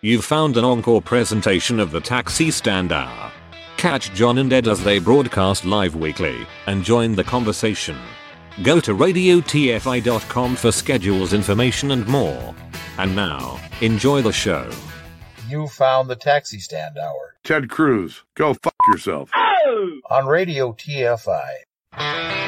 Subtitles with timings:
[0.00, 3.32] You've found an encore presentation of the Taxi Stand Hour.
[3.76, 7.96] Catch John and Ed as they broadcast live weekly and join the conversation.
[8.62, 12.54] Go to radiotfi.com for schedules, information, and more.
[12.96, 14.70] And now, enjoy the show.
[15.48, 19.32] You found the Taxi Stand Hour Ted Cruz, go fuck yourself.
[20.10, 22.47] on Radio TFI.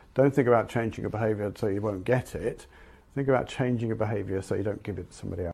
[0.13, 2.67] Don't think about changing a behaviour so you won't get it.
[3.15, 5.53] Think about changing a behaviour so you don't give it to somebody else.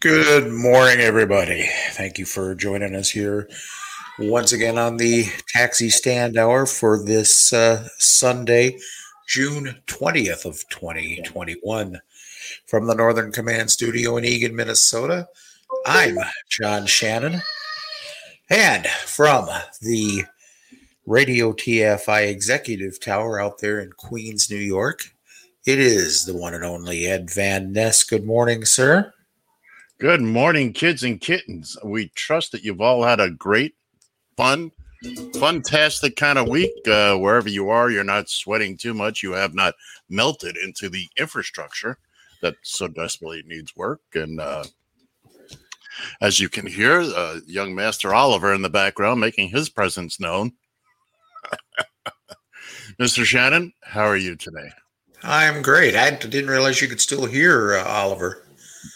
[0.00, 1.66] Good morning, everybody.
[1.92, 3.48] Thank you for joining us here
[4.18, 8.78] once again on the Taxi Stand Hour for this uh, Sunday,
[9.26, 12.00] June 20th of 2021.
[12.66, 15.28] From the Northern Command Studio in Eagan, Minnesota,
[15.86, 16.18] I'm
[16.50, 17.40] John Shannon.
[18.50, 19.48] And from
[19.80, 20.24] the
[21.06, 25.14] Radio TFI Executive Tower out there in Queens, New York,
[25.66, 28.02] it is the one and only Ed Van Ness.
[28.02, 29.14] Good morning, sir.
[29.98, 31.78] Good morning, kids and kittens.
[31.82, 33.76] We trust that you've all had a great,
[34.36, 34.72] fun,
[35.38, 36.86] fantastic kind of week.
[36.86, 39.22] Uh, wherever you are, you're not sweating too much.
[39.22, 39.74] You have not
[40.10, 41.96] melted into the infrastructure
[42.42, 44.02] that so desperately needs work.
[44.14, 44.64] And uh,
[46.20, 50.52] as you can hear, uh, young Master Oliver in the background making his presence known.
[53.00, 53.24] Mr.
[53.24, 54.70] Shannon, how are you today?
[55.22, 55.96] I'm great.
[55.96, 58.46] I didn't realize you could still hear uh, Oliver.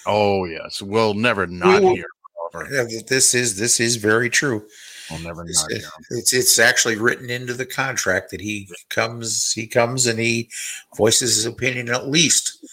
[0.07, 0.83] Oh, yes.
[0.83, 2.07] We'll never not will- hear
[2.55, 2.69] Oliver.
[3.09, 4.65] This is this is very true.
[5.11, 9.53] We'll never It's, not hear it's it's actually written into the contract that he comes
[9.53, 10.51] he comes and he
[10.97, 12.67] voices his opinion at least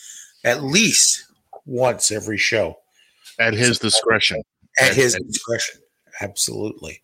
[0.43, 1.25] at least
[1.65, 2.77] once every show
[3.39, 4.41] At his discretion.
[4.79, 5.81] at And- his and- discretion.
[6.21, 7.01] Absolutely.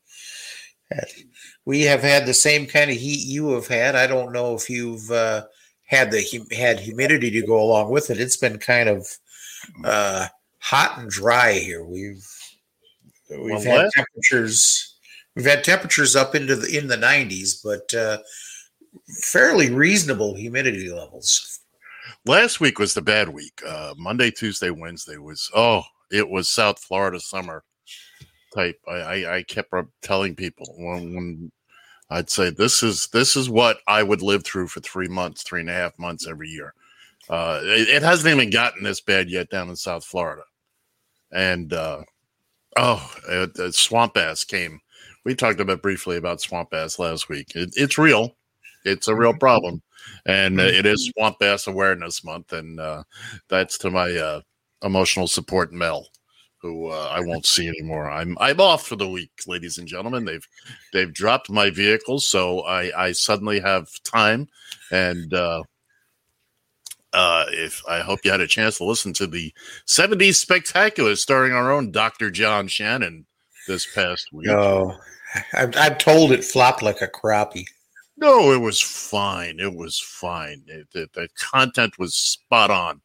[1.65, 3.95] We have had the same kind of heat you have had.
[3.95, 5.45] I don't know if you've uh,
[5.85, 6.21] had the
[6.51, 8.19] had humidity to go along with it.
[8.19, 9.07] It's been kind of
[9.85, 10.27] uh,
[10.59, 11.85] hot and dry here.
[11.85, 12.25] We've
[13.29, 14.97] we've Well, had temperatures.
[15.35, 18.17] We've had temperatures up into the in the 90s, but uh,
[19.23, 21.59] fairly reasonable humidity levels.
[22.25, 23.61] last week was the bad week.
[23.65, 27.63] Uh, Monday, Tuesday, Wednesday was oh, it was South Florida summer
[28.53, 28.79] type.
[28.87, 31.51] I, I, I kept telling people when, when
[32.09, 35.61] I'd say this is this is what I would live through for three months, three
[35.61, 36.73] and a half months every year.
[37.29, 40.43] Uh, it, it hasn't even gotten this bad yet down in South Florida,
[41.31, 42.01] and uh,
[42.77, 44.79] oh, it, uh, swamp ass came.
[45.23, 47.55] We talked about briefly about swamp ass last week.
[47.55, 48.35] It, it's real.
[48.83, 49.81] It's a real problem
[50.25, 53.03] and uh, it is Swamp Bass Awareness Month, and uh,
[53.49, 54.41] that's to my uh,
[54.83, 56.07] emotional support Mel,
[56.57, 58.09] who uh, I won't see anymore.
[58.09, 60.25] I'm I'm off for the week, ladies and gentlemen.
[60.25, 60.47] They've
[60.93, 64.47] they've dropped my vehicle, so I I suddenly have time,
[64.91, 65.63] and uh,
[67.13, 69.53] uh, if I hope you had a chance to listen to the
[69.87, 72.31] '70s Spectacular starring our own Dr.
[72.31, 73.25] John Shannon
[73.67, 74.47] this past week.
[74.47, 74.97] No,
[75.53, 77.65] I'm, I'm told it flopped like a crappie.
[78.17, 79.59] No, it was fine.
[79.59, 80.63] It was fine.
[80.67, 83.01] It, it- the content was spot on,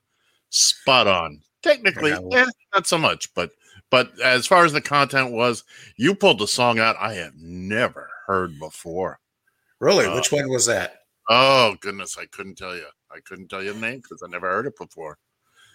[0.51, 1.41] spot on.
[1.67, 2.43] Technically, Yeah.
[2.43, 3.51] eh, not so much, but
[3.91, 5.63] but as far as the content was,
[5.97, 9.21] you pulled the song out I have never heard before.
[9.81, 11.03] Really, Uh, which one was that?
[11.29, 12.87] Oh goodness, I couldn't tell you.
[13.11, 15.19] I couldn't tell you the name because I never heard it before.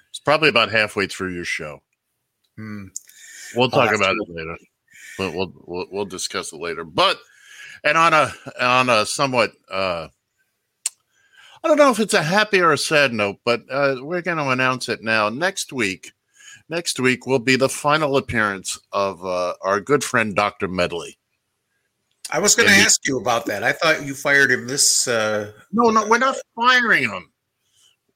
[0.10, 1.82] It's probably about halfway through your show.
[2.58, 2.88] Hmm.
[3.56, 4.58] We'll talk have about it later.
[5.18, 6.84] But we'll, we'll we'll discuss it later.
[6.84, 7.20] But
[7.84, 10.08] and on a on a somewhat uh
[11.63, 14.38] I don't know if it's a happy or a sad note, but uh, we're going
[14.38, 15.30] to announce it now.
[15.30, 16.12] Next week,
[16.69, 21.18] next week will be the final appearance of uh, our good friend Doctor Medley.
[22.31, 23.63] I was going to ask you about that.
[23.63, 25.08] I thought you fired him this.
[25.08, 27.31] Uh, No, no, we're not firing him.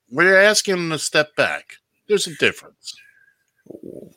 [0.09, 1.75] We're asking him to step back.
[2.07, 2.95] There's a difference.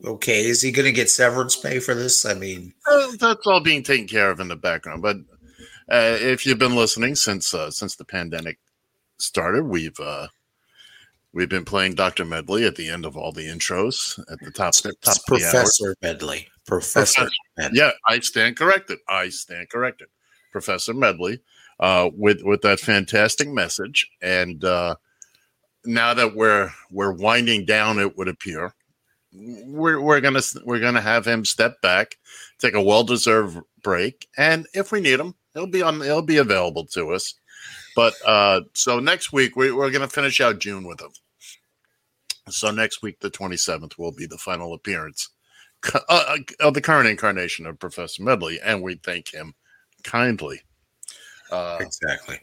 [0.04, 2.24] okay, is he going to get severance pay for this?
[2.24, 5.02] I mean, Uh, that's all being taken care of in the background.
[5.02, 5.16] But
[5.90, 8.58] uh, if you've been listening since uh, since the pandemic
[9.18, 10.28] started, we've uh,
[11.32, 12.24] we've been playing Dr.
[12.24, 15.14] Medley at the end of all the intros at the top, top It's hour.
[15.26, 16.48] Professor Medley.
[16.66, 17.36] Professor Professor.
[17.56, 17.78] Medley.
[17.78, 18.98] Yeah, I stand corrected.
[19.08, 20.08] I stand corrected.
[20.52, 21.40] Professor Medley,
[21.80, 24.96] uh, with with that fantastic message, and uh,
[25.84, 28.74] now that we're we're winding down, it would appear
[29.32, 32.16] we're we're gonna we're gonna have him step back,
[32.58, 36.00] take a well deserved break, and if we need him, he'll be on.
[36.00, 37.34] He'll be available to us.
[37.98, 41.10] But uh, so next week we, we're gonna finish out June with him.
[42.48, 45.30] So next week, the twenty seventh, will be the final appearance
[46.08, 49.52] uh, of the current incarnation of Professor Medley, and we thank him
[50.04, 50.60] kindly.
[51.50, 52.38] Uh, Exactly.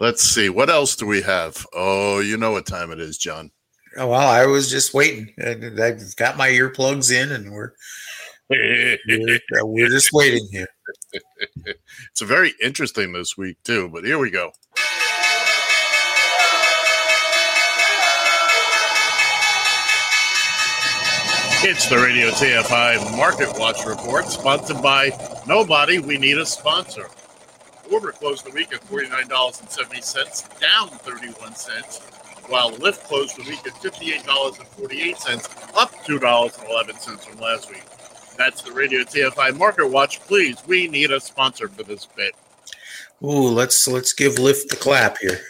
[0.00, 1.64] let's see, what else do we have?
[1.72, 3.52] Oh, you know what time it is, John.
[3.96, 5.32] Oh, well, I was just waiting.
[5.38, 7.70] And I've got my earplugs in, and we're
[8.50, 10.66] we're, we're just waiting here.
[12.10, 14.52] It's very interesting this week too, but here we go.
[21.66, 25.10] It's the Radio TFI Market Watch Report, sponsored by
[25.46, 25.98] Nobody.
[25.98, 27.06] We need a sponsor.
[27.90, 32.00] Uber closed the week at $49.70, down 31 cents,
[32.48, 37.84] while Lyft closed the week at $58.48, up $2.11 from last week.
[38.36, 40.20] That's the Radio TFI Market Watch.
[40.20, 42.34] Please, we need a sponsor for this bit.
[43.22, 45.40] Ooh, let's let's give Lyft the clap here.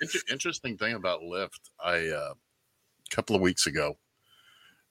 [0.00, 3.96] Inter- interesting thing about Lyft, I uh, a couple of weeks ago,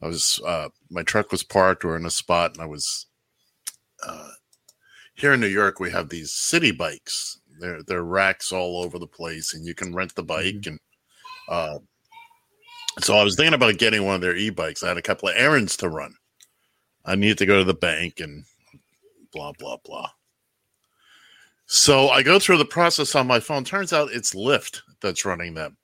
[0.02, 3.08] I was uh, my truck was parked or in a spot, and I was
[4.06, 4.30] uh,
[5.16, 5.80] here in New York.
[5.80, 7.40] We have these city bikes.
[7.60, 10.66] They're they're racks all over the place, and you can rent the bike.
[10.66, 10.80] And
[11.50, 11.80] uh,
[13.02, 14.84] so I was thinking about getting one of their e-bikes.
[14.84, 16.16] I had a couple of errands to run.
[17.06, 18.46] I needed to go to the bank and
[19.32, 20.10] blah blah blah.
[21.66, 23.64] So I go through the process on my phone.
[23.64, 25.78] Turns out it's Lyft that's running them,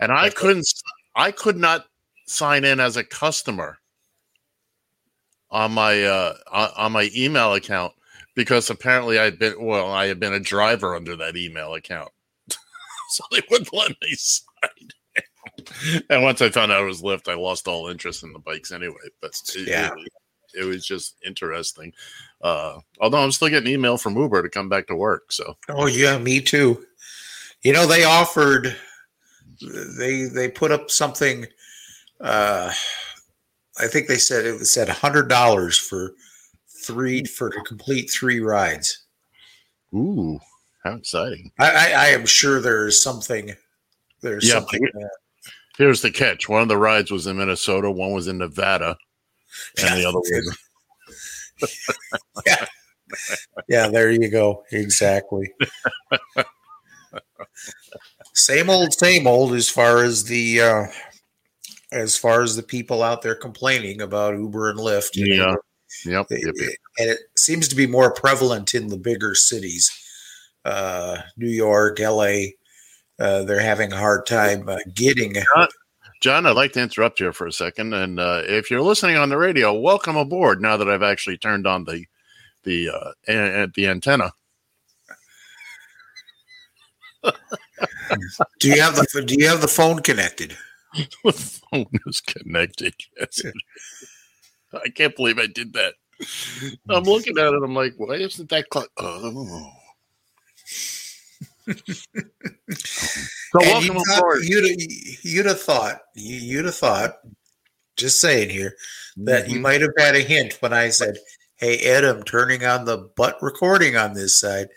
[0.00, 0.66] and I couldn't.
[1.14, 1.86] I could not
[2.26, 3.78] sign in as a customer
[5.50, 7.92] on my uh, on on my email account
[8.34, 12.10] because apparently I'd been well, I had been a driver under that email account,
[13.10, 14.90] so they wouldn't let me sign.
[16.10, 18.72] and once I found out it was Lyft, I lost all interest in the bikes
[18.72, 18.94] anyway.
[19.20, 19.90] But it, Yeah.
[19.96, 20.12] it,
[20.60, 21.92] it was just interesting.
[22.40, 25.32] Uh, although I'm still getting email from Uber to come back to work.
[25.32, 26.84] So Oh yeah, me too.
[27.62, 28.76] You know, they offered
[29.98, 31.46] they they put up something
[32.20, 32.72] uh
[33.78, 36.14] I think they said it was said hundred dollars for
[36.84, 39.04] three for to complete three rides.
[39.94, 40.38] ooh,
[40.84, 41.50] how exciting!
[41.58, 43.54] I, I, I am sure there's something
[44.22, 45.10] there's Yeah, something there.
[45.78, 48.96] Here's the catch: one of the rides was in Minnesota, one was in Nevada,
[49.82, 50.18] and the other
[51.60, 51.78] was
[52.46, 52.66] Yeah,
[53.68, 54.64] yeah, there you go.
[54.72, 55.52] Exactly.
[58.32, 60.86] same old, same old as far as the uh
[61.92, 65.16] as far as the people out there complaining about Uber and Lyft.
[65.36, 65.56] know.
[66.04, 66.54] yeah, yep, yep.
[66.98, 69.90] and it seems to be more prevalent in the bigger cities,
[70.64, 72.48] uh, New York, LA.
[73.18, 75.34] Uh, they're having a hard time uh, getting.
[76.20, 79.28] John, I'd like to interrupt here for a second, and uh, if you're listening on
[79.28, 80.60] the radio, welcome aboard.
[80.60, 82.04] Now that I've actually turned on the
[82.64, 83.12] the uh,
[83.74, 84.32] the antenna.
[88.60, 90.56] Do you have the Do you have the phone connected?
[91.24, 92.94] the phone is connected.
[93.18, 93.42] Yes.
[94.72, 95.94] I can't believe I did that.
[96.88, 97.62] I'm looking at it.
[97.62, 98.66] I'm like, why isn't that?
[98.72, 99.70] Cl- oh.
[101.66, 104.38] So And welcome you thought- aboard.
[104.42, 104.92] You'd,
[105.24, 106.00] you'd have thought.
[106.14, 107.16] You, you'd have thought.
[107.96, 108.76] Just saying here
[109.16, 109.62] that you Mhm.
[109.62, 111.16] might have had a hint when I said,
[111.56, 114.68] "Hey Ed, I'm turning on the butt recording on this side."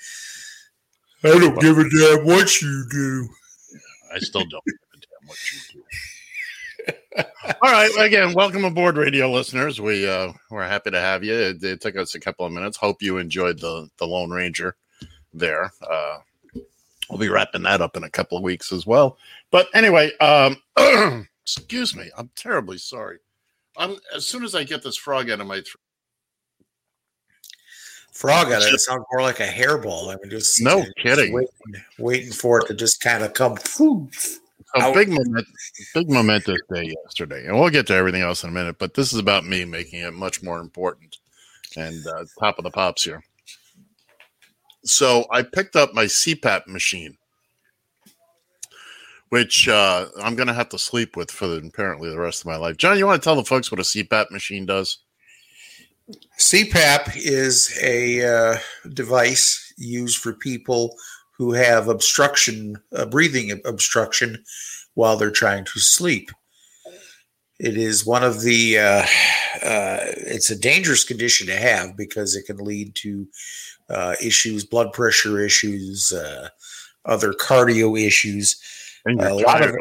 [1.25, 3.27] I don't give a damn what you do.
[4.13, 5.83] I still don't give a damn what you do.
[7.61, 7.91] All right.
[7.99, 9.81] Again, welcome aboard, radio listeners.
[9.81, 11.33] We uh, we're happy to have you.
[11.33, 12.77] It, it took us a couple of minutes.
[12.77, 14.77] Hope you enjoyed the the Lone Ranger
[15.33, 15.73] there.
[15.85, 16.19] Uh,
[17.09, 19.17] we'll be wrapping that up in a couple of weeks as well.
[19.51, 20.57] But anyway, um,
[21.43, 22.09] excuse me.
[22.17, 23.17] I'm terribly sorry.
[23.77, 25.81] I'm as soon as I get this frog out of my throat.
[28.13, 28.73] Frog on it.
[28.73, 30.13] It sounds more like a hairball.
[30.13, 31.31] I mean, just No just kidding.
[31.33, 31.49] waiting,
[31.97, 33.55] waiting for it to just kind of come.
[33.55, 34.39] poof.
[34.75, 34.93] A Out.
[34.93, 35.47] big moment,
[35.95, 38.77] big momentous day yesterday, and we'll get to everything else in a minute.
[38.77, 41.17] But this is about me making it much more important.
[41.75, 43.23] And uh, top of the pops here.
[44.83, 47.17] So I picked up my CPAP machine,
[49.29, 52.47] which uh, I'm going to have to sleep with for the, apparently the rest of
[52.47, 52.77] my life.
[52.77, 54.99] John, you want to tell the folks what a CPAP machine does?
[56.39, 58.57] CPAP is a uh,
[58.93, 60.95] device used for people
[61.37, 64.43] who have obstruction, uh, breathing obstruction,
[64.95, 66.31] while they're trying to sleep.
[67.59, 68.79] It is one of the.
[68.79, 69.05] Uh,
[69.63, 73.27] uh, it's a dangerous condition to have because it can lead to
[73.89, 76.49] uh, issues, blood pressure issues, uh,
[77.05, 78.61] other cardio issues.
[79.05, 79.75] And a lot of.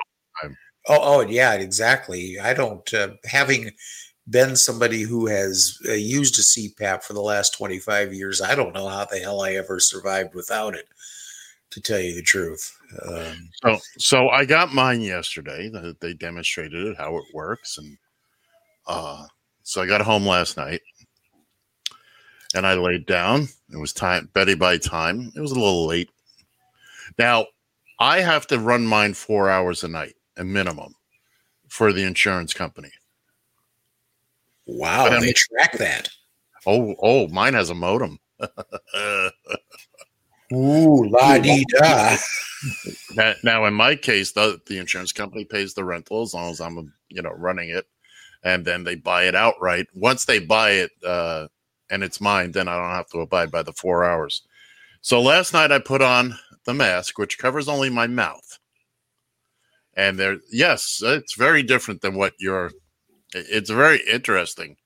[0.91, 2.39] Oh, oh, yeah, exactly.
[2.39, 3.73] I don't uh, having
[4.31, 8.41] been somebody who has uh, used a CPAP for the last 25 years.
[8.41, 10.87] I don't know how the hell I ever survived without it.
[11.73, 12.75] To tell you the truth,
[13.07, 15.69] um, So, so I got mine yesterday.
[15.69, 17.99] Th- They demonstrated it how it works, and
[18.87, 19.27] uh,
[19.65, 20.81] so I got home last night,
[22.55, 23.49] and I laid down.
[23.73, 25.33] It was time Betty by time.
[25.35, 26.11] It was a little late.
[27.19, 27.47] Now
[27.99, 30.95] I have to run mine four hours a night, a minimum,
[31.69, 32.91] for the insurance company.
[34.67, 36.09] wow, they track that.
[36.67, 38.19] Oh, oh, mine has a modem.
[40.53, 42.17] Ooh, la di da.
[43.15, 46.61] Now, now, in my case, the the insurance company pays the rental as long as
[46.61, 47.87] I'm, you know, running it,
[48.43, 49.87] and then they buy it outright.
[49.95, 51.47] Once they buy it uh,
[51.91, 54.43] and it's mine, then I don't have to abide by the four hours.
[55.01, 58.59] So last night I put on the mask, which covers only my mouth,
[59.95, 62.71] and there, yes, it's very different than what you're.
[63.35, 64.77] It's very interesting.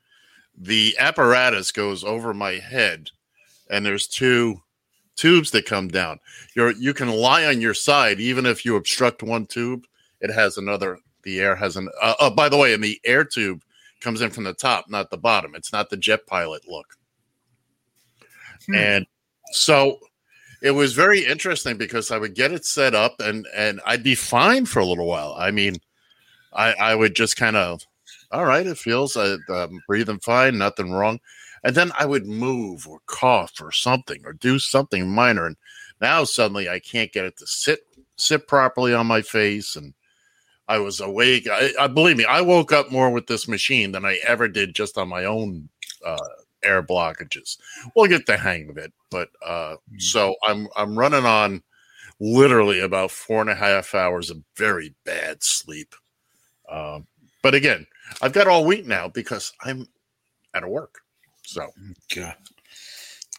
[0.57, 3.11] The apparatus goes over my head,
[3.71, 4.63] and there's two
[5.17, 6.19] tubes that come down
[6.55, 9.85] you're you can lie on your side even if you obstruct one tube
[10.21, 13.25] it has another the air has an uh, uh, by the way in the air
[13.25, 13.63] tube
[14.03, 15.55] comes in from the top not the bottom.
[15.55, 16.87] It's not the jet pilot look.
[18.67, 18.75] Hmm.
[18.75, 19.07] and
[19.53, 19.99] so
[20.63, 24.15] it was very interesting because i would get it set up and and i'd be
[24.15, 25.35] fine for a little while.
[25.39, 25.77] I mean
[26.53, 27.83] i i would just kind of
[28.31, 31.19] all right it feels uh, i'm breathing fine nothing wrong.
[31.65, 35.57] And then i would move or cough or something or do something minor and
[36.03, 37.81] now suddenly I can't get it to sit
[38.17, 39.95] sit properly on my face, and
[40.69, 41.49] I was awake.
[41.50, 44.75] I, I believe me, I woke up more with this machine than I ever did
[44.75, 45.69] just on my own
[46.04, 46.16] uh,
[46.62, 47.59] air blockages.
[47.95, 51.62] We'll get the hang of it, but uh, so I'm I'm running on
[52.21, 55.95] literally about four and a half hours of very bad sleep.
[56.71, 57.07] Um,
[57.42, 57.87] but again,
[58.23, 59.88] I've got all week now because I'm
[60.54, 61.00] out of work.
[61.42, 61.69] So
[62.14, 62.37] God.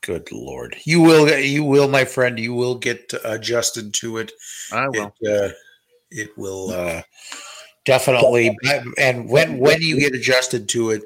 [0.02, 4.34] Good lord, you will, you will, my friend, you will get adjusted to it.
[4.74, 5.16] I will.
[5.22, 5.54] It, uh,
[6.14, 7.02] it will uh,
[7.86, 8.56] definitely.
[8.98, 11.04] And when when you get adjusted to it,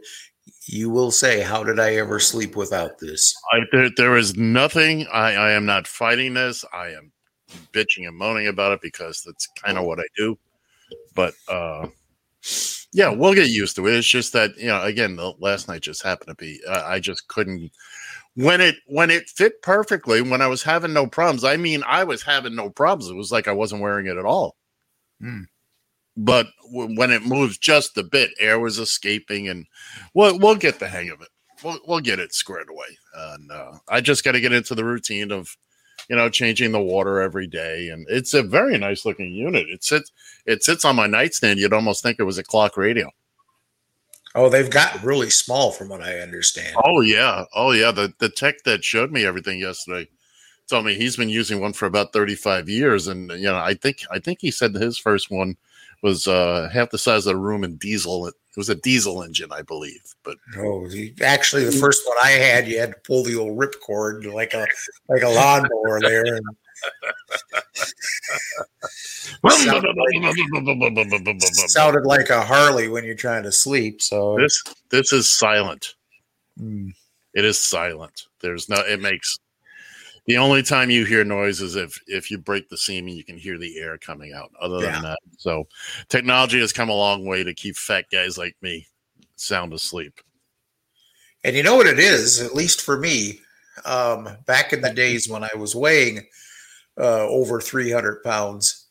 [0.65, 5.07] you will say, "How did I ever sleep without this?" I, there, there is nothing.
[5.07, 6.65] I, I am not fighting this.
[6.73, 7.11] I am
[7.73, 10.37] bitching and moaning about it because that's kind of what I do.
[11.15, 11.87] But uh,
[12.93, 13.95] yeah, we'll get used to it.
[13.95, 16.59] It's just that you know, again, the last night just happened to be.
[16.67, 17.71] Uh, I just couldn't
[18.35, 20.21] when it when it fit perfectly.
[20.21, 23.09] When I was having no problems, I mean, I was having no problems.
[23.09, 24.55] It was like I wasn't wearing it at all.
[25.21, 25.43] Hmm.
[26.15, 29.65] But w- when it moves just a bit, air was escaping, and
[30.13, 31.29] we'll we'll get the hang of it
[31.63, 32.97] we'll, we'll get it squared away.
[33.15, 35.55] And uh, I just got to get into the routine of,
[36.09, 37.89] you know, changing the water every day.
[37.89, 39.69] And it's a very nice looking unit.
[39.69, 40.11] It sits,
[40.45, 41.59] it sits on my nightstand.
[41.59, 43.09] You'd almost think it was a clock radio.
[44.35, 46.75] Oh, they've gotten really small, from what I understand.
[46.83, 47.91] Oh yeah, oh yeah.
[47.91, 50.07] The the tech that showed me everything yesterday
[50.67, 53.73] told me he's been using one for about thirty five years, and you know, I
[53.73, 55.57] think I think he said his first one
[56.03, 58.27] was uh, half the size of the room and diesel.
[58.27, 60.01] It was a diesel engine, I believe.
[60.23, 63.57] But Oh, the- actually, the first one I had, you had to pull the old
[63.57, 64.65] ripcord like a
[65.09, 66.35] like a lawnmower there.
[66.35, 66.45] And
[71.69, 74.01] sounded like a Harley when you're trying to sleep.
[74.01, 75.95] So this this is silent.
[76.59, 76.93] Mm.
[77.33, 78.27] It is silent.
[78.41, 78.77] There's no.
[78.77, 79.37] It makes
[80.27, 83.23] the only time you hear noise is if if you break the seam and you
[83.23, 84.51] can hear the air coming out.
[84.61, 84.91] Other Yeah.
[84.91, 85.67] than that, so
[86.09, 88.87] technology has come a long way to keep fat guys like me
[89.37, 90.19] sound asleep.
[91.43, 93.39] And you know what it is, at least for me,
[93.85, 96.19] um, back in the days when I was weighing
[96.99, 98.87] uh, over 300 pounds,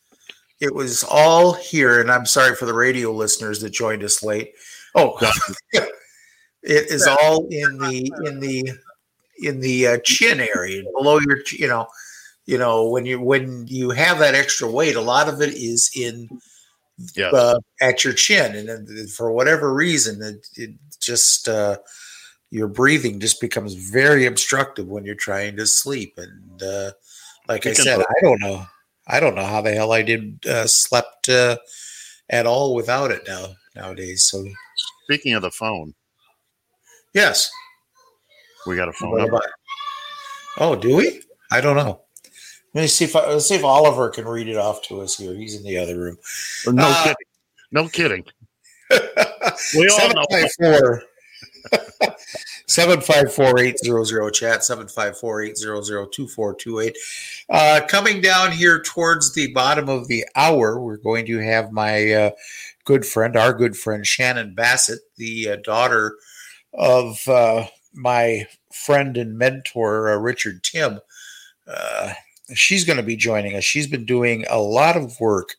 [0.61, 2.01] it was all here.
[2.01, 4.53] And I'm sorry for the radio listeners that joined us late.
[4.95, 5.19] Oh,
[5.73, 5.91] it
[6.63, 8.73] is all in the in the
[9.39, 11.87] in the uh, chin area below your, you know,
[12.47, 15.91] you know when you when you have that extra weight, a lot of it is
[15.97, 16.29] in
[17.15, 17.35] Yes.
[17.35, 21.77] uh, at your chin, and then for whatever reason, it, it just uh,
[22.51, 26.15] your breathing just becomes very obstructive when you're trying to sleep.
[26.17, 26.93] And uh,
[27.49, 28.65] like I said, I don't know,
[29.07, 31.59] I don't know how the hell I did uh, slept uh,
[32.31, 34.25] at all without it now nowadays.
[34.25, 34.45] So
[35.05, 35.95] Speaking of the phone,
[37.13, 37.51] yes,
[38.67, 39.41] We got a phone number.
[40.59, 41.23] Oh, do we?
[41.51, 42.03] I don't know.
[42.75, 45.17] Let me see if I, let's see if Oliver can read it off to us
[45.17, 45.35] here.
[45.35, 46.19] He's in the other room.
[46.67, 47.17] No Uh, kidding.
[47.73, 48.25] No kidding.
[49.75, 50.23] We all know.
[50.31, 51.03] 754
[52.67, 56.97] 754 800 chat 754 800 2428.
[57.49, 62.13] Uh, coming down here towards the bottom of the hour, we're going to have my
[62.13, 62.31] uh,
[62.85, 66.17] good friend, our good friend Shannon Bassett, the uh, daughter
[66.75, 68.47] of uh, my
[68.85, 71.01] friend and mentor, uh, Richard Tim.
[71.67, 72.13] Uh,
[72.55, 73.65] she's going to be joining us.
[73.65, 75.55] She's been doing a lot of work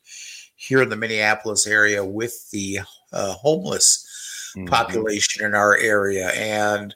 [0.56, 2.80] here in the Minneapolis area with the
[3.14, 4.04] uh, homeless
[4.56, 4.68] Mhm.
[4.70, 6.96] population in our area, and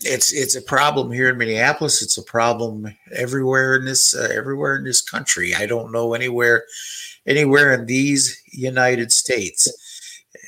[0.00, 2.02] it's it's a problem here in Minneapolis.
[2.02, 5.54] It's a problem everywhere in this uh, everywhere in this country.
[5.54, 6.64] I don't know anywhere
[7.26, 9.68] anywhere in these United States.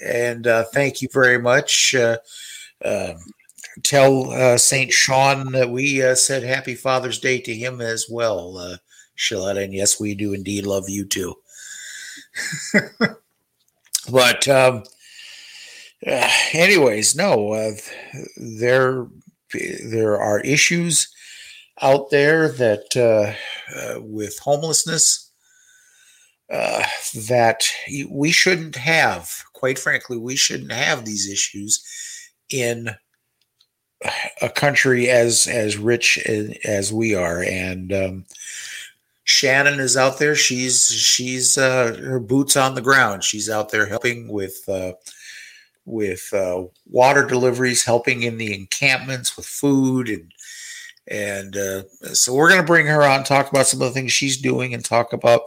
[0.05, 1.95] And uh, thank you very much.
[1.95, 2.19] Uh,
[2.85, 3.17] um
[3.83, 8.59] tell uh, Saint Sean that we uh, said Happy Father's Day to him as well,
[8.59, 8.77] uh,
[9.17, 9.65] Shaletta.
[9.65, 11.35] And yes, we do indeed love you too.
[14.11, 14.85] but um,
[16.53, 17.73] anyways, no, uh,
[18.37, 19.07] there
[19.91, 21.13] there are issues
[21.81, 23.35] out there that uh,
[23.79, 25.31] uh, with homelessness
[26.51, 26.85] uh,
[27.27, 27.65] that
[28.11, 29.31] we shouldn't have.
[29.53, 31.83] Quite frankly, we shouldn't have these issues
[32.51, 32.91] in
[34.41, 36.19] a country as as rich
[36.65, 37.43] as, we are.
[37.43, 38.25] And um,
[39.25, 40.35] Shannon is out there.
[40.35, 43.25] She's she's uh, her boots on the ground.
[43.25, 44.93] She's out there helping with uh,
[45.85, 50.33] with uh, water deliveries, helping in the encampments with food and
[51.09, 51.83] and uh,
[52.15, 54.73] so we're going to bring her on, talk about some of the things she's doing,
[54.73, 55.43] and talk about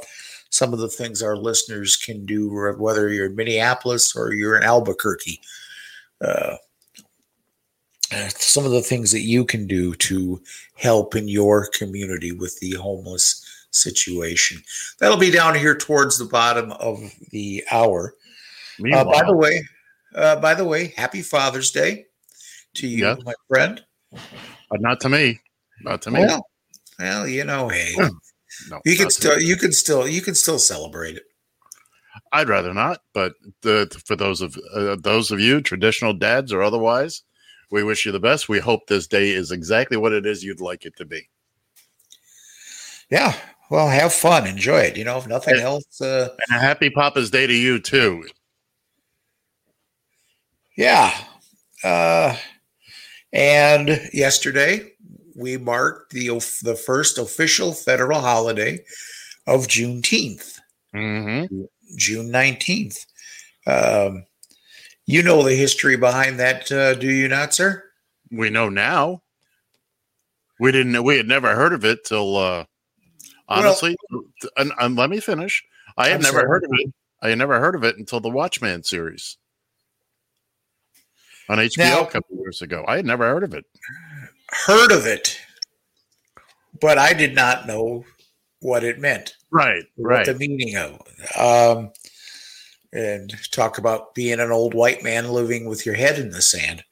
[0.50, 4.64] some of the things our listeners can do, whether you're in Minneapolis or you're in
[4.64, 5.42] Albuquerque.
[6.22, 6.56] Uh,
[8.30, 10.42] some of the things that you can do to
[10.76, 14.62] help in your community with the homeless situation.
[15.00, 17.00] That'll be down here towards the bottom of
[17.32, 18.16] the hour.
[18.94, 19.62] Uh, by the way,
[20.16, 22.06] uh, by the way, happy Father's Day
[22.76, 23.20] to you, Yes.
[23.24, 23.84] my friend.
[24.70, 25.40] but not to me.
[25.82, 26.20] Not to me.
[26.22, 26.46] Well,
[27.00, 27.94] well, you know, hey,
[28.70, 31.24] no, you can still, you can still, you can still celebrate it.
[32.32, 33.02] I'd rather not.
[33.14, 37.24] But the, for those of uh, those of you, traditional dads or otherwise,
[37.76, 38.48] we wish you the best.
[38.48, 41.28] We hope this day is exactly what it is you'd like it to be.
[43.12, 43.36] Yeah.
[43.70, 44.96] Well, have fun, enjoy it.
[44.96, 45.64] You know, if nothing Yeah.
[45.64, 48.26] else, uh, And a happy Papa's Day to you too.
[50.78, 51.14] yeah.
[51.84, 52.38] Uh,
[53.34, 54.94] and yesterday
[55.36, 56.28] we marked the
[56.64, 58.80] the first official federal holiday
[59.48, 60.60] of Juneteenth.
[60.96, 61.64] Mm-hmm.
[61.98, 63.06] June 19th.
[63.68, 64.26] Um,
[65.06, 67.84] you know the history behind that, uh, do you not, sir?
[68.32, 69.22] We know now.
[70.60, 70.94] We didn't.
[70.94, 72.38] know We had never heard of it till.
[72.38, 72.66] Uh,
[73.48, 73.96] honestly,
[74.58, 75.64] and, and let me finish.
[75.98, 76.48] I had I'm never sorry.
[76.50, 76.94] heard of it.
[77.22, 79.38] I had never heard of it until the Watchmen series
[81.50, 82.84] on HBO Now- a couple years ago.
[82.88, 83.66] I had never heard of it.
[84.66, 85.40] Heard of it,
[86.82, 88.04] but I did not know
[88.62, 90.26] what it meant, Right, what right.
[90.26, 91.02] the meaning of.
[91.38, 91.92] Um,
[92.96, 96.84] and talk about being an old white man living with your head in the sand.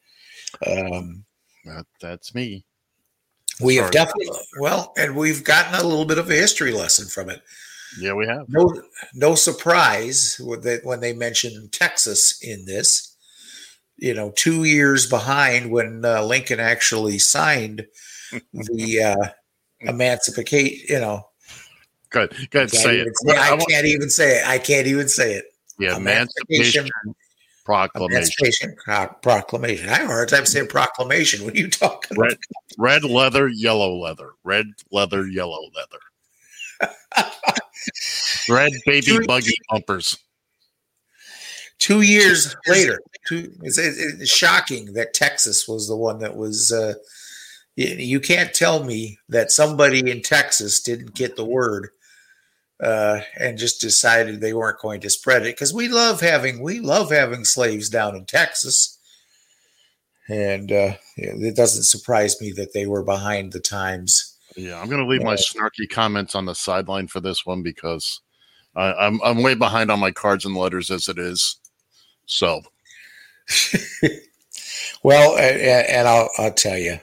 [0.68, 1.24] Um,
[1.66, 2.66] That, that's me.
[3.62, 3.92] we have Sorry.
[3.94, 7.42] definitely, well, and we've gotten a little bit of a history lesson from it.
[8.00, 8.50] Yeah, we have.
[8.50, 8.74] no
[9.14, 13.16] no surprise that when they mentioned Texas in this.
[13.98, 17.86] You know, two years behind when uh, Lincoln actually signed
[18.54, 19.28] the uh,
[19.82, 20.80] emancipation.
[20.90, 21.28] You know,
[22.10, 22.32] Good.
[22.50, 22.52] Good.
[22.52, 23.14] can't Say even it.
[23.18, 24.48] say- I, I want- can't even say it.
[24.48, 25.46] I can't even say it.
[25.84, 27.16] Yeah, Emancipation- Emancipation
[27.66, 28.18] Proclamation.
[28.18, 29.90] Emancipation Pro- Proclamation.
[29.90, 32.06] I have a hard time saying proclamation when you talk.
[32.12, 32.38] about Red,
[32.78, 34.32] red leather, yellow leather.
[34.44, 36.92] Red leather, yellow leather.
[38.50, 40.18] Red baby buggy bumpers.
[41.80, 43.00] two years later.
[43.28, 46.72] Two, it's, it's shocking that Texas was the one that was.
[46.72, 46.96] Uh,
[47.76, 51.90] you can't tell me that somebody in Texas didn't get the word
[52.84, 56.80] uh, and just decided they weren't going to spread it because we love having we
[56.80, 58.98] love having slaves down in Texas,
[60.28, 64.38] and uh, it doesn't surprise me that they were behind the times.
[64.56, 68.22] Yeah, I'm going to leave my snarky comments on the sideline for this one because
[68.76, 71.58] I, I'm I'm way behind on my cards and letters as it is.
[72.26, 72.62] So
[75.04, 77.00] Well, a- a- and I'll, I'll tell you,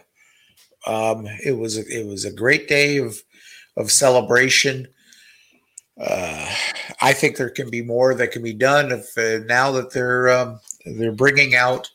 [0.86, 3.22] um, it was a, it was a great day of
[3.76, 4.88] of celebration.
[6.00, 6.54] Uh,
[7.02, 10.30] I think there can be more that can be done if uh, now that they're
[10.30, 11.90] um, they're bringing out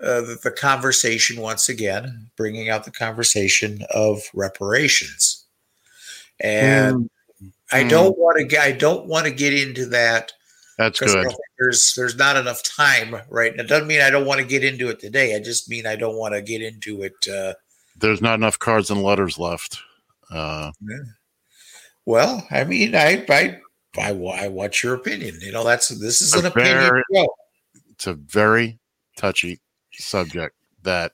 [0.00, 5.44] uh, the, the conversation once again, bringing out the conversation of reparations,
[6.40, 7.10] and
[7.72, 7.90] I Mm.
[7.90, 10.32] don't want to get I don't want to get into that
[10.78, 11.26] That's good.
[11.58, 13.50] there's there's not enough time right.
[13.50, 15.34] And it doesn't mean I don't want to get into it today.
[15.34, 17.14] I just mean I don't want to get into it.
[17.28, 17.54] Uh,
[17.96, 19.78] There's not enough cards and letters left.
[20.30, 20.70] Uh,
[22.06, 23.60] well, I mean, I I
[23.98, 25.38] I, I want your opinion.
[25.40, 27.02] You know, that's this is an A opinion.
[27.14, 27.34] show.
[27.90, 28.78] it's a very
[29.16, 29.60] touchy
[29.92, 31.12] subject that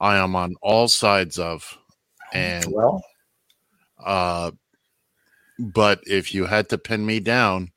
[0.00, 1.76] I am on all sides of.
[2.32, 3.02] And Well,
[4.04, 4.50] uh,
[5.58, 7.70] but if you had to pin me down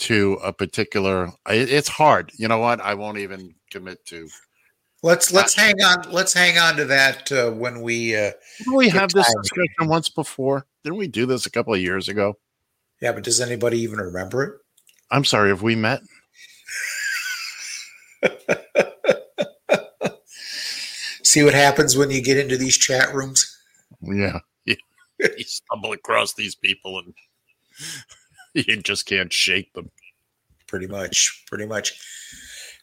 [0.00, 2.32] to a particular, it's hard.
[2.36, 2.80] You know what?
[2.80, 4.28] I won't even commit to.
[5.02, 6.10] Let's let's hang on.
[6.10, 8.16] Let's hang on to that uh, when we.
[8.16, 10.66] Uh, Didn't we have this discussion once before?
[10.84, 12.38] Didn't we do this a couple of years ago?
[13.00, 14.54] yeah, but does anybody even remember it?
[15.10, 16.00] I'm sorry, have we met?
[21.22, 23.46] See what happens when you get into these chat rooms.
[24.02, 24.40] Yeah.
[24.64, 24.76] you
[25.44, 27.14] stumble across these people and
[28.66, 29.90] you just can't shake them.
[30.66, 31.98] pretty much pretty much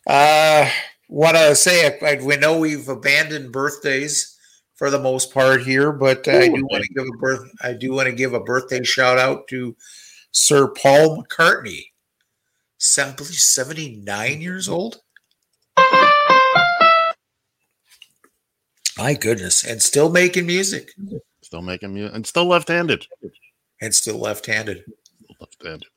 [0.08, 0.70] uh
[1.08, 4.38] want I say I, I- we know we've abandoned birthdays
[4.76, 7.94] for the most part here but i do want to give a birth i do
[7.94, 9.76] want to give a birthday shout out to
[10.32, 11.86] sir paul mccartney
[12.78, 15.02] Se- I believe 79 years old
[18.98, 20.92] my goodness and still making music
[21.42, 23.06] Still making music and still left-handed.
[23.82, 24.84] and still left-handed
[25.40, 25.88] Left-handed.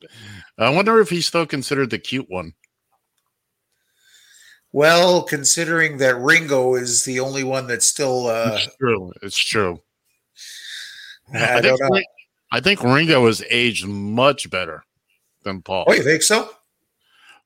[0.57, 2.53] I wonder if he's still considered the cute one.
[4.71, 9.11] Well considering that ringo is the only one that's still uh it's true.
[9.21, 9.81] It's true.
[11.33, 12.01] i, think don't know
[12.51, 14.83] I think Ringo has aged much better
[15.43, 15.85] than Paul.
[15.87, 16.49] oh you think so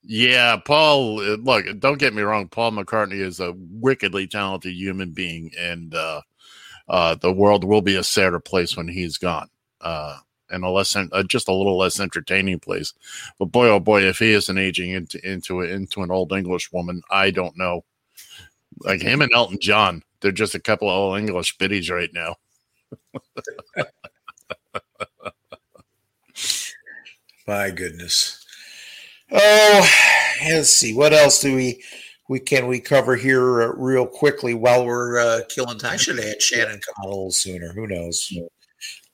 [0.03, 1.15] Yeah, Paul.
[1.15, 2.47] Look, don't get me wrong.
[2.47, 6.21] Paul McCartney is a wickedly talented human being, and uh,
[6.89, 10.17] uh, the world will be a sadder place when he's gone, uh,
[10.53, 12.93] and a less, uh, just a little less entertaining place.
[13.39, 17.01] But boy, oh boy, if he isn't aging into into into an old English woman,
[17.09, 17.83] I don't know.
[18.79, 22.35] Like him and Elton John, they're just a couple of old English biddies right now.
[27.47, 28.45] My goodness.
[29.31, 29.89] Oh,
[30.45, 30.93] let's see.
[30.93, 31.83] What else do we
[32.29, 35.93] we can we cover here uh, real quickly while we're uh, killing time?
[35.93, 37.73] I should have had Shannon come on a little sooner.
[37.73, 38.31] Who knows?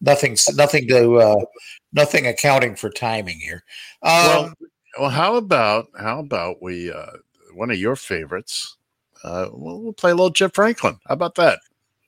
[0.02, 0.38] Nothing.
[0.56, 1.16] Nothing to.
[1.16, 1.46] Uh,
[1.94, 3.64] nothing accounting for timing here.
[4.02, 4.54] Um, Well,
[5.00, 7.12] well, how about how about we uh,
[7.54, 8.78] one of your favorites?
[9.24, 10.98] Uh, we'll, we'll play a little Jeff Franklin.
[11.08, 11.60] How about that?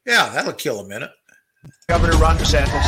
[0.05, 1.11] yeah, that'll kill a minute.
[1.87, 2.83] Governor Ron DeSantis.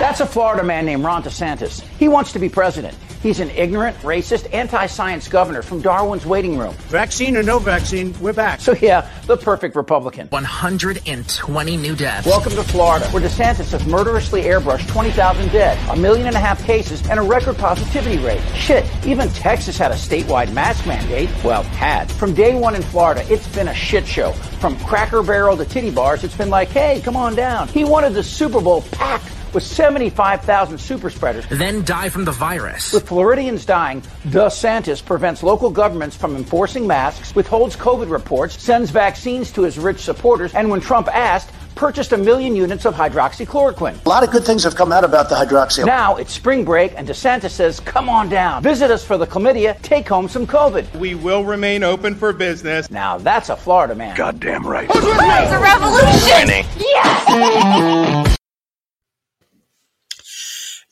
[0.00, 1.80] That's a Florida man named Ron DeSantis.
[1.98, 2.96] He wants to be president.
[3.26, 6.74] He's an ignorant, racist, anti science governor from Darwin's waiting room.
[6.90, 8.60] Vaccine or no vaccine, we're back.
[8.60, 10.28] So, yeah, the perfect Republican.
[10.28, 12.24] 120 new deaths.
[12.24, 16.62] Welcome to Florida, where DeSantis has murderously airbrushed 20,000 dead, a million and a half
[16.62, 18.40] cases, and a record positivity rate.
[18.54, 21.28] Shit, even Texas had a statewide mask mandate.
[21.42, 22.08] Well, had.
[22.12, 24.30] From day one in Florida, it's been a shit show.
[24.60, 27.66] From Cracker Barrel to titty bars, it's been like, hey, come on down.
[27.66, 31.46] He wanted the Super Bowl packed with 75,000 super spreaders.
[31.48, 32.92] Then die from the virus.
[32.92, 39.50] With Floridians dying, DeSantis prevents local governments from enforcing masks, withholds COVID reports, sends vaccines
[39.52, 44.04] to his rich supporters, and when Trump asked, purchased a million units of hydroxychloroquine.
[44.04, 45.86] A lot of good things have come out about the hydroxy.
[45.86, 48.62] Now it's spring break, and DeSantis says, come on down.
[48.62, 50.94] Visit us for the chlamydia, take home some COVID.
[50.96, 52.90] We will remain open for business.
[52.90, 54.14] Now that's a Florida man.
[54.18, 54.90] Goddamn right.
[54.92, 55.58] It's a
[58.20, 58.36] revolution!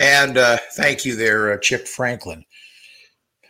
[0.05, 2.45] And uh, thank you there, uh, Chip Franklin.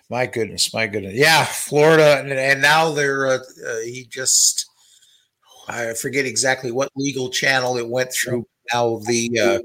[0.08, 1.14] My goodness, my goodness.
[1.14, 4.64] Yeah, Florida, and, and now they're uh, uh, he just
[5.66, 8.46] I forget exactly what legal channel it went through.
[8.72, 9.58] Now the uh,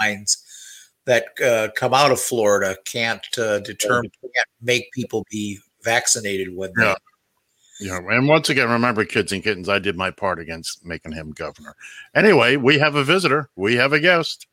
[0.00, 0.44] lines
[1.06, 6.72] that uh, come out of Florida can't uh, determine can't make people be vaccinated when
[6.76, 6.94] they Yeah.
[7.80, 11.30] Yeah, and once again, remember, kids and kittens, I did my part against making him
[11.30, 11.76] governor.
[12.12, 13.50] Anyway, we have a visitor.
[13.54, 14.47] We have a guest.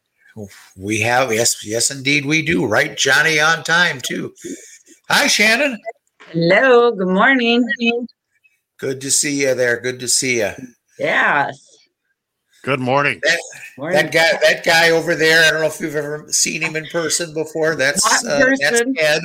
[0.75, 4.33] We have yes yes indeed we do right Johnny on time too.
[5.09, 5.77] Hi Shannon,
[6.31, 7.65] Hello, good morning.
[8.77, 9.79] good to see you there.
[9.79, 10.51] Good to see you.
[10.99, 11.61] Yes.
[12.63, 13.19] Good morning.
[13.23, 13.39] That
[13.77, 13.95] Morning.
[13.95, 15.45] that guy that guy over there.
[15.45, 17.75] I don't know if you've ever seen him in person before.
[17.75, 18.81] That's Not uh, that's.
[18.97, 19.21] Ed.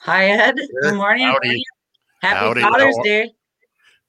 [0.00, 0.54] Hi, Ed.
[0.82, 1.26] Good morning.
[1.26, 1.64] Howdy.
[2.20, 2.60] Happy Howdy.
[2.60, 3.30] Father's Day.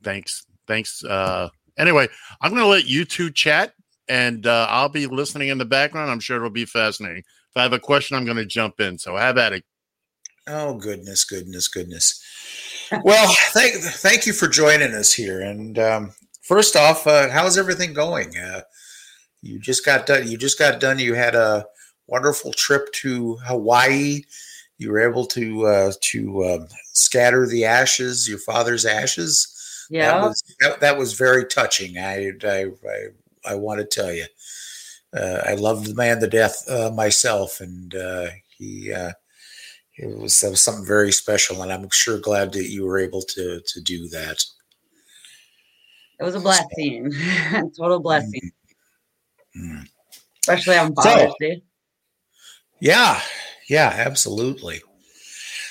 [0.04, 0.46] Thanks.
[0.68, 1.06] Thanks.
[1.06, 2.10] Uh, anyway,
[2.42, 3.74] I'm going to let you two chat,
[4.08, 6.12] and uh, I'll be listening in the background.
[6.12, 7.24] I'm sure it'll be fascinating.
[7.56, 8.98] If I have a question, I'm going to jump in.
[8.98, 9.64] So have at it.
[10.48, 12.24] Oh goodness, goodness, goodness.
[13.04, 15.42] Well, thank thank you for joining us here.
[15.42, 16.14] And um,
[16.44, 18.38] first off, uh, how's everything going?
[18.38, 18.62] Uh,
[19.42, 20.28] you just got done.
[20.28, 21.00] You just got done.
[21.00, 21.66] You had a
[22.08, 24.22] wonderful trip to Hawaii.
[24.78, 29.52] You were able to uh, to um, scatter the ashes, your father's ashes.
[29.90, 30.12] Yeah.
[30.12, 31.98] that was that, that was very touching.
[31.98, 33.08] I I I,
[33.48, 34.26] I want to tell you,
[35.16, 38.28] uh, I love the man to death uh, myself, and uh,
[38.58, 39.12] he uh,
[39.98, 43.22] it was that was something very special, and I'm sure glad that you were able
[43.22, 44.44] to to do that.
[46.20, 47.12] It was a blessing.
[47.78, 48.52] Total blessing.
[49.58, 49.86] Mm.
[50.42, 51.62] Especially on So- Day.
[52.80, 53.22] Yeah,
[53.70, 54.82] yeah, absolutely.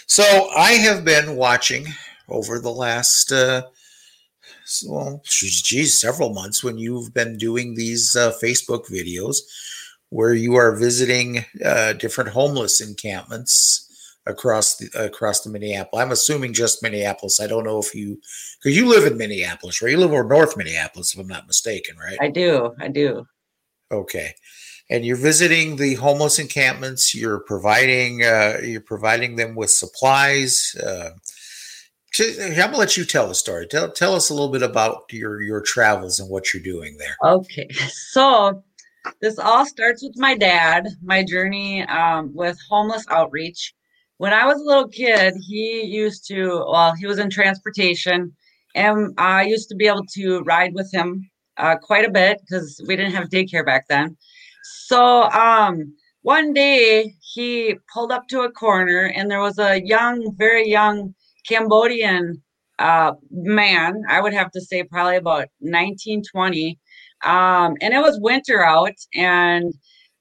[0.06, 1.86] So I have been watching
[2.28, 3.62] over the last, uh,
[4.86, 9.36] well, geez, several months when you've been doing these uh, Facebook videos
[10.10, 13.84] where you are visiting uh, different homeless encampments
[14.26, 16.02] across the across the Minneapolis.
[16.02, 17.40] I'm assuming just Minneapolis.
[17.40, 18.20] I don't know if you
[18.62, 19.90] because you live in Minneapolis, right?
[19.90, 22.18] You live over North Minneapolis, if I'm not mistaken, right?
[22.20, 22.74] I do.
[22.80, 23.26] I do.
[23.90, 24.34] Okay.
[24.90, 27.14] And you're visiting the homeless encampments.
[27.14, 30.74] You're providing uh, you're providing them with supplies.
[30.82, 31.10] Uh,
[32.20, 33.66] I'm gonna let you tell the story.
[33.66, 37.16] Tell tell us a little bit about your your travels and what you're doing there.
[37.22, 37.68] Okay.
[37.88, 38.62] So
[39.20, 43.74] this all starts with my dad, my journey um, with homeless outreach.
[44.18, 48.32] When I was a little kid, he used to, well, he was in transportation,
[48.74, 52.80] and I used to be able to ride with him uh, quite a bit because
[52.86, 54.16] we didn't have daycare back then.
[54.62, 60.34] So um, one day he pulled up to a corner, and there was a young,
[60.36, 61.14] very young
[61.48, 62.42] Cambodian
[62.78, 64.02] uh, man.
[64.08, 66.78] I would have to say probably about 1920.
[67.24, 69.72] um, and it was winter out and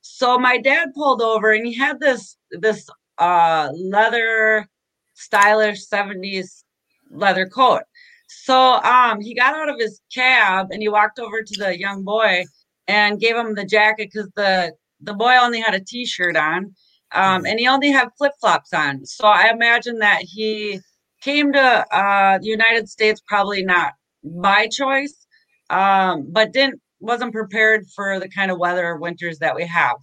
[0.02, 4.68] so my dad pulled over and he had this this uh leather
[5.16, 6.64] stylish 70s
[7.12, 7.84] leather coat
[8.28, 12.04] so um he got out of his cab and he walked over to the young
[12.04, 12.44] boy
[12.88, 16.74] and gave him the jacket because the the boy only had a t-shirt on
[17.14, 20.80] um, and he only had flip-flops on so i imagine that he
[21.24, 25.24] came to uh, the united states probably not by choice
[25.70, 29.98] um, but didn't wasn't prepared for the kind of weather winters that we have.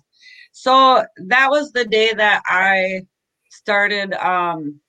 [0.52, 3.02] So that was the day that I
[3.50, 4.80] started um,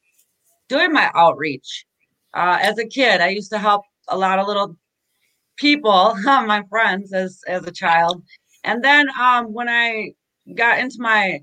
[0.67, 1.86] doing my outreach.
[2.34, 4.76] Uh, as a kid, I used to help a lot of little
[5.58, 8.24] people, my friends, as as a child,
[8.63, 10.12] and then um, when I
[10.56, 11.39] got into my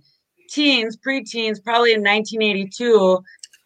[0.50, 3.18] teens, preteens, probably in 1982.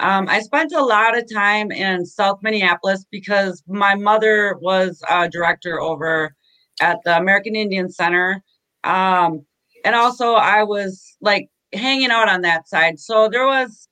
[0.02, 5.28] Um, I spent a lot of time in South Minneapolis because my mother was a
[5.28, 6.34] director over
[6.80, 8.42] at the American Indian Center.
[8.84, 9.46] Um,
[9.84, 12.98] and also, I was like hanging out on that side.
[12.98, 13.88] So there was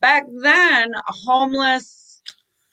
[0.00, 2.22] back then homeless.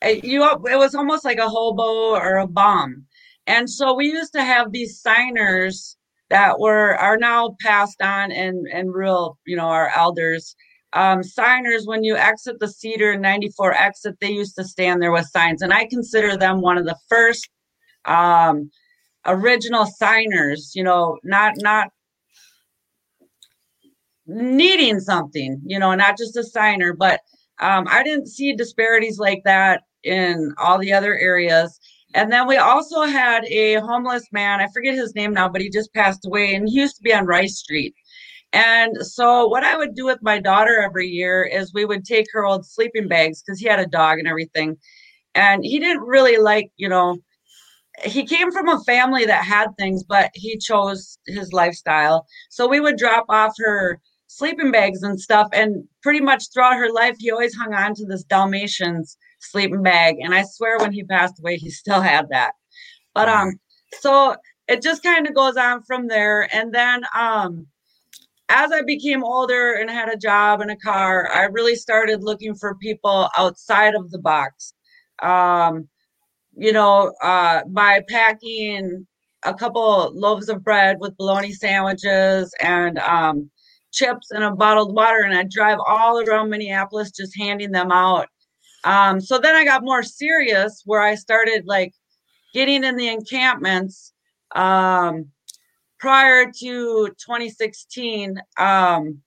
[0.03, 3.05] uh, You it was almost like a hobo or a bum,
[3.47, 5.97] and so we used to have these signers
[6.29, 10.55] that were are now passed on and and real you know our elders
[10.93, 15.25] um, signers when you exit the cedar 94 exit they used to stand there with
[15.27, 17.49] signs and i consider them one of the first
[18.05, 18.69] um,
[19.25, 21.89] original signers you know not not
[24.27, 27.21] needing something you know not just a signer but
[27.59, 31.79] um, i didn't see disparities like that in all the other areas.
[32.13, 35.69] And then we also had a homeless man i forget his name now but he
[35.69, 37.95] just passed away and he used to be on rice street
[38.53, 42.27] and so what I would do with my daughter every year is we would take
[42.33, 44.77] her old sleeping bags because he had a dog and everything.
[45.35, 47.17] And he didn't really like, you know,
[48.03, 52.25] he came from a family that had things, but he chose his lifestyle.
[52.49, 55.47] So we would drop off her sleeping bags and stuff.
[55.53, 60.17] And pretty much throughout her life, he always hung on to this Dalmatians sleeping bag.
[60.19, 62.51] And I swear when he passed away, he still had that.
[63.13, 63.53] But um,
[63.99, 64.35] so
[64.67, 66.53] it just kind of goes on from there.
[66.53, 67.67] And then um
[68.51, 72.53] as I became older and had a job and a car, I really started looking
[72.53, 74.73] for people outside of the box.
[75.23, 75.87] Um,
[76.57, 79.07] you know, uh, by packing
[79.45, 83.49] a couple loaves of bread with bologna sandwiches and um,
[83.93, 88.27] chips and a bottled water, and I'd drive all around Minneapolis just handing them out.
[88.83, 91.93] Um, so then I got more serious where I started like
[92.53, 94.11] getting in the encampments.
[94.53, 95.27] Um,
[96.01, 99.21] prior to 2016 um,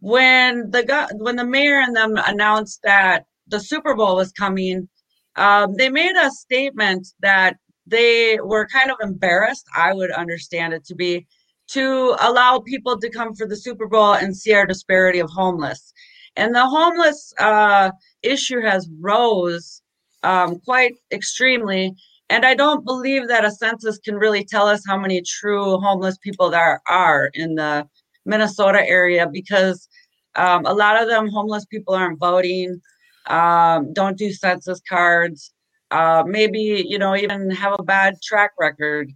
[0.00, 4.88] when the when the mayor and them announced that the super bowl was coming
[5.36, 10.84] um, they made a statement that they were kind of embarrassed i would understand it
[10.84, 11.26] to be
[11.68, 15.92] to allow people to come for the super bowl and see our disparity of homeless
[16.36, 17.90] and the homeless uh,
[18.22, 19.82] issue has rose
[20.22, 21.94] um, quite extremely.
[22.30, 26.18] And I don't believe that a census can really tell us how many true homeless
[26.18, 27.88] people there are in the
[28.26, 29.88] Minnesota area because
[30.34, 32.80] um, a lot of them homeless people aren't voting,
[33.26, 35.52] um, don't do census cards,
[35.90, 39.10] uh, maybe you know even have a bad track record.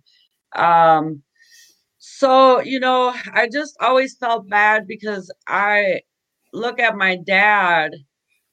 [0.54, 1.22] Um,
[1.98, 6.02] so you know, I just always felt bad because I
[6.52, 7.94] look at my dad,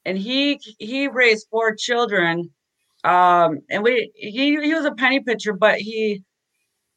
[0.06, 2.52] and he he raised four children,
[3.04, 6.24] um, and we he he was a penny pitcher, but he,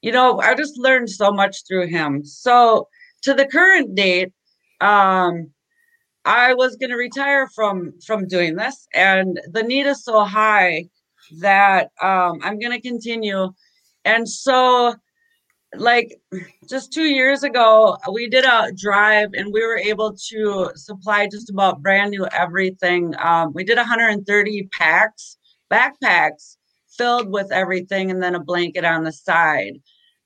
[0.00, 2.24] you know, I just learned so much through him.
[2.24, 2.88] So
[3.22, 4.32] to the current date,
[4.80, 5.50] um,
[6.24, 10.88] I was going to retire from from doing this, and the need is so high
[11.40, 13.52] that um, I'm going to continue.
[14.04, 14.94] And so,
[15.76, 16.20] like
[16.68, 21.50] just two years ago, we did a drive, and we were able to supply just
[21.50, 23.14] about brand new everything.
[23.18, 25.38] Um, we did 130 packs,
[25.72, 26.56] backpacks
[26.96, 29.74] filled with everything, and then a blanket on the side.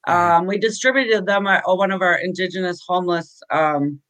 [0.09, 4.01] Um, we distributed them at one of our indigenous homeless um,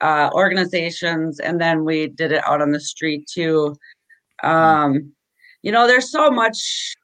[0.00, 3.76] uh, organizations, and then we did it out on the street too.
[4.42, 5.12] Um,
[5.62, 6.94] you know, there's so much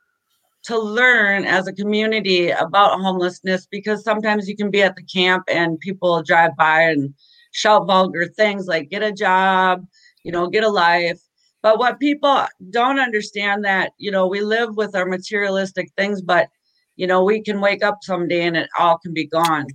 [0.64, 5.44] to learn as a community about homelessness because sometimes you can be at the camp
[5.48, 7.12] and people drive by and
[7.52, 9.86] shout vulgar things like get a job,
[10.24, 11.20] you know, get a life.
[11.64, 16.50] But what people don't understand that, you know, we live with our materialistic things, but
[16.96, 19.66] you know, we can wake up someday and it all can be gone.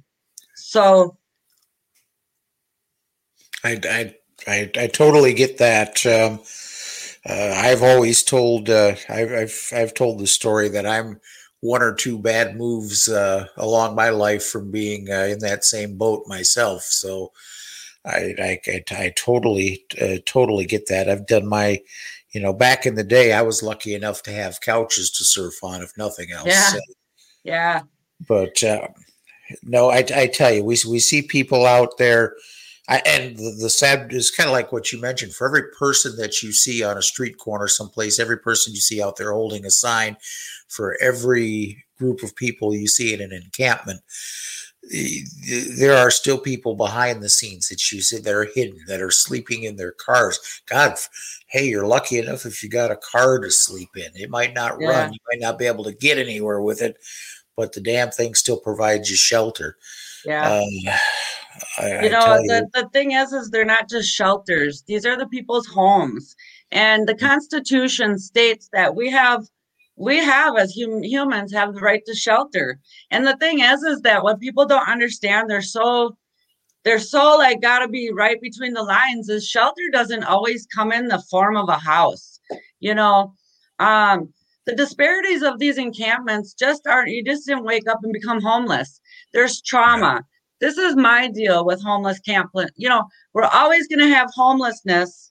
[0.56, 1.18] So
[3.64, 4.16] I, I,
[4.48, 6.06] I, I totally get that.
[6.06, 6.42] Um,
[7.28, 11.20] uh, I've always told, uh, I've, I've, I've told the story that I'm
[11.62, 15.98] one or two bad moves uh, along my life from being uh, in that same
[15.98, 16.84] boat myself.
[16.84, 17.32] So
[18.06, 21.10] I, I, I, I totally, uh, totally get that.
[21.10, 21.82] I've done my,
[22.32, 25.64] you know, back in the day, I was lucky enough to have couches to surf
[25.64, 26.48] on, if nothing else.
[26.48, 26.70] Yeah.
[26.70, 26.80] So,
[27.44, 27.82] yeah.
[28.28, 28.88] but uh,
[29.64, 32.36] no, I, I tell you, we we see people out there,
[32.88, 35.34] I, and the, the sad is kind of like what you mentioned.
[35.34, 39.02] For every person that you see on a street corner someplace, every person you see
[39.02, 40.18] out there holding a sign,
[40.68, 44.02] for every group of people you see in an encampment,
[44.82, 49.12] there are still people behind the scenes that you see that are hidden, that are
[49.12, 50.62] sleeping in their cars.
[50.66, 50.96] God,
[51.48, 54.10] hey, you're lucky enough if you got a car to sleep in.
[54.16, 54.90] It might not Yeah.
[54.90, 56.98] run, you might not be able to get anywhere with it,
[57.56, 59.78] but the damn thing still provides you shelter.
[60.26, 60.50] Yeah.
[60.50, 60.94] Um,
[61.78, 65.28] I, you know the, the thing is is they're not just shelters these are the
[65.28, 66.36] people's homes
[66.72, 69.46] and the constitution states that we have
[70.00, 72.80] we have as hum- humans have the right to shelter.
[73.12, 76.18] And the thing is is that what people don't understand they're so
[76.86, 80.94] they're so like got to be right between the lines is shelter doesn't always come
[80.94, 82.40] in the form of a house
[82.80, 83.36] you know?
[83.80, 84.34] Um
[84.66, 89.02] the disparities of these encampments just aren't you just didn't wake up and become homeless.
[89.34, 90.22] There's trauma.
[90.62, 95.29] This is my deal with homeless camp you know we're always going to have homelessness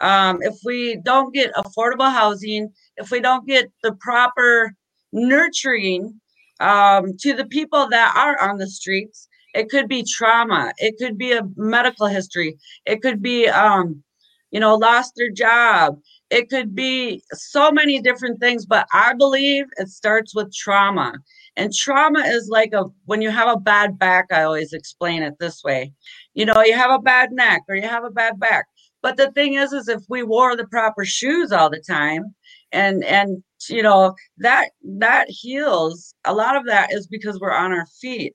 [0.00, 4.74] um, if we don't get affordable housing if we don't get the proper
[5.12, 6.20] nurturing
[6.60, 11.18] um, to the people that are on the streets it could be trauma it could
[11.18, 14.02] be a medical history it could be um,
[14.50, 15.98] you know lost their job
[16.30, 21.14] it could be so many different things but i believe it starts with trauma.
[21.56, 25.34] And trauma is like a when you have a bad back i always explain it
[25.40, 25.92] this way.
[26.34, 28.66] You know you have a bad neck or you have a bad back
[29.02, 32.34] but the thing is is if we wore the proper shoes all the time
[32.72, 37.72] and and you know that that heals a lot of that is because we're on
[37.72, 38.34] our feet.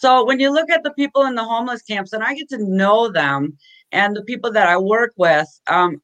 [0.00, 2.58] So when you look at the people in the homeless camps and i get to
[2.58, 3.56] know them
[3.92, 6.00] and the people that i work with um,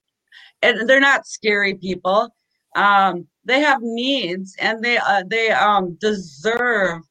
[0.62, 2.34] and they're not scary people.
[2.76, 7.02] Um, they have needs and they uh, they um, deserve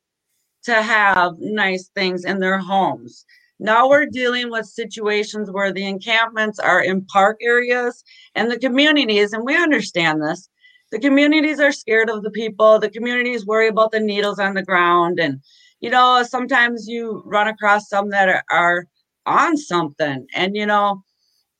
[0.63, 3.25] to have nice things in their homes
[3.59, 8.03] now we're dealing with situations where the encampments are in park areas
[8.35, 10.49] and the communities and we understand this.
[10.91, 12.79] The communities are scared of the people.
[12.79, 15.19] The communities worry about the needles on the ground.
[15.19, 15.41] And
[15.79, 18.85] you know sometimes you run across some that are, are
[19.25, 21.03] on something and you know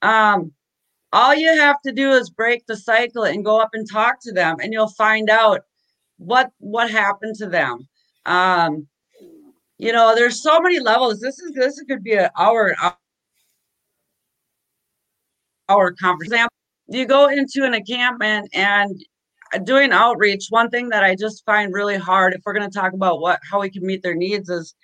[0.02, 0.52] um
[1.12, 4.32] all you have to do is break the cycle and go up and talk to
[4.32, 5.62] them and you'll find out
[6.18, 7.88] what what happened to them.
[8.26, 8.88] Um
[9.80, 12.76] you know there's so many levels this is this could be an hour
[15.70, 16.48] hour conversation
[16.88, 19.04] you go into an encampment and
[19.64, 22.94] doing outreach one thing that i just find really hard if we're going to talk
[22.94, 24.76] about what how we can meet their needs is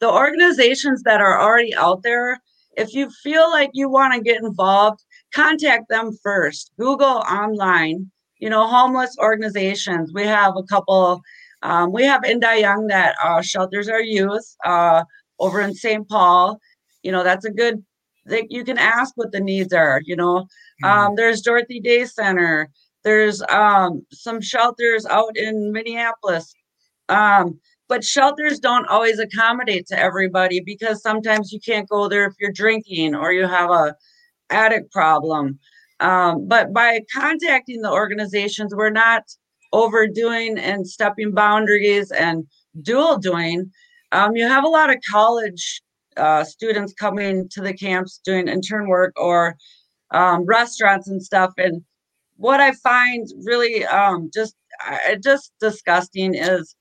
[0.00, 2.40] the organizations that are already out there
[2.76, 5.00] if you feel like you want to get involved
[5.34, 6.72] contact them first.
[6.78, 10.12] Google online, you know, homeless organizations.
[10.12, 11.20] We have a couple.
[11.62, 15.04] Um, we have Ain Dah Yung that uh, shelters our youth uh,
[15.38, 16.08] over in St.
[16.08, 16.58] Paul.
[17.02, 17.82] You know, that's a good.
[18.26, 20.02] They, you can ask what the needs are.
[20.04, 20.46] You know,
[20.84, 22.68] um, there's Dorothy Day Center.
[23.02, 26.52] There's um, some shelters out in Minneapolis.
[27.08, 32.34] Um, but shelters don't always accommodate to everybody because sometimes you can't go there if
[32.38, 33.96] you're drinking or you have a
[34.50, 35.58] addict problem.
[36.00, 39.22] Um, but by contacting the organizations, we're not
[39.72, 42.46] overdoing and stepping boundaries and
[42.82, 43.70] dual doing.
[44.12, 45.82] Um, you have a lot of college
[46.16, 49.56] uh, students coming to the camps doing intern work or
[50.10, 51.52] um, restaurants and stuff.
[51.58, 51.82] And
[52.36, 54.54] what I find really um, just
[54.86, 56.74] uh, just disgusting is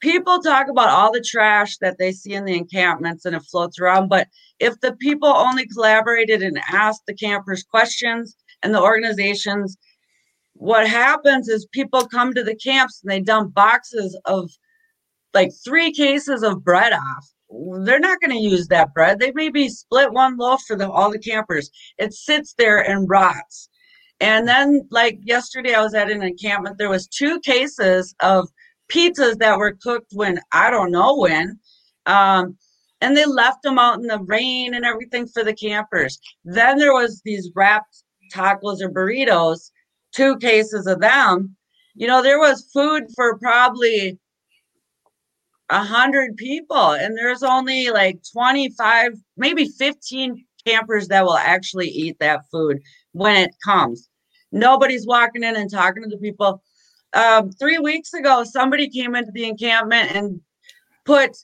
[0.00, 3.78] people talk about all the trash that they see in the encampments and it floats
[3.78, 4.08] around.
[4.08, 4.28] But
[4.60, 9.76] if the people only collaborated and asked the campers questions and the organizations,
[10.54, 14.50] what happens is people come to the camps and they dump boxes of
[15.34, 17.28] like three cases of bread off.
[17.84, 19.20] They're not going to use that bread.
[19.20, 21.70] They maybe split one loaf for the, all the campers.
[21.98, 23.68] It sits there and rots.
[24.20, 26.78] And then, like yesterday, I was at an encampment.
[26.78, 28.48] There was two cases of
[28.90, 31.58] pizzas that were cooked when I don't know when.
[32.06, 32.56] Um,
[33.00, 36.18] and they left them out in the rain and everything for the campers.
[36.44, 38.02] Then there was these wrapped
[38.32, 39.70] tacos or burritos,
[40.14, 41.56] two cases of them.
[41.94, 44.18] You know, there was food for probably
[45.70, 52.16] a hundred people, and there's only like 25, maybe 15 campers that will actually eat
[52.20, 52.80] that food
[53.12, 54.08] when it comes.
[54.52, 56.62] Nobody's walking in and talking to the people
[57.14, 60.40] um, three weeks ago, somebody came into the encampment and
[61.04, 61.36] put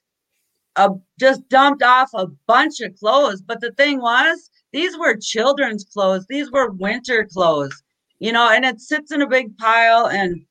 [0.77, 3.41] a just dumped off a bunch of clothes.
[3.41, 6.27] But the thing was, these were children's clothes.
[6.29, 7.83] These were winter clothes,
[8.21, 10.07] you know, and it sits in a big pile.
[10.07, 10.43] And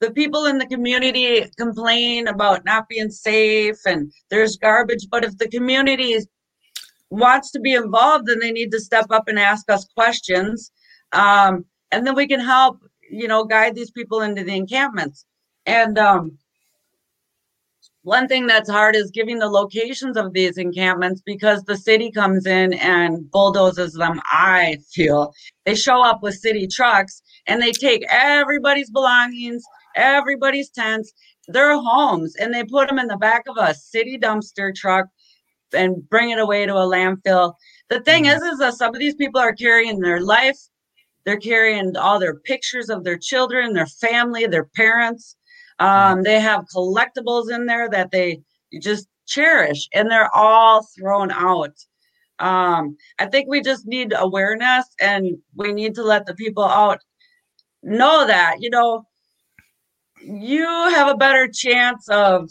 [0.00, 5.08] the people in the community complain about not being safe and there's garbage.
[5.10, 6.16] But if the community
[7.10, 10.70] wants to be involved, then they need to step up and ask us questions.
[11.12, 12.78] Um, and then we can help
[13.10, 15.24] you know, guide these people into the encampments.
[15.64, 16.38] And um,
[18.06, 22.46] one thing that's hard is giving the locations of these encampments because the city comes
[22.46, 24.20] in and bulldozes them.
[24.26, 25.32] I feel
[25.64, 29.64] they show up with city trucks and they take everybody's belongings,
[29.96, 31.12] everybody's tents,
[31.48, 35.06] their homes, and they put them in the back of a city dumpster truck
[35.72, 37.54] and bring it away to a landfill.
[37.90, 38.40] The thing mm-hmm.
[38.40, 40.58] is, is that some of these people are carrying their life
[41.26, 45.36] they're carrying all their pictures of their children, their family, their parents.
[45.78, 48.40] Um, they have collectibles in there that they
[48.80, 51.74] just cherish, and they're all thrown out.
[52.38, 57.00] Um, I think we just need awareness, and we need to let the people out
[57.82, 59.06] know that you know
[60.22, 62.50] you have a better chance of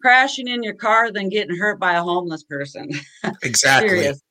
[0.00, 2.90] crashing in your car than getting hurt by a homeless person.
[3.42, 3.88] Exactly.
[3.88, 4.22] Serious.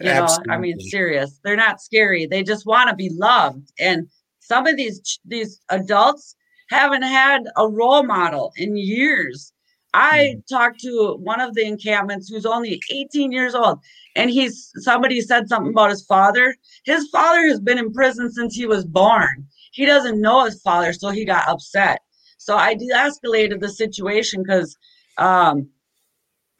[0.00, 0.48] You Absolutely.
[0.48, 1.40] know, I mean, serious.
[1.44, 2.26] They're not scary.
[2.26, 3.72] They just want to be loved.
[3.78, 4.08] And
[4.44, 6.36] some of these these adults
[6.68, 9.52] haven't had a role model in years.
[9.94, 10.42] I mm.
[10.48, 13.78] talked to one of the encampments who's only 18 years old,
[14.16, 16.54] and he's somebody said something about his father.
[16.84, 19.46] His father has been in prison since he was born.
[19.72, 22.00] He doesn't know his father, so he got upset.
[22.38, 24.76] So I de-escalated the situation because
[25.16, 25.68] um,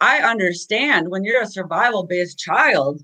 [0.00, 3.02] I understand when you're a survival-based child,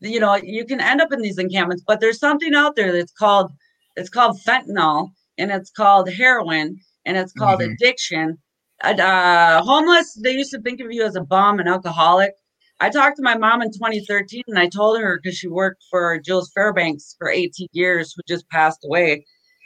[0.00, 3.12] you know you can end up in these encampments but there's something out there that's
[3.12, 3.52] called
[3.96, 7.72] it's called fentanyl and it's called heroin and it's called mm-hmm.
[7.72, 8.38] addiction.
[8.82, 12.32] Uh, homeless they used to think of you as a bum and alcoholic.
[12.80, 16.20] I talked to my mom in 2013 and i told her because she worked for
[16.20, 19.24] Juel Fairbanks for 18 years who just passed away.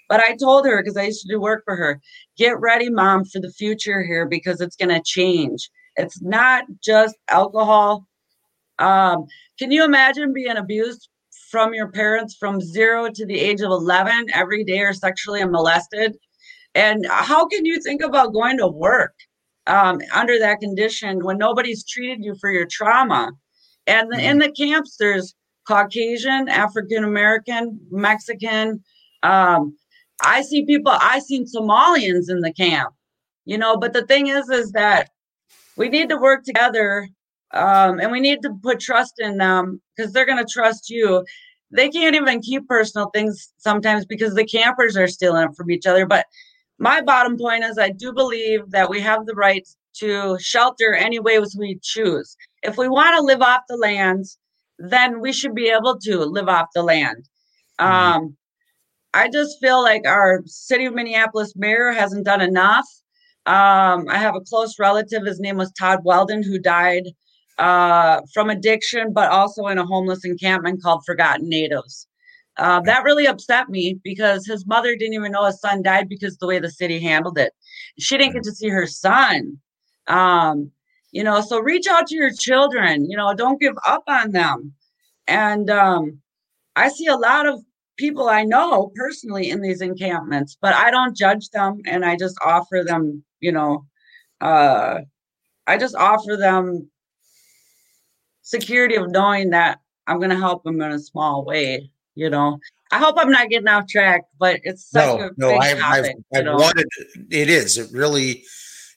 [0.09, 2.01] But i told her because i used to do work for her
[2.37, 5.71] get ready mom for the future here because it's going to change.
[5.97, 8.07] It's not just alcohol.
[8.79, 9.25] Um,
[9.59, 11.09] can you imagine being abused
[11.51, 16.17] from your parents from zero to the age of 11 every day are sexually molested?
[16.75, 19.15] And how can you think about going to work
[19.67, 23.33] um, under that condition when nobody's treated you for your trauma?
[23.87, 25.35] And the, in the camps, there's
[25.67, 28.83] Caucasian, African American, Mexican.
[29.23, 29.77] Um,
[30.23, 32.95] I see people, I seen Somalians in the camp,
[33.45, 35.11] you know, but the thing is, is that
[35.77, 37.09] we need to work together
[37.53, 41.25] um, and we need to put trust in them because they're going to trust you
[41.73, 45.87] they can't even keep personal things sometimes because the campers are stealing it from each
[45.87, 46.27] other but
[46.79, 51.19] my bottom point is i do believe that we have the right to shelter any
[51.19, 54.27] ways we choose if we want to live off the land
[54.79, 57.29] then we should be able to live off the land.
[57.81, 57.93] Mm-hmm.
[57.93, 58.37] Um,
[59.15, 62.87] I just feel like our city of Minneapolis mayor hasn't done enough.
[63.47, 65.25] Um, I have a close relative.
[65.25, 67.05] His name was Todd Weldon, who died
[67.59, 72.07] uh, from addiction, but also in a homeless encampment called Forgotten Natives.
[72.59, 76.39] Uh, that really upset me because his mother didn't even know his son died because
[76.39, 77.53] the way the city handled it.
[77.99, 79.59] She didn't get to see her son.
[80.07, 80.71] Um,
[81.13, 83.11] you know, so reach out to your children.
[83.11, 84.73] You know, don't give up on them.
[85.27, 86.19] And um,
[86.77, 87.63] I see a lot of
[87.97, 92.37] people I know personally in these encampments, but I don't judge them and I just
[92.45, 93.87] offer them, you know,
[94.41, 95.01] uh,
[95.67, 96.91] I just offer them
[98.47, 102.59] security of knowing that I'm going to help them in a small way, you know.
[102.93, 105.79] I hope I'm not getting off track, but it's such no, a no, big I've,
[105.79, 106.55] topic, I've know.
[106.55, 106.87] wanted.
[107.31, 107.77] It is.
[107.77, 108.45] It really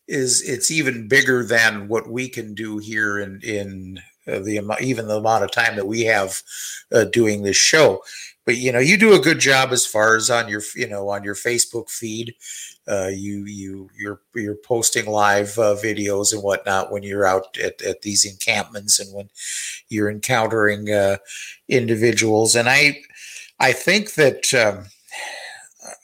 [0.07, 0.47] is.
[0.47, 5.07] It's even bigger than what we can do here in in uh, the amo- even
[5.07, 6.39] the amount of time that we have
[6.91, 8.03] uh, doing this show.
[8.45, 11.09] But you know, you do a good job as far as on your you know
[11.09, 12.35] on your Facebook feed.
[12.89, 17.81] Uh, you you you're you're posting live uh, videos and whatnot when you're out at,
[17.83, 19.29] at these encampments and when
[19.89, 21.17] you're encountering uh,
[21.67, 22.55] individuals.
[22.55, 23.01] And I
[23.59, 24.85] I think that um,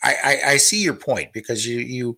[0.03, 2.17] I, I I see your point because you you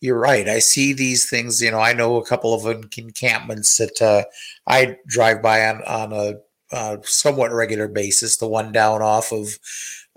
[0.00, 0.48] you're right.
[0.48, 1.60] I see these things.
[1.60, 2.66] You know, I know a couple of
[2.96, 4.24] encampments that uh,
[4.66, 6.34] I drive by on on a
[6.70, 8.36] uh, somewhat regular basis.
[8.36, 9.58] The one down off of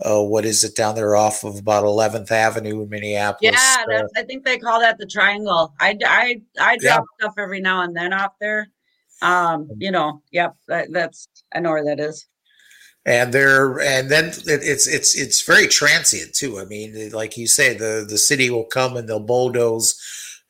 [0.04, 3.54] uh, what is it down there off of about 11th Avenue in Minneapolis.
[3.56, 5.74] Yeah, Uh, that's, I think they call that the triangle.
[5.80, 6.96] I, I, I Yeah.
[6.98, 8.70] drop stuff every now and then off there.
[9.22, 12.26] Um, you know, yep, that, that's, I know where that is.
[13.06, 16.60] and they're and then it, it's it's it's very transient too.
[16.60, 19.96] I mean, like you say, the the city will come and they'll bulldoze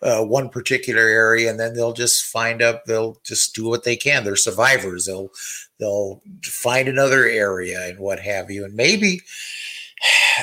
[0.01, 2.85] uh, one particular area, and then they'll just find up.
[2.85, 4.23] They'll just do what they can.
[4.23, 5.05] They're survivors.
[5.05, 5.29] They'll
[5.79, 9.21] they'll find another area and what have you, and maybe.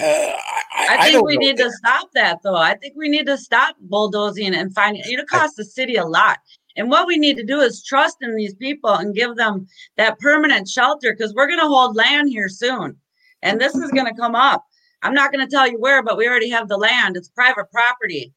[0.00, 2.54] Uh, I, I, I think don't we need to stop that though.
[2.54, 6.38] I think we need to stop bulldozing and finding it costs the city a lot.
[6.76, 10.20] And what we need to do is trust in these people and give them that
[10.20, 12.96] permanent shelter because we're going to hold land here soon.
[13.42, 14.64] And this is going to come up.
[15.02, 17.16] I'm not going to tell you where, but we already have the land.
[17.16, 18.32] It's private property.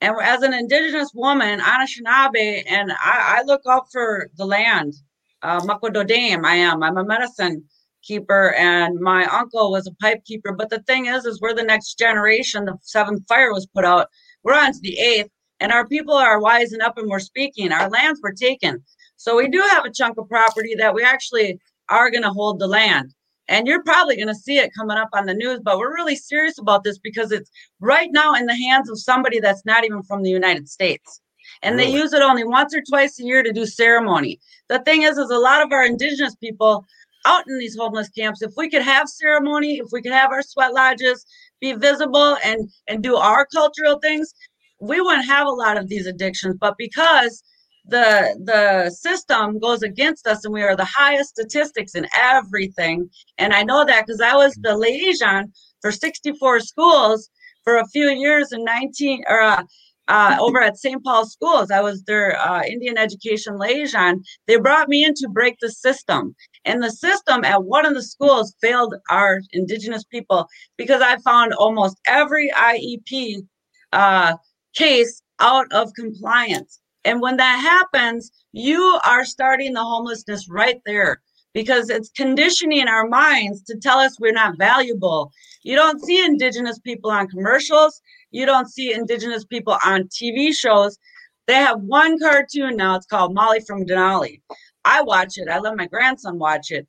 [0.00, 4.94] And as an indigenous woman, Anishinaabe, and I, I look out for the land.
[5.42, 6.82] Uh, I am.
[6.82, 7.64] I'm a medicine
[8.02, 10.52] keeper, and my uncle was a pipe keeper.
[10.52, 12.64] But the thing is, is we're the next generation.
[12.64, 14.08] The seventh fire was put out.
[14.44, 15.30] We're on to the eighth,
[15.60, 17.72] and our people are wising up and we're speaking.
[17.72, 18.82] Our lands were taken,
[19.16, 22.60] so we do have a chunk of property that we actually are going to hold
[22.60, 23.14] the land.
[23.48, 26.16] And you're probably going to see it coming up on the news, but we're really
[26.16, 30.02] serious about this because it's right now in the hands of somebody that's not even
[30.02, 31.20] from the United States.
[31.62, 34.38] And they use it only once or twice a year to do ceremony.
[34.68, 36.84] The thing is, is a lot of our indigenous people
[37.24, 40.42] out in these homeless camps, if we could have ceremony, if we could have our
[40.42, 41.26] sweat lodges
[41.60, 44.32] be visible and and do our cultural things,
[44.80, 46.56] we wouldn't have a lot of these addictions.
[46.60, 47.42] But because
[47.88, 53.08] the the system goes against us and we are the highest statistics in everything.
[53.38, 57.30] And i know that because i was the liaison for 64 schools
[57.64, 59.62] for a few years in 19 or uh,
[60.08, 61.70] uh, over at st paul schools.
[61.70, 64.22] I was their uh, indian education liaison.
[64.46, 66.34] They brought me in to break the system.
[66.64, 71.54] And the system at one of the schools failed our indigenous people because i found
[71.54, 73.46] almost every iep
[73.92, 74.34] uh,
[74.74, 76.80] case out of compliance.
[77.04, 81.20] And when that happens, you are starting the homelessness right there
[81.54, 85.32] because it's conditioning our minds to tell us we're not valuable.
[85.62, 90.98] You don't see Indigenous people on commercials, you don't see Indigenous people on TV shows.
[91.46, 94.40] They have one cartoon now, it's called Molly from Denali.
[94.84, 96.86] I watch it, I let my grandson watch it.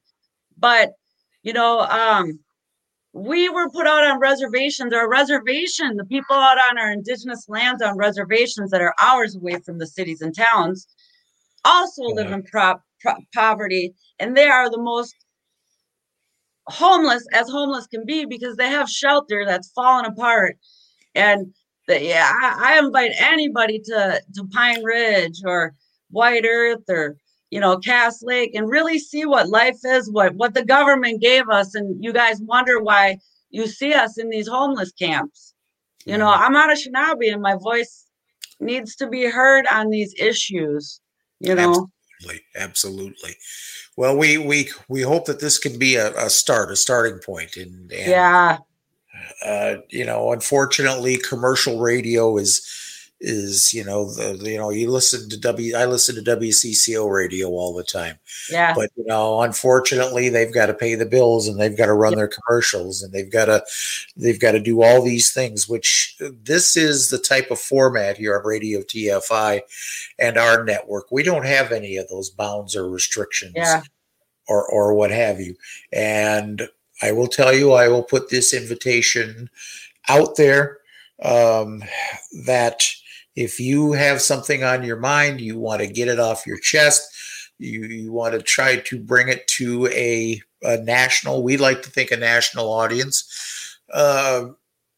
[0.58, 0.92] But,
[1.44, 2.40] you know, um,
[3.20, 4.94] we were put out on reservations.
[4.94, 9.36] Or a reservation the people out on our indigenous lands on reservations that are hours
[9.36, 10.88] away from the cities and towns
[11.66, 15.14] also live in pro- pro- poverty and they are the most
[16.68, 20.58] homeless as homeless can be because they have shelter that's fallen apart.
[21.16, 21.54] And
[21.88, 25.74] the, yeah I, I invite anybody to to pine ridge or
[26.12, 27.18] white earth or
[27.52, 31.50] you know cass lake and really see what life is what what the government gave
[31.50, 31.76] us.
[31.76, 33.18] And you guys wonder why
[33.50, 35.54] you see us in these homeless camps.
[36.06, 38.06] You know i'm Anishinaabe and my voice
[38.60, 41.02] needs to be heard on these issues
[41.40, 41.90] you know?
[42.22, 43.36] Absolutely, absolutely.
[43.98, 47.58] Well, we we we hope that this can be a, a start, a starting point,
[47.58, 48.58] and, and yeah.
[49.46, 52.66] uh, you know, unfortunately, commercial radio is
[53.22, 57.50] is you know the, you know you listen to W I listen to WCCO radio
[57.50, 58.18] all the time
[58.50, 58.74] Yeah.
[58.74, 62.16] but you know unfortunately they've got to pay the bills and they've got to run
[62.16, 63.62] their commercials and they've got to
[64.16, 68.38] they've got to do all these things which this is the type of format here
[68.40, 69.60] on radio tfi
[70.18, 73.82] and our network we don't have any of those bounds or restrictions Yeah.
[74.48, 75.56] or or what have you
[75.92, 76.70] and
[77.02, 79.50] i will tell you i will put this invitation
[80.08, 80.78] out there
[81.22, 81.84] um,
[82.46, 82.86] that
[83.36, 87.10] if you have something on your mind, you want to get it off your chest,
[87.58, 91.90] you, you want to try to bring it to a, a national, we like to
[91.90, 93.78] think a national audience.
[93.92, 94.50] Uh,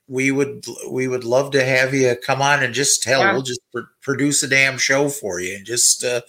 [0.07, 3.21] we would we would love to have you come on and just tell.
[3.21, 3.31] Yeah.
[3.31, 6.19] We'll just pr- produce a damn show for you and just uh,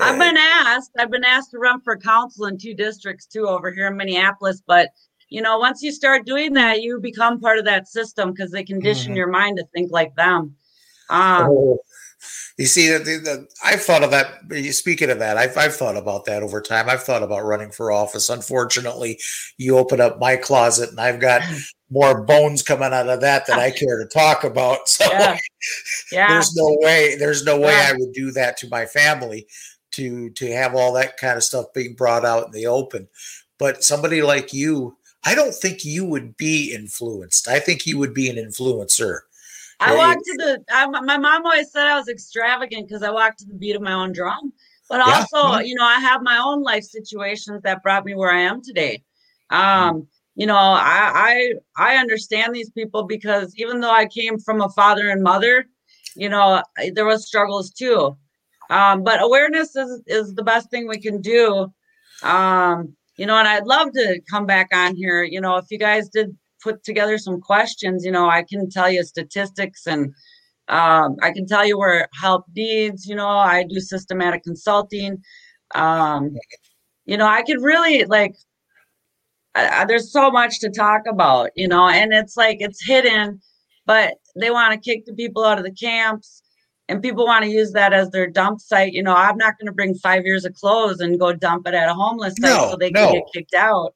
[0.00, 0.90] I've been asked.
[0.98, 4.62] I've been asked to run for council in two districts too over here in Minneapolis.
[4.66, 4.90] But
[5.30, 8.62] you know, once you start doing that, you become part of that system because they
[8.62, 9.16] condition Mhm.
[9.16, 10.54] your mind to think like them.
[11.10, 11.78] Um, Oh,
[12.58, 14.40] you see that the, the, I've thought of that.
[14.72, 16.88] Speaking of that, I've, I've thought about that over time.
[16.88, 18.30] I've thought about running for office.
[18.30, 19.18] Unfortunately,
[19.58, 21.42] you open up my closet and I've got
[21.90, 24.78] more bones coming out of that than I care to talk about.
[24.88, 25.36] So Yeah.
[26.12, 26.28] Yeah.
[26.28, 27.16] there's no way.
[27.18, 27.90] There's no way Yeah.
[27.90, 29.46] I would do that to my family
[29.92, 33.08] to to have all that kind of stuff being brought out in the open.
[33.58, 37.48] But somebody like you, I don't think you would be influenced.
[37.48, 39.20] I think you would be an influencer.
[39.80, 40.64] I walked to the.
[40.70, 43.82] I, my mom always said I was extravagant because I walked to the beat of
[43.82, 44.52] my own drum.
[44.88, 45.60] But also, yeah.
[45.60, 49.02] you know, I have my own life situations that brought me where I am today.
[49.50, 54.60] Um, you know, I I I understand these people because even though I came from
[54.60, 55.66] a father and mother,
[56.14, 56.62] you know,
[56.92, 58.16] there was struggles too.
[58.70, 61.72] Um, but awareness is is the best thing we can do.
[62.22, 65.22] Um, you know, and I'd love to come back on here.
[65.22, 66.36] You know, if you guys did
[66.66, 70.12] put together some questions, you know, I can tell you statistics and
[70.68, 73.06] um, I can tell you where help needs.
[73.06, 75.22] You know, I do systematic consulting.
[75.74, 76.22] Um,
[77.04, 78.34] you know, I could really like.
[79.54, 83.40] I, there's so much to talk about, you know, and it's like it's hidden,
[83.86, 86.42] but they want to kick the people out of the camps,
[86.88, 88.92] and people want to use that as their dump site.
[88.92, 91.74] You know, I'm not going to bring five years of clothes and go dump it
[91.74, 93.06] at a homeless site No, so they no.
[93.06, 93.94] can get kicked out.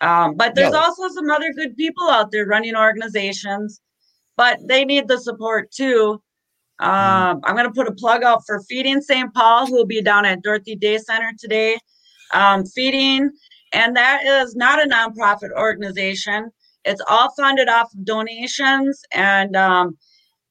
[0.00, 0.80] Um, but there's No.
[0.80, 3.80] also some other good people out there running organizations,
[4.36, 6.22] but they need the support too.
[6.80, 9.34] Um, I'm going to put a plug out for Feeding St.
[9.34, 11.76] Paul, who will be down at Dorothy Day Center today.
[12.32, 13.30] Um, feeding,
[13.72, 16.50] and that is not a nonprofit organization.
[16.84, 19.96] It's all funded off of donations, and um,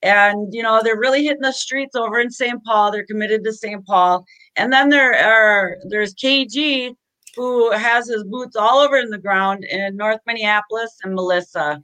[0.01, 2.61] and you know they're really hitting the streets over in St.
[2.65, 2.91] Paul.
[2.91, 3.85] They're committed to St.
[3.85, 4.25] Paul,
[4.55, 6.95] and then there are there's KG
[7.37, 11.81] who has his boots all over in the ground in North Minneapolis and Melissa.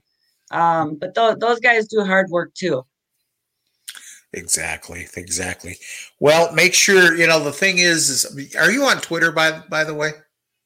[0.50, 2.84] Um, but th- those guys do hard work too.
[4.32, 5.78] Exactly, exactly.
[6.18, 9.84] Well, make sure you know the thing is, is are you on Twitter by by
[9.84, 10.10] the way?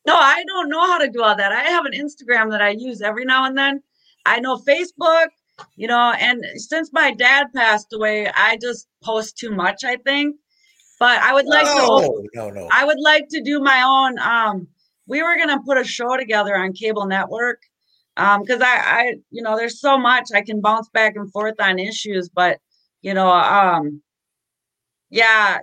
[0.06, 1.52] No, I don't know how to do all that.
[1.52, 3.82] I have an Instagram that I use every now and then.
[4.24, 5.26] I know Facebook,
[5.76, 10.36] you know, and since my dad passed away, I just post too much, I think.
[10.98, 12.68] But I would like no, to no, no.
[12.72, 14.66] I would like to do my own um
[15.08, 17.60] we were gonna put a show together on cable network.
[18.16, 21.54] Um, because I, I you know, there's so much I can bounce back and forth
[21.60, 22.58] on issues, but
[23.02, 24.02] you know, um
[25.10, 25.58] yeah.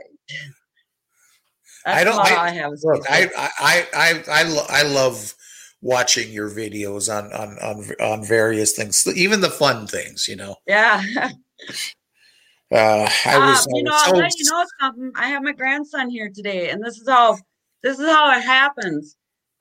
[1.86, 2.20] That's I don't.
[2.20, 2.72] I, I have.
[2.84, 5.36] look, I, I, I, I, lo- I love
[5.82, 10.28] watching your videos on on on on various things, even the fun things.
[10.28, 11.04] You know, yeah.
[12.72, 15.12] uh, I Uh, was, you know, I I'll was let you know something.
[15.16, 17.38] I have my grandson here today, and this is how
[17.84, 19.16] this is how it happens.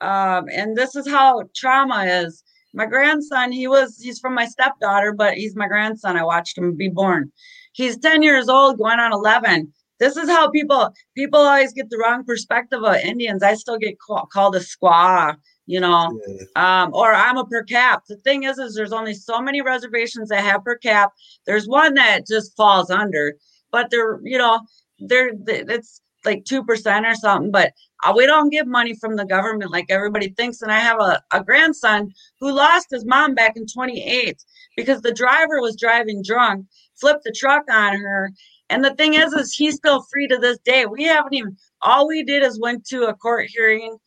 [0.05, 2.43] Um, and this is how trauma is.
[2.73, 6.17] My grandson, he was he's from my stepdaughter, but he's my grandson.
[6.17, 7.31] I watched him be born.
[7.71, 9.73] He's 10 years old, going on 11.
[9.99, 13.41] This is how people people always get the wrong perspective of Indians.
[13.43, 16.19] I still get ca- called a squaw, you know,
[16.57, 18.03] um, or I'm a per cap.
[18.07, 21.13] The thing is, is there's only so many reservations that have per cap.
[21.45, 23.35] There's one that just falls under,
[23.71, 24.59] but they're, you know,
[24.99, 27.71] they're, it's like 2% or something, but
[28.13, 30.61] we don't get money from the government like everybody thinks.
[30.61, 34.37] And I have a, a grandson who lost his mom back in 28
[34.75, 36.65] because the driver was driving drunk,
[36.99, 38.31] flipped the truck on her.
[38.69, 40.85] And the thing is, is he's still free to this day.
[40.85, 43.97] We haven't even, all we did is went to a court hearing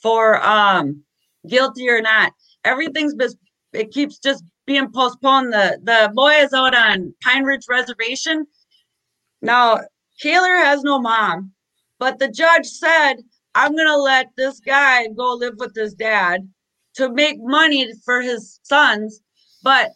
[0.00, 1.02] for um
[1.48, 2.32] guilty or not.
[2.64, 3.30] Everything's been,
[3.72, 5.52] it keeps just being postponed.
[5.52, 8.46] The the boy is out on Pine Ridge Reservation.
[9.42, 9.80] Now,
[10.20, 11.52] Kaler has no mom,
[11.98, 13.16] but the judge said,
[13.54, 16.48] I'm gonna let this guy go live with his dad
[16.94, 19.20] to make money for his sons,
[19.62, 19.90] but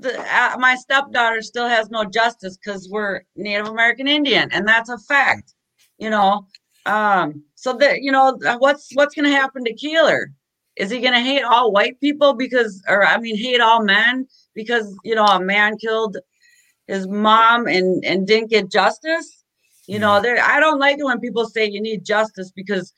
[0.00, 4.88] the, uh, my stepdaughter still has no justice because we're Native American Indian, and that's
[4.88, 5.54] a fact.
[5.98, 6.46] You know,
[6.86, 10.30] um, so that you know what's what's going to happen to Keeler?
[10.76, 14.26] Is he going to hate all white people because, or I mean, hate all men
[14.54, 16.16] because you know a man killed
[16.88, 19.43] his mom and and didn't get justice?
[19.86, 20.42] You know, there.
[20.42, 22.92] I don't like it when people say you need justice because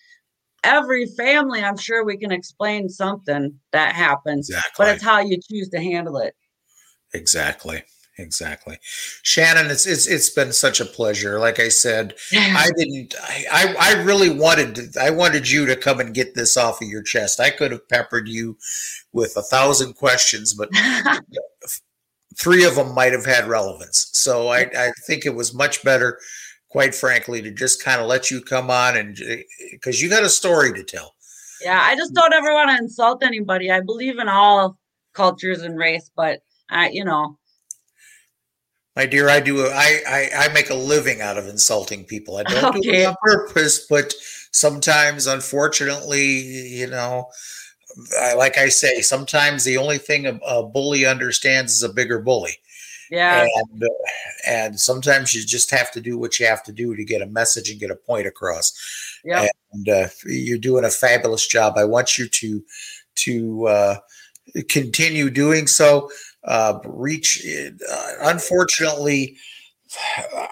[0.62, 4.72] every family, I'm sure we can explain something that happens, Exactly.
[4.78, 6.34] but it's how you choose to handle it.
[7.14, 7.82] Exactly.
[8.18, 8.78] Exactly.
[9.22, 11.38] Shannon, it's it's it's been such a pleasure.
[11.38, 15.76] Like I said, I didn't I, I I really wanted to I wanted you to
[15.76, 17.40] come and get this off of your chest.
[17.40, 18.56] I could have peppered you
[19.12, 20.70] with a thousand questions, but
[22.38, 24.08] three of them might have had relevance.
[24.12, 26.18] So I, I think it was much better,
[26.68, 29.18] quite frankly, to just kind of let you come on and
[29.72, 31.14] because you got a story to tell.
[31.62, 33.70] Yeah, I just don't ever want to insult anybody.
[33.70, 34.78] I believe in all
[35.14, 37.38] cultures and race, but I, you know,
[38.94, 39.66] My dear, I do.
[39.66, 42.36] I, I I make a living out of insulting people.
[42.38, 43.02] I don't do Okay.
[43.02, 44.12] it on purpose, but
[44.52, 47.26] sometimes, unfortunately, you know,
[48.20, 52.18] I, like I say, sometimes the only thing a, a bully understands is a bigger
[52.20, 52.56] bully,
[53.10, 53.86] yeah, and uh,
[54.46, 57.26] and sometimes you just have to do what you have to do to get a
[57.26, 58.72] message and get a point across.
[59.24, 59.48] yeah.
[59.72, 61.74] And uh, you're doing a fabulous job.
[61.76, 62.64] I want you to
[63.16, 63.96] to uh,
[64.68, 66.10] continue doing so.
[66.44, 67.44] Uh, reach.
[67.90, 69.36] Uh, unfortunately,
[70.34, 70.46] uh,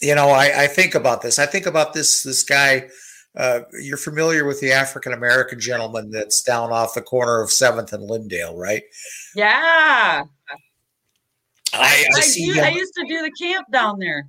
[0.00, 1.38] you know, I, I think about this.
[1.38, 2.88] I think about this this guy.
[3.36, 7.92] Uh, you're familiar with the African American gentleman that's down off the corner of Seventh
[7.92, 8.84] and Lyndale, right?
[9.34, 10.24] Yeah.
[11.74, 12.60] I, I, I, see do.
[12.60, 14.28] I used to do the camp down there.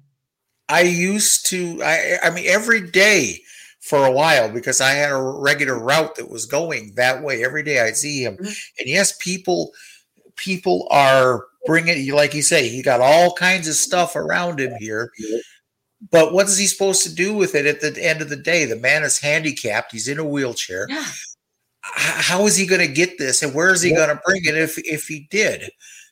[0.70, 1.82] I used to.
[1.84, 3.42] I I mean, every day
[3.82, 7.44] for a while because I had a regular route that was going that way.
[7.44, 8.58] Every day I'd see him, Mhm.
[8.80, 9.72] and yes, people
[10.36, 15.10] people are bringing like you say he got all kinds of stuff around him here
[16.12, 18.66] but what is he supposed to do with it at the end of the day
[18.66, 21.06] the man is handicapped he's in a wheelchair Yeah.
[21.82, 24.56] How is he going to get this and where is he going to bring it
[24.58, 25.72] if if he did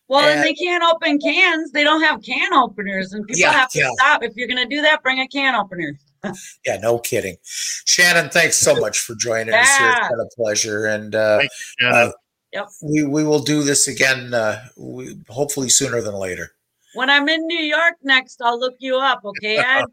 [0.09, 1.71] Well, and And- they can't open cans.
[1.71, 3.89] They don't have can openers, and people Yeah, have to yeah.
[3.97, 4.23] stop.
[4.23, 5.97] If you're going to do that, bring a can opener.
[6.65, 7.35] yeah no kidding
[7.83, 10.07] shannon thanks so much for joining us here it's Yeah.
[10.07, 11.51] been a pleasure and uh, Thank
[11.81, 12.11] you, uh,
[12.53, 12.67] Yep.
[12.81, 16.53] we we will do this again uh, we, hopefully sooner than later
[16.93, 19.25] When I'm in New York next, I'll look you up.
[19.25, 19.83] Okay, Ed?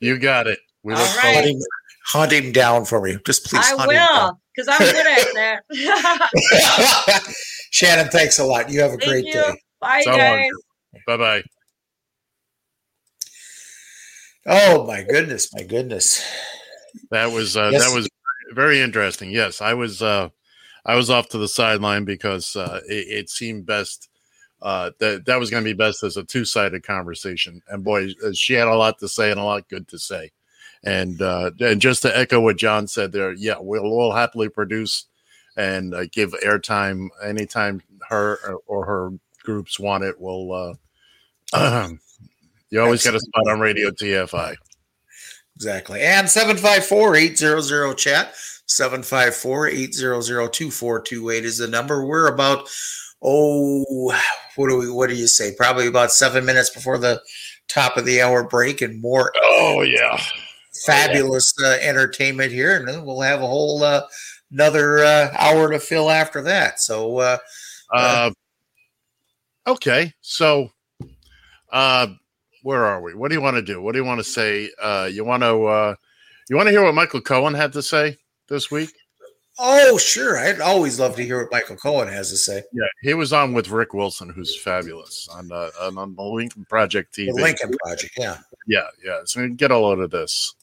[0.00, 0.58] you got it.
[0.82, 1.34] We All look right.
[1.36, 1.60] hunt him,
[2.04, 7.32] hunt him down for me just please I hunt will, because I'm good at that.
[7.70, 8.68] Shannon, thanks a lot.
[8.70, 9.32] You have a Thank great you.
[9.32, 9.62] day.
[9.80, 10.48] Bye, So guys.
[11.06, 11.42] Bye bye.
[14.46, 16.24] Oh my goodness, my goodness.
[17.10, 17.86] That was uh, Yes.
[17.88, 18.08] that was
[18.52, 19.30] very interesting.
[19.30, 20.28] Yes, I was uh,
[20.84, 24.08] I was off to the sideline because uh, it, it seemed best
[24.62, 27.62] uh, that that was going to be best as a two sided conversation.
[27.68, 30.32] And boy, uh, she had a lot to say and a lot good to say.
[30.82, 35.06] And uh, and just to echo what John said there, yeah, we'll we'll happily produce
[35.60, 39.10] and uh, give airtime anytime her or, or her
[39.44, 40.18] groups want it.
[40.18, 40.74] We'll
[41.52, 41.52] uh,
[42.70, 44.54] you always got a spot on Radio TFI.
[45.56, 46.00] Exactly.
[46.00, 48.32] And 754-800 chat.
[48.68, 52.06] 754-800-2428 is the number.
[52.06, 52.66] We're about
[53.22, 53.84] oh
[54.56, 55.52] what do we what do you say?
[55.54, 57.20] Probably about seven minutes before the
[57.68, 60.18] top of the hour break and more Oh yeah.
[60.86, 62.76] fabulous uh, entertainment here.
[62.76, 64.02] And then we'll have a whole uh,
[64.52, 66.80] another uh, hour to fill after that.
[66.80, 67.38] So uh
[67.92, 68.30] Uh,
[69.66, 70.70] okay, so
[71.72, 72.08] uh,
[72.62, 73.14] where are we?
[73.14, 73.80] What do you want to do?
[73.82, 74.70] What do you want to say?
[74.80, 75.94] Uh, you want to uh,
[76.48, 78.16] you want to hear what Michael Cohen had to say
[78.48, 78.90] this week?
[79.60, 80.38] oh sure.
[80.38, 82.62] I'd always love to hear what Michael Cohen has to say.
[82.72, 86.64] Yeah, he was on with Rick Wilson, who's fabulous on uh, on, on the Lincoln
[86.68, 87.26] Project TV.
[87.34, 88.38] The Lincoln Project, yeah.
[88.66, 89.20] Yeah, yeah.
[89.24, 90.54] So get a load of this.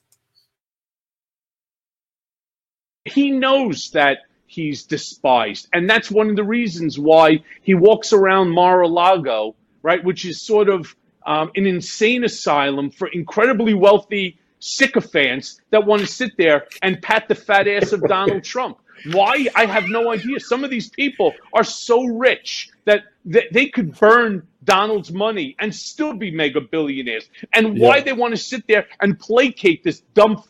[3.09, 5.67] He knows that he's despised.
[5.73, 10.69] And that's one of the reasons why he walks around Mar-a-Lago, right, which is sort
[10.69, 10.95] of
[11.25, 17.27] um, an insane asylum for incredibly wealthy sycophants that want to sit there and pat
[17.27, 18.77] the fat ass of Donald Trump.
[19.11, 19.47] Why?
[19.55, 20.39] I have no idea.
[20.39, 25.73] Some of these people are so rich that th- they could burn Donald's money and
[25.75, 27.29] still be mega billionaires.
[27.53, 28.03] And why Yeah.
[28.05, 30.41] they want to sit there and placate this dumb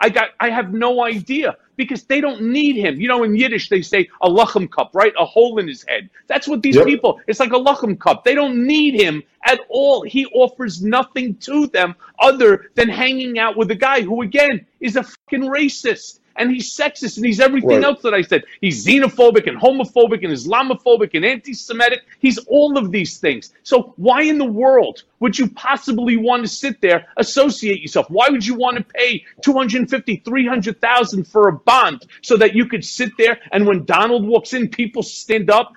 [0.00, 3.00] I got I have no idea because they don't need him.
[3.00, 5.14] You know, in Yiddish they say a lachem cup, right?
[5.18, 6.10] A hole in his head.
[6.26, 6.84] That's what these Yep.
[6.84, 7.20] people.
[7.26, 8.24] It's like a lachem cup.
[8.24, 10.02] They don't need him at all.
[10.02, 14.96] He offers nothing to them other than hanging out with a guy who, again, is
[14.96, 16.18] a fucking racist.
[16.38, 17.84] And he's sexist and he's everything Right.
[17.84, 18.44] else that I said.
[18.60, 22.00] He's xenophobic and homophobic and Islamophobic and anti-Semitic.
[22.20, 23.52] He's all of these things.
[23.62, 28.08] So why in the world would you possibly want to sit there, associate yourself?
[28.08, 32.84] Why would you want to pay 250, 300,000 for a bond so that you could
[32.84, 35.74] sit there and when Donald walks in, people stand up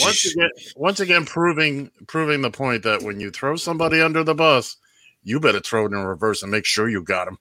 [0.00, 4.34] once again, once again, proving proving the point that when you throw somebody under the
[4.34, 4.76] bus,
[5.22, 7.38] you better throw it in reverse and make sure you got him.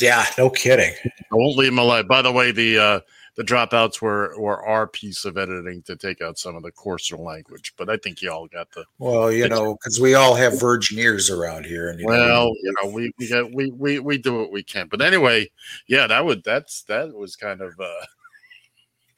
[0.00, 0.92] Yeah, no kidding.
[1.04, 2.08] I won't leave him alive.
[2.08, 3.00] By the way, the uh,
[3.36, 7.16] the dropouts were were our piece of editing to take out some of the coarser
[7.16, 10.58] language, but I think you all got the Well, you know, because we all have
[10.58, 13.98] virgin ears around here, and you know, well, you know, we we got we we
[13.98, 14.88] we do what we can.
[14.88, 15.50] But anyway,
[15.86, 18.06] yeah, that would that's that was kind of uh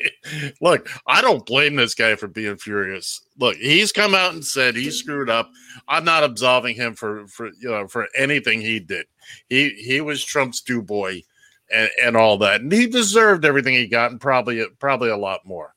[0.60, 3.22] look, I don't blame this guy for being furious.
[3.38, 5.50] Look, he's come out and said he screwed up.
[5.88, 9.06] I'm not absolving him for for you know for anything he did.
[9.48, 11.22] He he was Trump's do boy
[11.70, 12.60] and, and all that.
[12.60, 15.74] And he deserved everything he got and probably probably a lot more.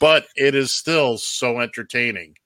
[0.00, 2.36] But it is still so entertaining.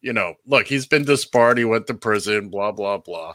[0.00, 3.32] You know, look, he's been disbarred, he went to prison, blah, blah, blah.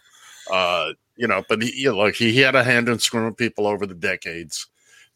[0.51, 3.33] Uh, you know, but he you know, look, he, he had a hand in screwing
[3.33, 4.67] people over the decades.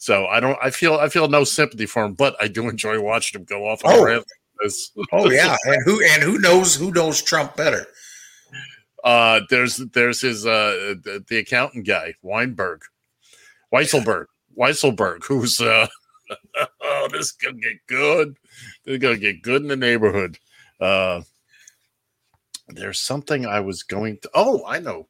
[0.03, 2.99] So I don't I feel I feel no sympathy for him, but I do enjoy
[2.99, 4.03] watching him go off on Oh.
[4.03, 4.25] rant like
[4.61, 4.91] this.
[5.13, 7.85] oh yeah, and who and who knows who knows Trump better?
[9.01, 12.81] Uh, there's there's his uh the, the accountant guy Weinberg,
[13.73, 14.25] Weisselberg,
[14.57, 15.87] Weisselberg, who's uh
[16.81, 18.35] oh this is gonna get good.
[18.83, 20.37] This is gonna get good in the neighborhood.
[20.81, 21.21] Uh,
[22.67, 24.29] there's something I was going to.
[24.33, 25.07] Oh, I know.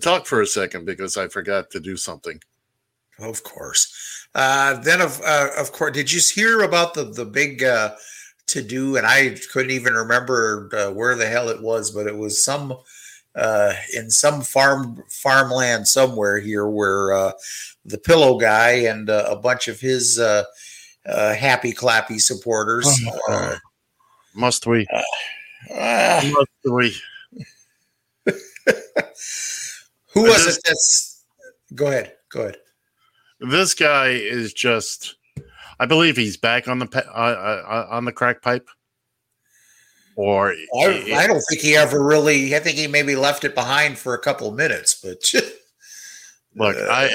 [0.00, 2.40] Talk for a second because I forgot to do something.
[3.18, 4.26] Of course.
[4.34, 7.94] Uh, then of uh, of course, did you hear about the the big uh,
[8.48, 8.96] to do?
[8.96, 12.74] And I couldn't even remember uh, where the hell it was, but it was some
[13.34, 17.32] uh, in some farm farmland somewhere here where uh,
[17.84, 20.44] the pillow guy and uh, a bunch of his uh,
[21.06, 22.88] uh, happy clappy supporters.
[23.28, 23.56] Uh,
[24.34, 24.86] Must we?
[25.70, 26.96] Must we?
[30.12, 30.62] who was it?
[30.64, 31.24] That's
[31.74, 32.12] go ahead.
[32.30, 32.56] Go ahead.
[33.40, 35.16] This guy is just.
[35.80, 38.68] I believe he's back on the uh, uh, uh, on the crack pipe.
[40.16, 42.56] Or I, I don't think he ever really.
[42.56, 45.32] I think he maybe left it behind for a couple of minutes, but
[46.58, 47.08] Look, I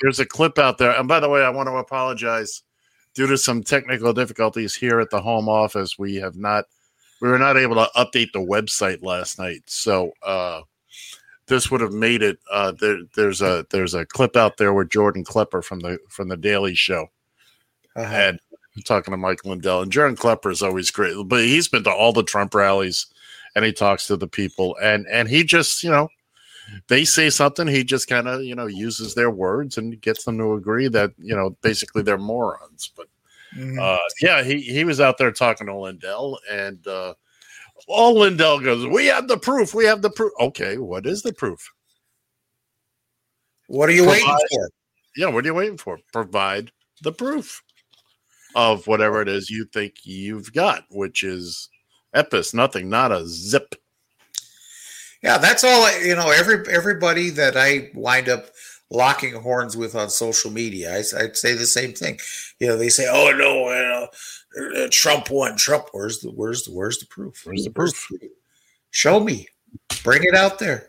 [0.00, 2.62] there's a clip out there, and by the way, I want to apologize
[3.14, 5.98] due to some technical difficulties here at the home office.
[5.98, 6.66] We have not,
[7.22, 10.62] we were not able to update the website last night, so uh,
[11.50, 12.38] this would have made it.
[12.50, 16.28] Uh, there, there's a there's a clip out there where Jordan Klepper from the from
[16.28, 17.08] the Daily Show,
[17.96, 18.14] Uh-huh.
[18.14, 18.40] and
[18.86, 22.12] talking to Mike Lindell, and Jordan Klepper is always great, but he's been to all
[22.14, 23.06] the Trump rallies,
[23.54, 26.08] and he talks to the people, and and he just you know
[26.86, 30.38] they say something, he just kind of you know uses their words and gets them
[30.38, 32.92] to agree that you know basically they're morons.
[32.96, 33.08] But
[33.80, 37.14] uh, yeah, he he was out there talking to Lindell, and uh,
[37.90, 39.74] all Lindell goes, "We have the proof.
[39.74, 41.70] We have the proof." Okay, what is the proof?
[43.70, 44.70] what are you waiting for?
[45.16, 45.98] Yeah, what are you waiting for?
[46.12, 46.72] Provide
[47.02, 47.62] the proof
[48.56, 51.68] of whatever it is you think you've got, which is
[52.14, 53.76] epis, nothing, not a zip.
[55.22, 55.84] Yeah, that's all.
[55.84, 58.46] I, you know, every everybody that I wind up
[58.90, 62.18] locking horns with on social media, I, would say the same thing.
[62.58, 65.56] You know, they say, "Oh no, you know, uh, Trump won.
[65.56, 65.88] Trump.
[65.92, 67.42] Where's the where's the where's the proof?
[67.44, 68.08] Where's the proof?
[68.90, 69.48] Show me.
[70.02, 70.88] Bring it out there."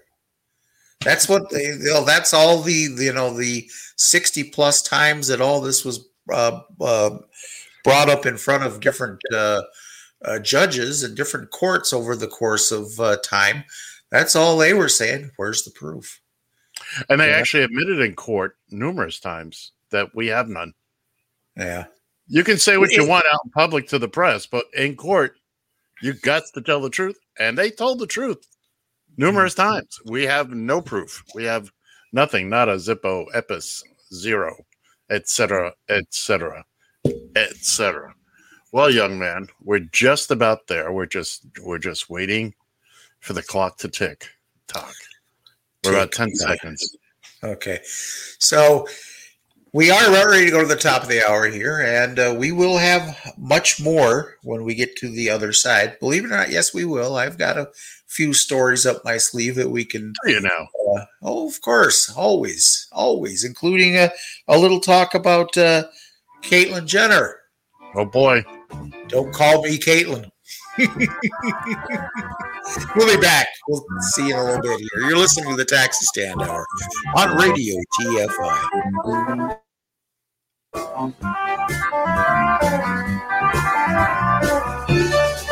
[1.04, 2.06] That's what they, you know.
[2.06, 7.18] That's all the you know the sixty plus times that all this was uh, uh,
[7.84, 9.62] brought up in front of different uh,
[10.24, 13.64] uh, judges and different courts over the course of uh, time.
[14.12, 15.32] That's all they were saying.
[15.38, 16.21] Where's the proof?
[17.10, 17.38] And they Yeah.
[17.38, 20.74] actually admitted in court numerous times that we have none.
[21.58, 21.86] Yeah.
[22.28, 25.38] You can say what you want out in public to the press, but in court,
[26.02, 27.18] you got to tell the truth.
[27.40, 28.46] And they told the truth
[29.18, 29.74] numerous Mm-hmm.
[29.74, 30.00] times.
[30.06, 31.24] We have no proof.
[31.36, 31.72] We have
[32.14, 33.84] nothing, not a Zippo, Epis,
[34.14, 34.56] zero,
[35.10, 36.64] etc., etc.,
[37.36, 38.14] etc.
[38.72, 40.94] Well, young man, we're just about there.
[40.94, 42.54] We're just we're just waiting
[43.20, 44.30] for the clock to tick.
[44.68, 44.94] Talk.
[45.84, 46.96] We're about ten seconds.
[47.44, 47.80] Okay.
[48.40, 48.88] So
[49.74, 52.36] we are about ready to go to the top of the hour here, and uh,
[52.38, 55.98] we will have much more when we get to the other side.
[56.00, 57.16] Believe it or not, yes, we will.
[57.16, 57.70] I've got a
[58.08, 60.14] few stories up my sleeve that we can.
[60.26, 60.68] You know.
[60.96, 64.12] Uh, oh, of course, always, always, including a,
[64.48, 65.86] a little talk about uh,
[66.44, 67.38] Caitlyn Jenner.
[67.96, 68.44] Oh boy.
[69.08, 70.31] Don't call me Caitlyn.
[72.96, 73.48] we'll be back.
[73.68, 75.10] We'll see you in a little bit here.
[75.10, 76.66] You're listening to the Taxi Stand Hour
[77.16, 79.60] on Radio TFI.
[84.88, 85.51] Radio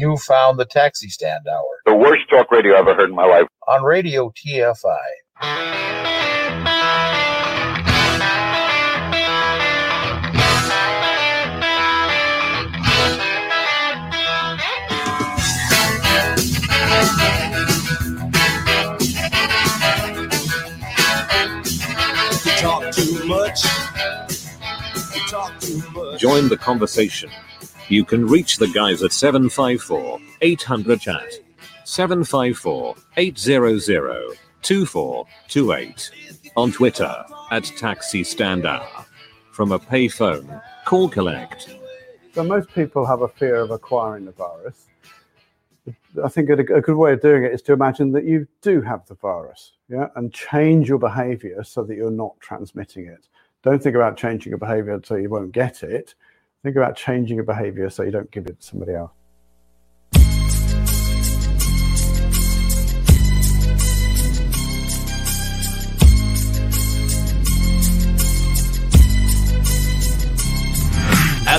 [0.00, 3.26] You found the Taxi Stand Hour The worst talk radio I've ever heard in my
[3.26, 3.46] life.
[3.68, 4.96] on Radio TFI.
[22.42, 23.64] You talk too much.
[25.14, 26.20] You talk too much.
[26.20, 27.30] Join the conversation.
[27.90, 31.32] You can reach the guys at 754 800 chat.
[31.82, 36.10] 754 800 2428.
[36.56, 38.86] On Twitter at Taxi Stand Hour.
[39.50, 41.76] From a payphone, call collect.
[42.32, 44.86] So most people have a fear of acquiring the virus.
[46.24, 49.04] I think a, good way of doing it is to imagine that you do have
[49.06, 53.26] the virus, yeah, and change your behavior so that you're not transmitting it.
[53.64, 56.14] Don't think about changing your behavior so you won't get it.
[56.62, 59.12] Think about changing your behavior so you don't give it to somebody else.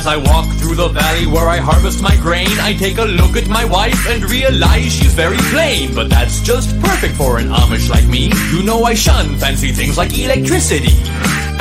[0.02, 3.38] As I walk through the valley where I harvest my grain, I take a look
[3.38, 5.94] at my wife and realize she's very plain.
[5.94, 8.32] But that's just perfect for an Amish like me.
[8.52, 10.98] You know I shun fancy things like electricity.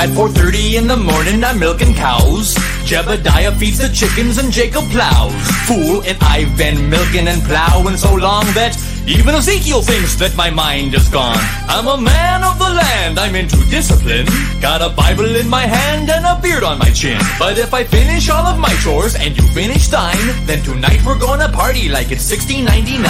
[0.01, 2.55] At 4.30 in the morning, I'm milking cows.
[2.88, 5.34] Jebediah feeds the chickens and Jacob plows.
[5.68, 8.72] Fool, and I've been milking and plowing so long that
[9.07, 11.38] even Ezekiel thinks that my mind is gone.
[11.68, 14.26] I'm a man of the land, I'm into discipline.
[14.61, 17.20] Got a Bible in my hand and a beard on my chin.
[17.38, 21.18] But if I finish all of my chores and you finish thine, then tonight we're
[21.18, 23.01] gonna party like it's 1699.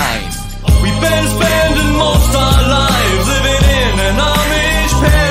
[0.82, 5.29] We've been spending most our lives living in an Amish paradise.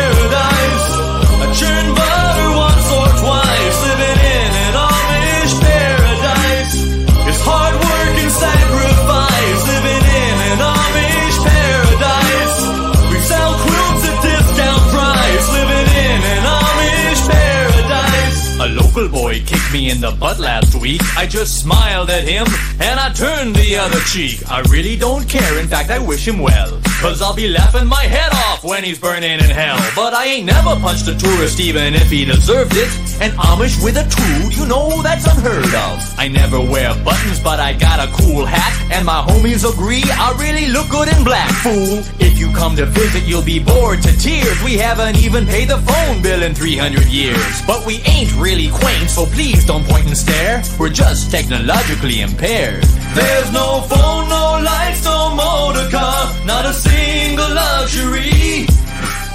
[19.72, 21.02] Me in the butt last week.
[21.18, 22.46] I just smiled at him
[22.80, 24.42] and I turned the other cheek.
[24.50, 26.80] I really don't care, in fact, I wish him well.
[27.02, 29.80] Cause I'll be laughing my head off when he's burning in hell.
[29.96, 32.90] But I ain't never punched a tourist even if he deserved it.
[33.22, 36.20] An Amish with a tool, you know that's unheard of.
[36.20, 38.76] I never wear buttons, but I got a cool hat.
[38.92, 42.04] And my homies agree I really look good in black, fool.
[42.20, 44.62] If you come to visit, you'll be bored to tears.
[44.64, 47.62] We haven't even paid the phone bill in 300 years.
[47.66, 50.62] But we ain't really quaint, so please don't point and stare.
[50.78, 52.84] We're just technologically impaired.
[53.14, 58.68] There's no phone, no lights, no motor car, not a single luxury.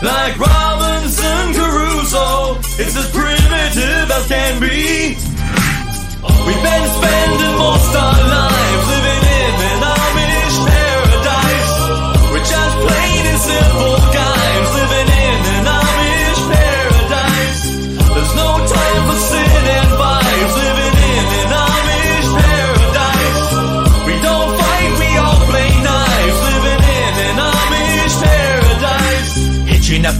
[0.02, 5.16] Like Robinson Crusoe, it's as primitive as can be.
[6.46, 8.63] We've been spending most our lives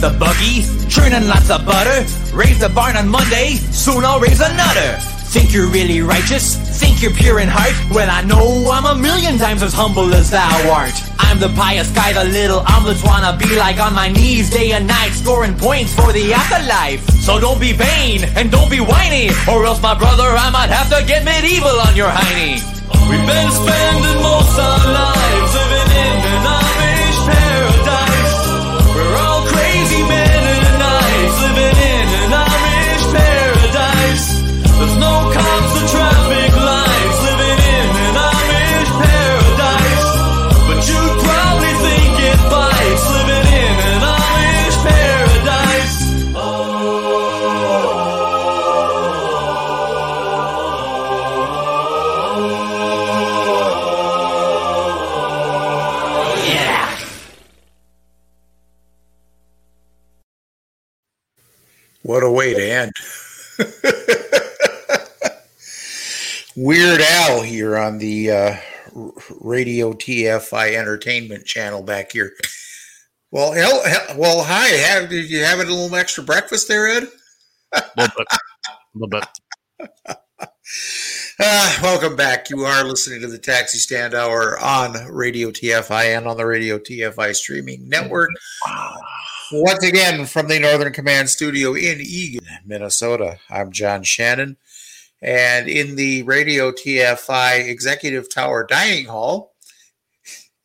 [0.00, 2.04] The buggy, churning lots of butter.
[2.36, 4.98] Raise the barn on Monday, soon I'll raise another.
[5.32, 6.56] Think you're really righteous?
[6.78, 7.72] Think you're pure in heart?
[7.90, 10.92] Well, I know I'm a million times as humble as thou art.
[11.18, 14.86] I'm the pious guy the little Amlings wanna be like on my knees day and
[14.86, 17.00] night, scoring points for the afterlife.
[17.24, 20.90] So don't be vain and don't be whiny, or else, my brother, I might have
[20.90, 22.60] to get medieval on your hiney.
[23.08, 24.03] We've been spending
[69.40, 72.32] Radio TFI Entertainment channel back here.
[73.30, 74.68] Well, hell, hell, well, hi.
[74.68, 77.08] Have, did you have a little extra breakfast there, Ed?
[77.72, 78.26] A little bit.
[78.30, 80.18] A little bit.
[81.40, 82.48] Uh, welcome back.
[82.50, 86.78] You are listening to the Taxi Stand Hour on Radio TFI and on the Radio
[86.78, 88.30] TFI streaming network.
[89.52, 94.56] Once again, from the Northern Command studio in Eagan, Minnesota, I'm John Shannon.
[95.22, 99.54] And in the Radio TFI Executive Tower Dining Hall,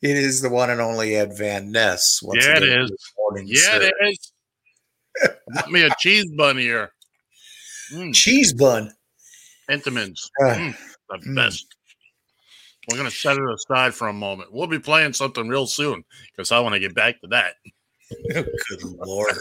[0.02, 2.22] it is the one and only Ed Van Ness.
[2.22, 2.92] Once yeah, it is.
[3.46, 3.82] yeah, sir.
[3.82, 4.32] it is.
[5.48, 6.92] Want me a cheese bun here.
[7.94, 8.92] Mm, Cheese bun.
[9.70, 10.30] Entenmann's.
[10.42, 10.76] Uh, Mm,
[11.10, 11.36] the mm.
[11.36, 11.66] best.
[12.90, 14.52] We're going to set it aside for a moment.
[14.52, 17.56] We'll be playing something real soon because I want to get back to that.
[18.34, 19.34] Good lord.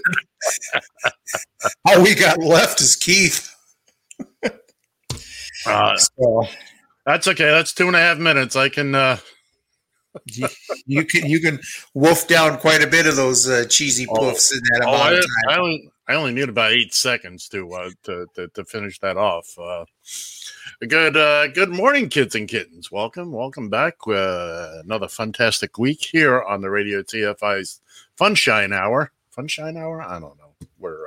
[1.87, 3.55] All we got left is Keith.
[5.67, 6.45] Uh, So
[7.07, 7.47] that's okay.
[7.47, 8.57] That's two and a half minutes.
[8.57, 8.95] I can.
[8.95, 9.19] Uh,
[10.27, 10.49] you,
[10.87, 11.61] you can you can
[11.95, 14.15] wolf down quite a bit of those uh, cheesy Oh.
[14.15, 17.49] poofs in that oh, amount I, of I only I only need about eight seconds
[17.51, 19.47] to uh, to, to to finish that off.
[19.59, 19.85] Uh,
[20.87, 22.91] good uh, good morning, kids and kittens.
[22.91, 23.95] Welcome welcome back.
[24.07, 27.81] Uh, another fantastic week here on the Radio TFI's
[28.19, 29.13] Funshine Hour.
[29.37, 30.03] Funshine Hour.
[30.03, 30.55] I don't know.
[30.79, 31.07] We're.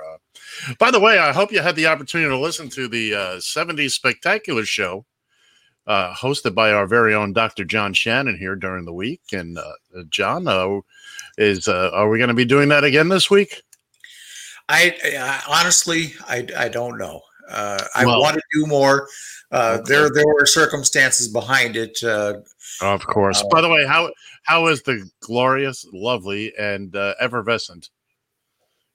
[0.80, 3.92] By the way, I hope you had the opportunity to listen to the uh, 70s
[3.92, 5.06] Spectacular Show.
[5.88, 7.66] Uh, hosted by our very own Dr.
[7.66, 9.64] John Shannon here during the week, and uh,
[10.10, 10.80] John, uh,
[11.40, 13.64] is uh, are we going to be doing that again this week?
[14.70, 17.22] I, I honestly I, I don't know.
[17.50, 19.08] Uh, I Well- want to do more.
[19.52, 19.92] Uh, Okay.
[19.92, 22.02] There there were circumstances behind it.
[22.04, 22.36] Uh,
[22.82, 23.44] Of course.
[23.52, 24.12] By the way, how
[24.44, 27.90] how is the glorious, lovely, and uh, effervescent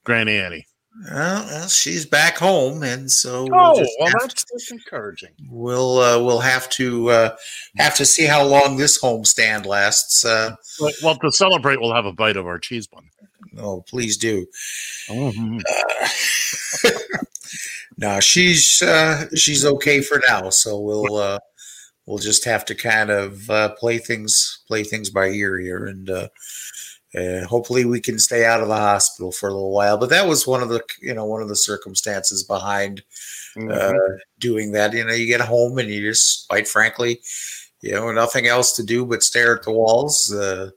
[0.04, 0.66] Granny Annie?
[1.04, 5.30] Well, well, she's back home, and so we'll Oh, well, have that's, that's encouraging.
[5.50, 7.36] We'll uh, we'll have to uh,
[7.76, 10.24] have to see how long this homestand lasts.
[10.24, 13.04] Uh, Well, well, to celebrate, we'll have a bite of our cheese bun.
[13.58, 14.46] oh, please do.
[15.08, 15.60] Mhm.
[16.84, 16.90] Uh,
[17.98, 20.50] no, she's uh, she's okay for now.
[20.50, 21.38] So we'll uh,
[22.06, 26.08] we'll just have to kind of uh, play things play things by ear here, and
[26.10, 26.28] uh,
[27.14, 29.96] uh, hopefully we can stay out of the hospital for a little while.
[29.96, 33.02] But that was one of the you know one of the circumstances behind
[33.70, 33.92] uh,
[34.38, 34.92] doing that.
[34.92, 37.20] You know, you get home and you just, quite frankly,
[37.80, 40.32] you know, nothing else to do but stare at the walls.
[40.32, 40.70] Uh,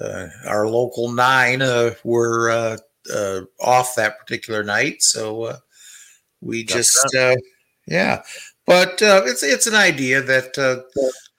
[0.00, 2.76] uh, our local nine uh, were uh,
[3.12, 5.56] uh, off that particular night, so uh,
[6.40, 7.36] we Got just, uh,
[7.86, 8.22] yeah.
[8.66, 10.82] But uh, it's it's an idea that uh,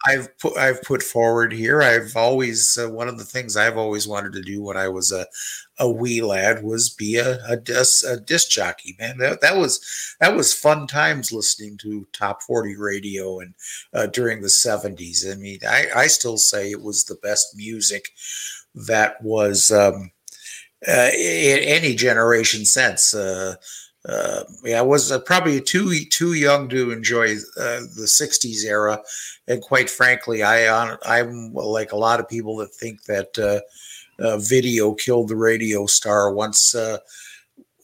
[0.07, 1.81] I've put I've put forward here.
[1.81, 5.11] I've always uh, one of the things I've always wanted to do when I was
[5.11, 5.25] a
[5.79, 8.95] a wee lad was be a a disc, a disc jockey.
[8.99, 9.79] Man, that that was
[10.19, 13.53] that was fun times listening to top 40 radio and
[13.93, 15.29] uh, during the 70s.
[15.31, 18.09] I mean, I, I still say it was the best music
[18.75, 20.11] that was um,
[20.87, 23.13] uh, in any generation since.
[23.13, 23.55] Uh,
[24.07, 29.01] uh, yeah, I was uh, probably too too young to enjoy uh, the '60s era,
[29.47, 30.67] and quite frankly, I
[31.03, 33.61] I'm like a lot of people that think that uh,
[34.23, 36.97] uh, video killed the radio star once uh,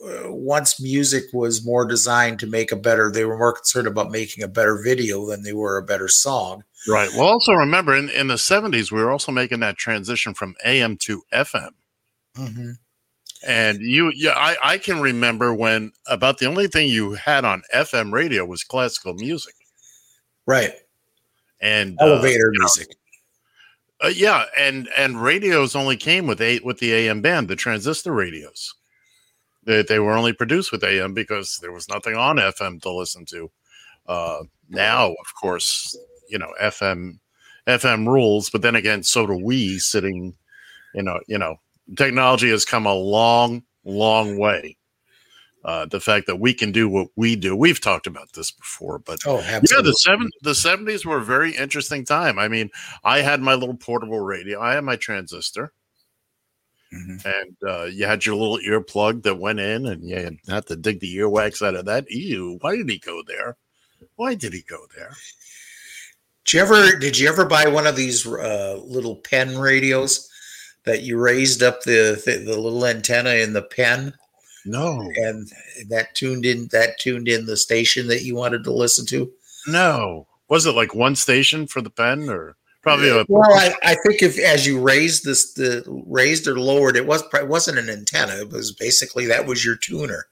[0.04, 3.12] uh, once music was more designed to make a better.
[3.12, 6.64] They were more concerned about making a better video than they were a better song.
[6.88, 7.10] Right.
[7.14, 10.98] Well, also remember in, in the 70s, we were also making that transition from AM
[11.02, 11.70] to FM.
[12.36, 12.72] Mm-hmm.
[13.48, 17.64] And you, yeah, I, I can remember when about the only thing you had on
[17.74, 19.56] FM radio was classical music.
[20.46, 20.74] Right.
[21.60, 22.96] And uh, Elevator music.
[24.04, 28.12] Uh, yeah, and and radios only came with eight with the AM band, the transistor
[28.12, 28.74] radios.
[29.64, 33.26] They they were only produced with AM because there was nothing on FM to listen
[33.26, 33.52] to.
[34.08, 34.40] Uh,
[34.70, 35.96] now, of course,
[36.30, 37.20] you know FM
[37.68, 39.78] FM rules, but then again, so do we.
[39.78, 40.36] Sitting,
[40.96, 41.58] you know, you know,
[41.96, 44.78] technology has come a long, long way.
[45.64, 48.98] Uh, the fact that we can do what we do, we've talked about this before,
[48.98, 52.40] but Oh, yeah, the seven the seventies were a very interesting time.
[52.40, 52.72] I mean,
[53.04, 55.72] I had my little portable radio, I had my transistor,
[56.92, 57.26] Mhm.
[57.26, 61.00] and uh, you had your little earplug that went in, and you had to dig
[61.00, 62.10] the earwax out of that.
[62.10, 62.58] Ew!
[62.62, 63.56] Why did he go there?
[64.16, 65.16] Why did he go there?
[66.46, 70.28] Did you ever did you ever buy one of these uh, little pen radios
[70.86, 74.14] that you raised up the, the the little antenna in the pen
[74.66, 75.50] No, and
[75.90, 79.32] that tuned in that tuned in the station that you wanted to listen to?
[79.68, 80.28] no.
[80.50, 84.22] Was it like one station for the pen, or probably a Well, I, I think
[84.22, 88.34] if as you raised this the raised or lowered, it was it wasn't an antenna.
[88.42, 90.26] It was basically that was your tuner.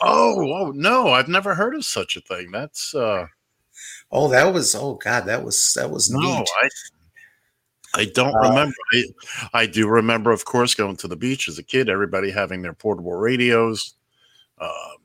[0.00, 2.52] Oh, oh no, I've never heard of such a thing.
[2.52, 3.26] That's uh
[4.12, 6.48] Oh, that was oh god, that was that was no, neat.
[6.62, 6.68] I
[7.94, 8.74] I don't Uh, remember.
[8.92, 9.04] I,
[9.52, 11.88] I do remember, of course, going to the beach as a kid.
[11.88, 13.94] Everybody having their portable radios.
[14.58, 14.96] Um,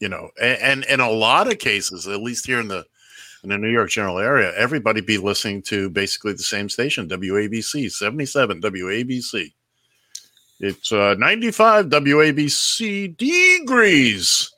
[0.00, 2.84] you know, and, and in a lot of cases, at least here in the
[3.42, 7.92] in the New York general area, everybody be listening to basically the same station, WABC,
[7.92, 9.52] 77 WABC.
[10.60, 14.50] It's uh, 95 WABC degrees.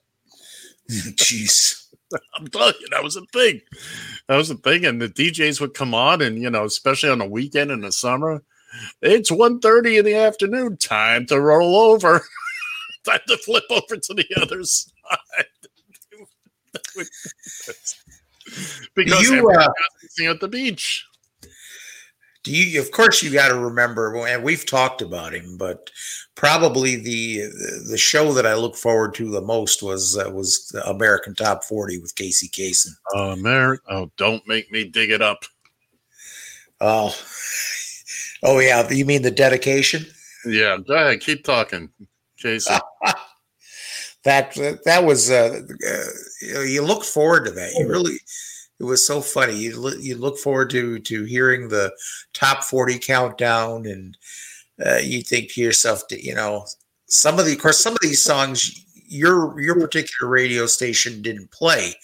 [0.91, 1.89] Jeez.
[2.35, 3.61] I'm telling you, that was a thing.
[4.29, 4.85] That was the thing.
[4.85, 7.93] And the DJs would come on, and you know, especially on the weekend in the
[7.93, 8.43] summer,
[9.01, 10.77] it's 1.30 in the afternoon.
[10.77, 12.23] Time to roll over.
[13.05, 14.91] Time to flip over to the other side.
[18.95, 21.07] because You, everybody uh, at the beach.
[22.47, 22.81] Do you?
[22.81, 25.91] Of course, you got to remember, and we've talked about him, but
[26.37, 27.41] probably the
[27.91, 31.99] the show that I look forward to the most was uh, was American Top Forty
[31.99, 32.93] with Casey Kasem.
[33.17, 35.43] Oh, Mary, oh, don't make me dig it up.
[36.81, 37.13] Oh,
[38.45, 38.89] oh yeah.
[38.93, 40.07] You mean the dedication?
[40.45, 41.91] Yeah, go ahead, keep talking,
[42.39, 42.73] casey
[44.23, 44.55] that
[44.85, 46.05] that was uh, uh,
[46.43, 47.73] you, know, you look forward to that.
[47.77, 48.21] You really
[48.79, 49.57] it was so funny.
[49.57, 51.93] You look, you look forward to to hearing the
[52.35, 54.17] top forty countdown, and
[54.85, 56.67] uh, you think to yourself, you know,
[57.07, 61.51] some of the of course some of these songs your your particular radio station didn't
[61.51, 61.95] play.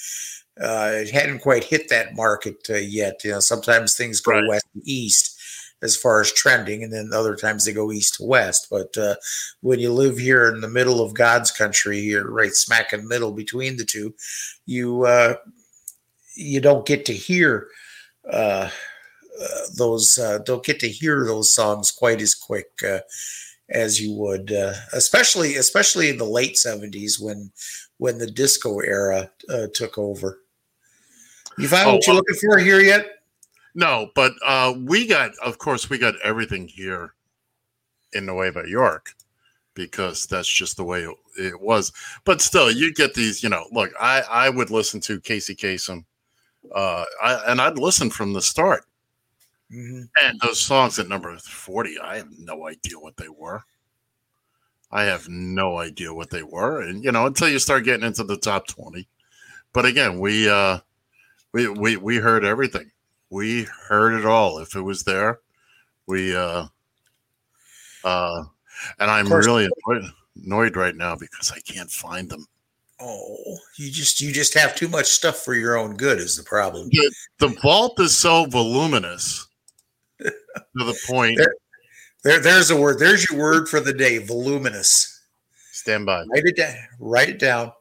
[0.60, 3.20] Uh, it hadn't quite hit that market uh, yet.
[3.24, 4.46] You know, sometimes things go Right.
[4.48, 5.38] west to east
[5.82, 8.68] as far as trending, and then other times they go east to west.
[8.70, 9.16] But uh,
[9.62, 13.08] when you live here in the middle of God's country, you're right smack in the
[13.08, 14.14] middle between the two.
[14.66, 15.34] You uh,
[16.34, 17.68] you don't get to hear
[18.30, 18.68] uh,
[19.40, 23.00] uh, those uh, don't get to hear those songs quite as quick uh,
[23.70, 27.50] as you would, uh, especially especially in the late seventies when
[27.98, 30.40] when the disco era uh, took over.
[31.58, 33.06] You find Oh, what you're uh, looking for here yet?
[33.74, 37.14] No, but uh, we got, of course, we got everything here
[38.12, 39.14] in Nueva York
[39.74, 41.92] because that's just the way it, it was.
[42.24, 46.04] But still, you get these, you know, look, I, I would listen to Casey Kasem,
[46.74, 48.84] uh, I, and I'd listen from the start.
[49.72, 50.08] Mhm.
[50.22, 53.64] And those songs at number 40, I have no idea what they were.
[54.90, 56.82] I have no idea what they were.
[56.82, 59.08] And, you know, until you start getting into the top 20.
[59.72, 60.80] But again, we, uh,
[61.52, 62.90] we, we, we heard everything.
[63.30, 64.58] We heard it all.
[64.58, 65.40] If it was there,
[66.06, 66.66] we, uh,
[68.04, 68.44] uh,
[68.98, 70.10] and I'm really annoyed,
[70.44, 72.46] annoyed right now because I can't find them.
[73.00, 76.44] Oh, you just you just have too much stuff for your own good is the
[76.44, 76.88] problem.
[76.90, 79.48] The, the vault is so voluminous
[80.20, 80.30] to
[80.74, 81.38] the point.
[81.38, 81.54] There,
[82.22, 82.98] there, there's a word.
[82.98, 84.18] There's your word for the day.
[84.18, 85.20] Voluminous.
[85.72, 86.24] Stand by.
[86.32, 86.76] Write it down.
[87.00, 87.72] Write it down.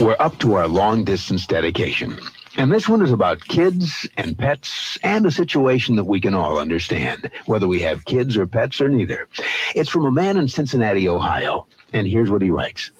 [0.00, 2.18] We're up to our long distance dedication.
[2.58, 6.58] And this one is about kids and pets and a situation that we can all
[6.58, 9.26] understand, whether we have kids or pets or neither.
[9.74, 11.66] It's from a man in Cincinnati, Ohio.
[11.94, 12.90] And here's what he writes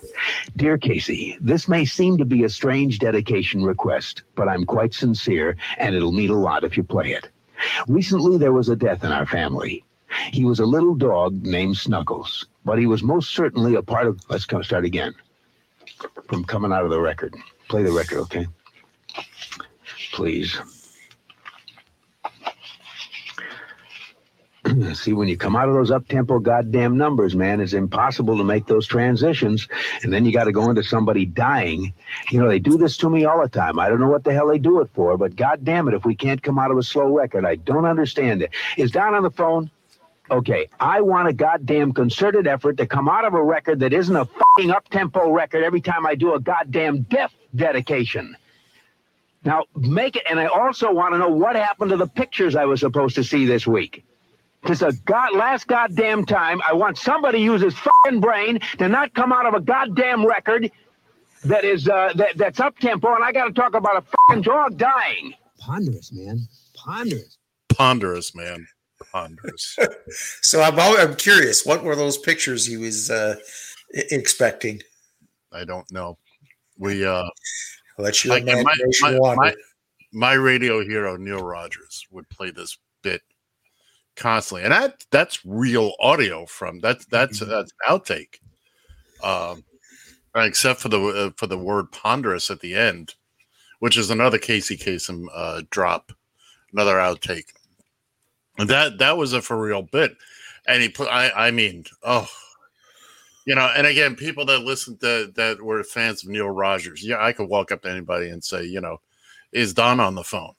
[0.56, 5.56] Dear Casey, this may seem to be a strange dedication request, but I'm quite sincere,
[5.76, 7.28] and it'll mean a lot if you play it.
[7.86, 9.84] Recently, there was a death in our family.
[10.30, 14.20] He was a little dog named Snuggles, but he was most certainly a part of.
[14.28, 15.14] Let's come start again
[16.28, 17.34] from coming out of the record.
[17.68, 18.46] Play the record, okay?
[20.12, 20.58] Please.
[24.94, 28.44] See, when you come out of those up tempo goddamn numbers, man, it's impossible to
[28.44, 29.68] make those transitions.
[30.02, 31.92] And then you got to go into somebody dying.
[32.30, 33.78] You know, they do this to me all the time.
[33.78, 36.14] I don't know what the hell they do it for, but goddamn it, if we
[36.14, 38.50] can't come out of a slow record, I don't understand it.
[38.76, 39.70] Is Don on the phone?
[40.30, 44.14] Okay, I want a goddamn concerted effort to come out of a record that isn't
[44.14, 48.36] a fucking up tempo record every time I do a goddamn death dedication.
[49.44, 52.64] Now, make it, and I also want to know what happened to the pictures I
[52.64, 54.04] was supposed to see this week.
[54.66, 58.88] Just a god, last goddamn time, I want somebody to use his fucking brain to
[58.88, 60.70] not come out of a goddamn record
[61.44, 64.42] that is uh, that that's up tempo, and I got to talk about a fucking
[64.42, 65.34] dog dying.
[65.58, 66.46] Ponderous, man.
[66.74, 67.38] Ponderous.
[67.68, 68.66] Ponderous, man.
[69.10, 69.76] Ponderous.
[70.42, 71.64] So I'm al- I'm curious.
[71.64, 73.36] What were those pictures he was uh,
[73.90, 74.82] expecting?
[75.50, 76.18] I don't know.
[76.78, 77.24] We, uh,
[78.02, 79.54] Let your like, my, imagination my, my,
[80.12, 83.22] my radio hero, Neil Rogers, would play this bit
[84.16, 84.64] constantly.
[84.64, 88.38] And that that's real audio from that's that's that's an outtake.
[89.22, 89.64] Um,
[90.34, 93.14] except for the uh, for the word ponderous at the end,
[93.78, 96.12] which is another Casey Kasem uh, drop,
[96.72, 97.52] another outtake.
[98.58, 100.16] And that that was a for real bit.
[100.66, 101.08] and he put.
[101.08, 102.28] I I mean, oh,
[103.44, 107.04] you know, and again, people that listen to that were fans of Neil Rogers.
[107.04, 109.00] Yeah, I could walk up to anybody and say, you know,
[109.52, 110.54] is Don on the phone?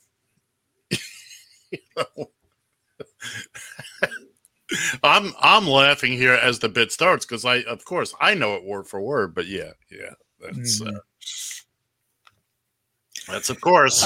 [0.89, 2.30] You know?
[5.03, 8.64] I'm I'm laughing here as the bit starts because I, of course, I know it
[8.64, 9.35] word for word.
[9.35, 10.99] But yeah, yeah, that's uh,
[13.27, 14.05] that's of course.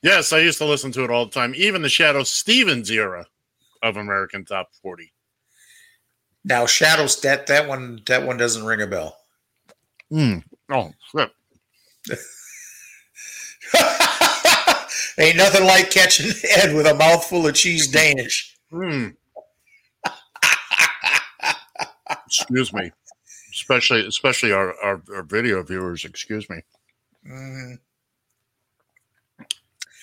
[0.00, 1.54] Yes, I used to listen to it all the time.
[1.56, 3.26] Even the Shadoe Stevens era
[3.82, 5.12] of American Top 40.
[6.48, 9.18] Now, Shadows that that one that one doesn't ring a bell.
[10.10, 10.38] Hmm.
[10.72, 11.30] Oh, flip.
[15.18, 18.56] Ain't nothing like catching Ed with a mouthful of cheese Danish.
[18.70, 19.08] Hmm.
[22.26, 22.90] Excuse me.
[23.52, 26.62] Especially especially our, our, our video viewers, excuse me.
[27.26, 27.78] Mhm.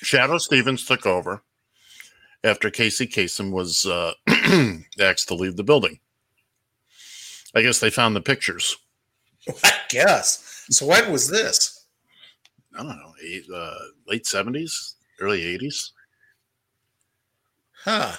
[0.03, 1.41] Shadoe Stevens took over
[2.43, 4.13] after Casey Kasem was uh,
[4.99, 5.99] asked to leave the building.
[7.56, 8.77] I guess they found the pictures.
[9.64, 10.65] I guess.
[10.69, 11.86] So when was this?
[12.77, 13.76] I don't know, eight, uh,
[14.07, 15.94] late seventies, early eighties.
[17.84, 18.14] Huh.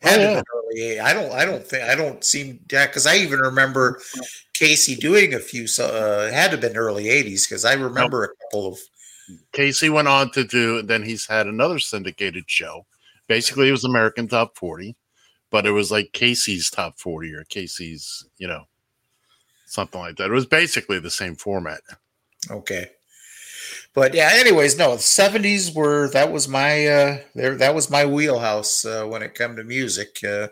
[0.00, 0.34] Had to yeah.
[0.34, 1.32] been early I don't.
[1.32, 1.84] I don't think.
[1.84, 2.60] I don't seem.
[2.70, 4.00] Yeah, because I even remember
[4.54, 5.66] Casey doing a few.
[5.66, 8.78] so- Uh, had to been early '80s because I remember a couple of.
[9.52, 12.86] Casey went on to do, and then he's had another syndicated show.
[13.26, 14.94] Basically, it was American Top 40,
[15.50, 18.64] but it was like Casey's Top 40 or Casey's, you know,
[19.66, 20.30] something like that.
[20.30, 21.80] It was basically the same format.
[22.50, 22.90] Okay.
[23.94, 24.30] But yeah.
[24.32, 24.92] Anyways, no.
[24.92, 29.34] The '70s were that was my uh there that was my wheelhouse uh, when it
[29.34, 30.18] come to music.
[30.22, 30.48] Uh,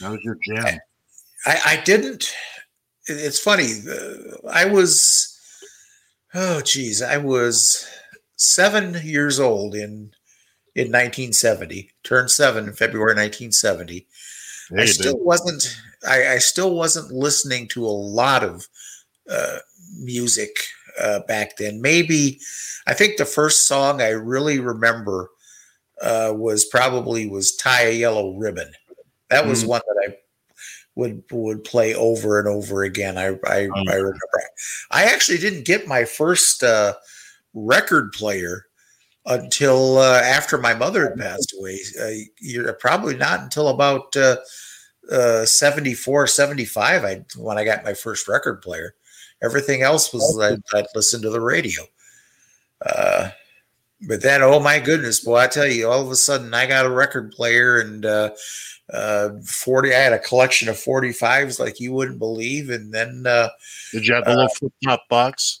[0.00, 0.78] That was your jam.
[1.46, 2.34] I, I didn't.
[3.06, 3.72] It's funny.
[3.88, 5.38] uh, I was,
[6.34, 7.88] oh geez, I was
[8.36, 10.12] seven years old in
[10.74, 11.90] in 1970.
[12.02, 14.06] Turned seven in February 1970.
[14.76, 15.24] I still did.
[15.24, 15.80] wasn't.
[16.06, 18.66] I, I still wasn't listening to a lot of
[19.30, 19.58] uh,
[19.98, 20.50] music
[21.00, 21.80] uh, back then.
[21.82, 22.40] Maybe
[22.86, 25.30] I think the first song I really remember
[26.02, 28.70] uh, was probably was "Tie a Yellow Ribbon."
[29.28, 29.68] That was Mm.
[29.68, 30.16] one that I
[30.96, 33.18] would would play over and over again.
[33.18, 34.18] I I, Oh, I remember.
[34.90, 36.94] I actually didn't get my first uh,
[37.54, 38.66] record player
[39.26, 41.78] until uh, after my mother had passed away.
[42.00, 44.36] Uh, you're probably not until about uh,
[45.10, 48.94] uh, 74, 75 I, when I got my first record player.
[49.42, 51.82] Everything else was I'd, I'd listen to the radio.
[52.84, 53.30] Uh,
[54.06, 56.86] but then, oh my goodness, boy, I tell you, all of a sudden I got
[56.86, 58.30] a record player and uh,
[58.92, 62.70] uh, 40, I had a collection of 45s like you wouldn't believe.
[62.70, 63.48] And then, uh,
[63.92, 65.60] Did you have the little flip top box?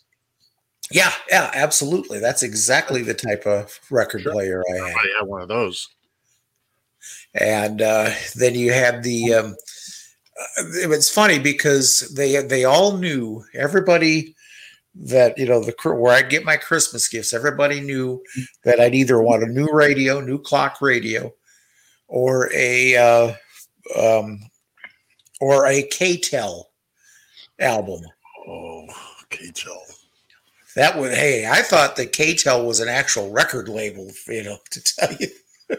[0.90, 2.18] Yeah, yeah, absolutely.
[2.18, 4.96] That's exactly the type of record player I had.
[4.96, 5.88] I had one of those.
[7.34, 9.34] and uh, then you had the.
[9.34, 9.56] Um,
[10.58, 14.34] uh, it's funny because they they all knew everybody
[14.94, 17.32] that you know the where I get my Christmas gifts.
[17.32, 18.22] Everybody knew
[18.64, 21.32] that I'd either want a new radio, new clock radio,
[22.08, 23.34] or a uh,
[23.96, 24.40] um,
[25.40, 26.68] or a K-Tel
[27.58, 28.02] album.
[28.48, 28.86] Oh,
[29.30, 29.82] K-Tel.
[30.76, 34.82] That would hey, I thought that K-Tel was an actual record label, you know, to
[34.82, 35.28] tell you.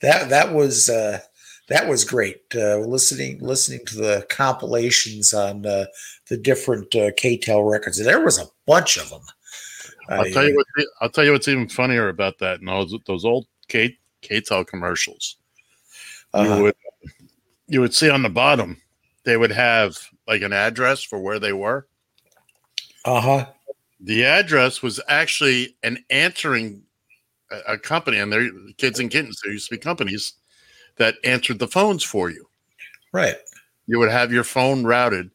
[0.00, 1.20] that that was uh
[1.68, 2.42] that was great.
[2.54, 5.86] Uh listening listening to the compilations on uh,
[6.28, 8.02] the different uh, K-Tel records.
[8.02, 9.22] There was a bunch of them.
[10.08, 10.86] I'll tell you what.
[11.00, 12.60] I'll tell you what's even funnier about that.
[12.60, 15.36] And those those old K K-Tel commercials.
[16.32, 16.56] Uh-huh.
[16.56, 16.74] You would
[17.68, 18.80] you would see on the bottom
[19.24, 21.86] they would have like an address for where they were.
[23.04, 23.46] Uh-huh.
[24.00, 26.82] The address was actually an answering
[27.50, 29.40] a, a company, and they're kids and kittens.
[29.42, 30.34] There used to be companies
[30.96, 32.46] that answered the phones for you.
[33.12, 33.36] Right.
[33.86, 35.30] You would have your phone routed,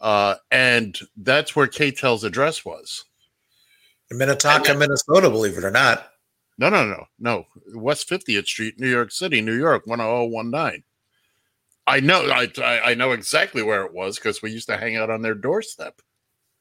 [0.00, 3.04] uh, and that's where K-Tel's address was.
[4.10, 6.10] In Minnetonka, Minnesota, believe it or not.
[6.56, 7.46] No, no, no, no.
[7.74, 10.82] West 50th Street, New York City, New York, 10019.
[11.86, 14.96] I know, I, I I know exactly where it was because we used to hang
[14.96, 16.00] out on their doorstep.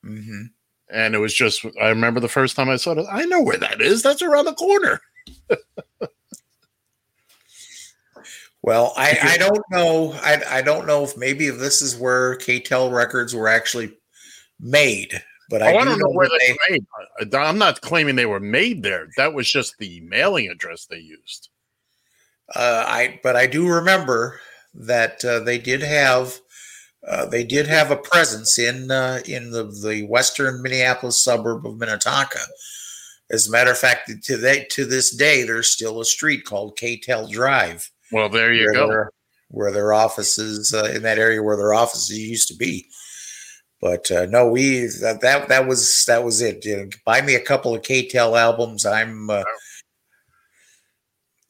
[0.04, 0.48] Mm-hmm.
[0.90, 3.58] And it was just, I remember the first time I saw it, I know where
[3.58, 4.04] that is.
[4.04, 5.02] That's around the corner.
[8.64, 10.14] Well, I, I don't know.
[10.22, 13.98] I, I don't know if maybe if this is where K-Tel records were actually
[14.58, 16.86] made, but Oh, I, I, do don't know where they made.
[17.20, 19.10] I- I'm not claiming they were made there.
[19.18, 21.50] That was just the mailing address they used.
[22.56, 24.40] Uh, I but I do remember
[24.76, 26.40] that uh, they did have
[27.08, 31.78] uh, they did have a presence in uh, in the the western Minneapolis suburb of
[31.78, 32.40] Minnetonka.
[33.32, 36.78] As a matter of fact, to they, to this day, there's still a street called
[36.78, 37.90] K-Tel Drive.
[38.12, 38.88] Well, there you go.
[38.88, 39.12] Their,
[39.50, 42.86] where their offices uh, in that area where their offices used to be.
[43.82, 46.64] But uh, no, we that, that that was that was it.
[46.64, 48.86] You know, buy me a couple of K-Tel albums.
[48.86, 49.30] I'm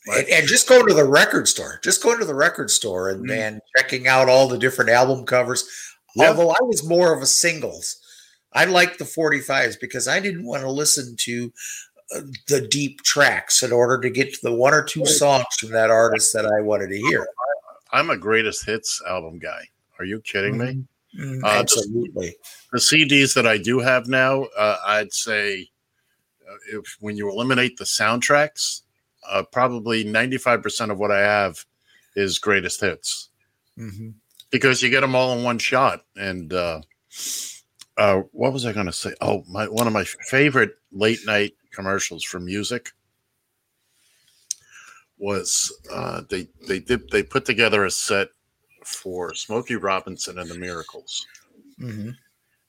[0.10, 1.80] uh, and, and just go to the record store.
[1.84, 3.38] Just go to the record store and, Mm.
[3.38, 5.68] and checking out all the different album covers.
[6.18, 7.98] Although I was more of a singles,
[8.54, 11.52] I liked the 45s because I didn't want to listen to
[12.16, 15.72] uh, the deep tracks in order to get to the one or two songs from
[15.72, 17.26] that artist that I wanted to hear.
[17.92, 19.68] I'm a greatest hits album guy.
[19.98, 20.84] Are you kidding me?
[21.20, 22.36] Mhm, Uh, the- Absolutely.
[22.72, 25.70] The CDs that I do have now, uh, I'd say
[26.48, 28.82] uh, if when you eliminate the soundtracks,
[29.30, 31.66] uh, probably 95% of what I have
[32.16, 33.30] is greatest hits
[33.78, 34.14] Mhm.
[34.52, 36.06] because you get them all in one shot.
[36.16, 36.82] And uh,
[37.98, 39.14] uh, what was I going to say?
[39.22, 42.92] Oh, my one of my favorite late night commercials for music
[45.18, 48.30] was uh, they they did they put together a set
[48.84, 51.26] for Smokey Robinson and the Miracles
[51.80, 52.16] Mhm.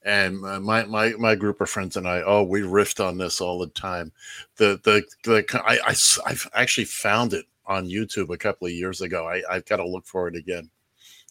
[0.04, 3.40] And uh, my my my group of friends and I, oh, we riffed on this
[3.40, 4.12] all the time.
[4.56, 5.94] The the the I, I
[6.26, 9.26] I've actually found it on YouTube a couple of years ago.
[9.26, 10.70] I I've got to look for it again,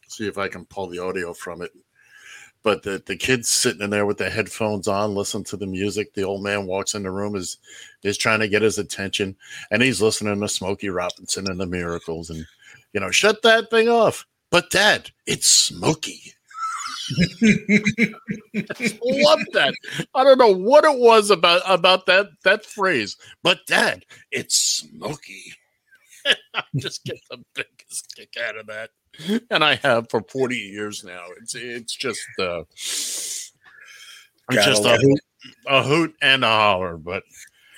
[0.08, 1.72] see if I can pull the audio from it.
[2.64, 6.14] But the the kids sitting in there with their headphones on, listen to the music.
[6.14, 7.58] The old man walks in the room is
[8.04, 9.36] is trying to get his attention,
[9.70, 12.46] and he's listening to Smokey Robinson and the Miracles, and
[12.94, 14.26] you know, shut that thing off.
[14.50, 16.34] But Dad, it's Smokey.
[19.04, 19.74] Love that.
[20.16, 25.54] I don't know what it was about about that that phrase, but Dad, it's Smokey.
[26.54, 28.92] I just get the biggest kick out of that,
[29.50, 31.26] and I have for forty years now.
[31.42, 33.54] It's it's just uh, it's
[34.50, 35.20] Gotta just a hoot,
[35.68, 36.98] a hoot and a holler.
[36.98, 37.24] But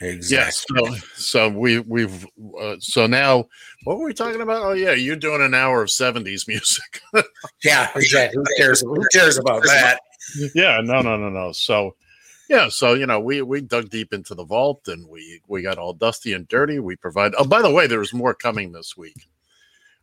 [0.01, 0.37] Exactly.
[0.37, 2.27] yes, so so we we've
[2.59, 3.45] uh, so now
[3.85, 4.63] what were we talking about?
[4.63, 7.01] Oh yeah, you're doing an hour of seventies music.
[7.63, 8.37] Yeah, exactly.
[8.37, 8.81] Who cares?
[8.81, 9.99] Who cares about that?
[10.55, 11.95] yeah no no no no so
[12.49, 15.77] yeah so you know we we dug deep into the vault and we we got
[15.77, 19.27] all dusty and dirty we provide oh by the way there's more coming this week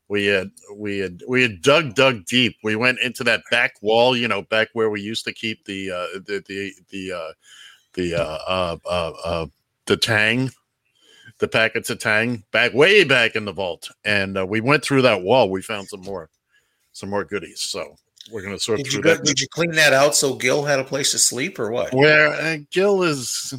[0.08, 4.16] we had we had we had dug dug deep we went into that back wall
[4.16, 7.32] you know back where we used to keep the uh the the the uh
[7.94, 9.46] the uh uh uh, uh
[9.92, 10.50] the tang
[11.38, 15.02] the packets of tang back way back in the vault and uh, we went through
[15.02, 16.30] that wall we found some more
[16.92, 17.94] some more goodies so
[18.30, 20.64] we're going to sort Did through go, that did you clean that out so Gil
[20.64, 21.92] had a place to sleep or what?
[21.92, 23.52] where uh, Gil is.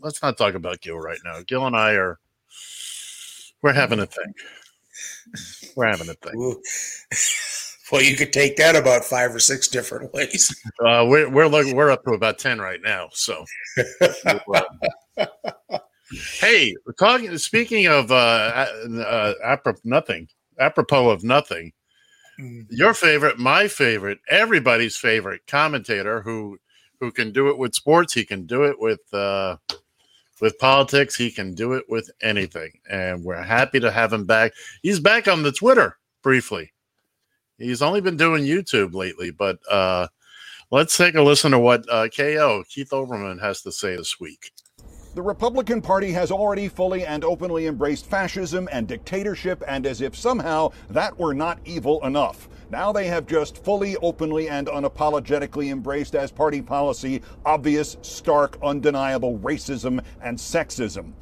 [0.00, 1.40] Let's not talk about Gil right now.
[1.46, 2.18] Gil and I are.
[3.60, 4.32] We're having a thing.
[5.74, 6.60] We're having a thing.
[7.94, 10.52] Well, you could take that about five or six different ways.
[10.84, 13.08] Uh, we're we're we're up to about ten right now.
[13.12, 13.44] So,
[16.40, 17.38] hey, talking.
[17.38, 18.66] Speaking of uh,
[18.98, 20.26] uh, apropos nothing,
[20.58, 21.72] apropos of nothing.
[22.68, 26.58] Your favorite, my favorite, everybody's favorite commentator who
[26.98, 28.12] who can do it with sports.
[28.12, 29.58] He can do it with uh,
[30.40, 31.14] with politics.
[31.14, 34.50] He can do it with anything, and we're happy to have him back.
[34.82, 36.72] He's back on the Twitter briefly.
[37.58, 40.08] He's only been doing YouTube lately, but uh,
[40.70, 44.50] let's take a listen to what uh, KO Keith Olbermann has to say this week.
[45.14, 50.16] The Republican Party has already fully and openly embraced fascism and dictatorship, and as if
[50.16, 52.48] somehow that were not evil enough.
[52.70, 59.38] Now they have just fully, openly, and unapologetically embraced as party policy obvious, stark, undeniable
[59.38, 61.12] racism and sexism.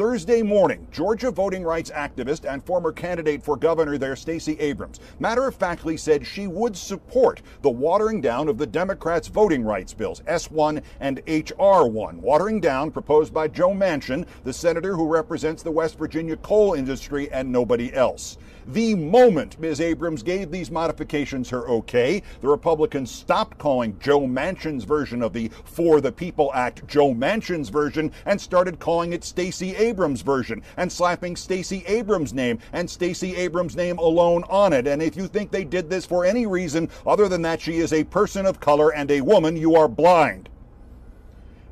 [0.00, 5.46] Thursday morning, Georgia voting rights activist and former candidate for governor there, Stacey Abrams, matter
[5.46, 10.22] of factly said she would support the watering down of the Democrats' voting rights bills,
[10.22, 12.14] S1 and HR1.
[12.14, 17.30] Watering down proposed by Joe Manchin, the senator who represents the West Virginia coal industry
[17.30, 18.38] and nobody else.
[18.66, 19.80] The moment Ms.
[19.80, 25.50] Abrams gave these modifications her okay, the Republicans stopped calling Joe Manchin's version of the
[25.64, 30.90] For the People Act Joe Manchin's version and started calling it Stacey Abrams' version and
[30.92, 34.86] slapping Stacey Abrams' name and Stacey Abrams' name alone on it.
[34.86, 37.92] And if you think they did this for any reason other than that she is
[37.92, 40.48] a person of color and a woman, you are blind.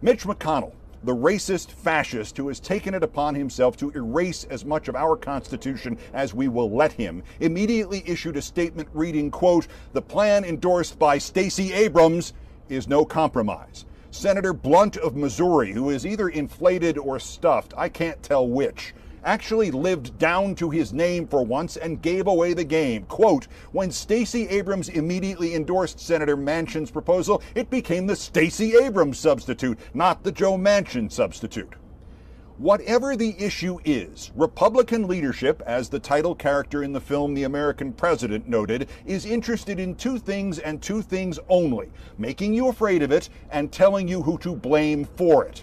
[0.01, 0.73] Mitch McConnell,
[1.04, 5.16] the racist fascist who has taken it upon himself to erase as much of our
[5.16, 10.98] Constitution as we will let him, immediately issued a statement reading, quote, the plan endorsed
[10.98, 12.32] by Stacey Abrams
[12.68, 13.84] is no compromise.
[14.10, 18.94] Senator Blunt of Missouri, who is either inflated or stuffed, I can't tell which,
[19.24, 23.05] actually lived down to his name for once and gave away the game.
[23.05, 29.78] Quote, when Stacey Abrams immediately endorsed Senator Manchin's proposal, it became the Stacey Abrams substitute,
[29.95, 31.74] not the Joe Manchin substitute.
[32.59, 37.93] Whatever the issue is, Republican leadership, as the title character in the film The American
[37.93, 43.12] President noted, is interested in two things and two things only making you afraid of
[43.12, 45.62] it and telling you who to blame for it.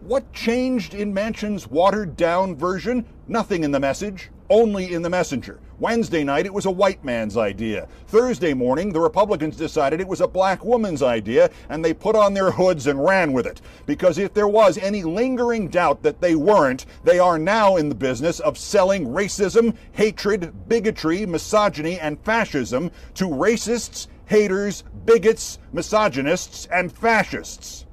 [0.00, 3.04] What changed in Manchin's watered down version?
[3.28, 5.60] Nothing in the message, only in the messenger.
[5.78, 7.86] Wednesday night, it was a white man's idea.
[8.06, 12.32] Thursday morning, the Republicans decided it was a black woman's idea, and they put on
[12.32, 13.60] their hoods and ran with it.
[13.84, 17.94] Because if there was any lingering doubt that they weren't, they are now in the
[17.94, 26.90] business of selling racism, hatred, bigotry, misogyny, and fascism to racists, haters, bigots, misogynists, and
[26.90, 27.84] fascists.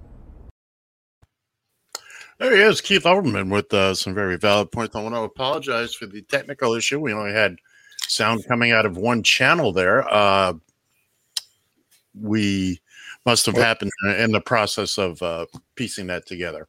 [2.39, 4.95] There he is, Keith Olbermann, with uh, some very valid points.
[4.95, 6.99] I want to apologize for the technical issue.
[6.99, 7.57] We only had
[8.07, 10.07] sound coming out of one channel there.
[10.07, 10.53] Uh,
[12.13, 12.79] we
[13.25, 16.67] must have happened in the process of uh, piecing that together.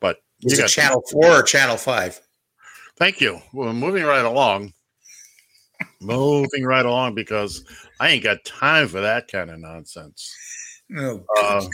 [0.00, 2.20] But Is you it channel four or channel five?
[2.96, 3.40] Thank you.
[3.52, 4.72] Well, moving right along.
[6.00, 7.64] Moving right along because
[7.98, 10.32] I ain't got time for that kind of nonsense.
[10.88, 11.24] No.
[11.40, 11.66] Uh,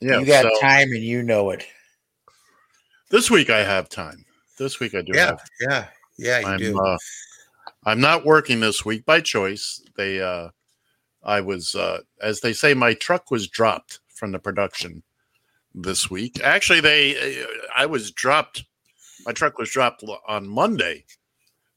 [0.00, 1.66] yeah, you got so- time and you know it.
[3.12, 4.24] This week I have time.
[4.58, 5.84] This week I do Yeah, have yeah,
[6.16, 6.80] yeah, you I'm, do.
[6.80, 6.96] Uh,
[7.84, 9.82] I'm not working this week by choice.
[9.98, 10.48] They, uh,
[11.22, 15.02] I was, uh, as they say, my truck was dropped from the production
[15.74, 16.40] this week.
[16.42, 18.64] Actually, they, uh, I was dropped.
[19.26, 21.04] My truck was dropped on Monday,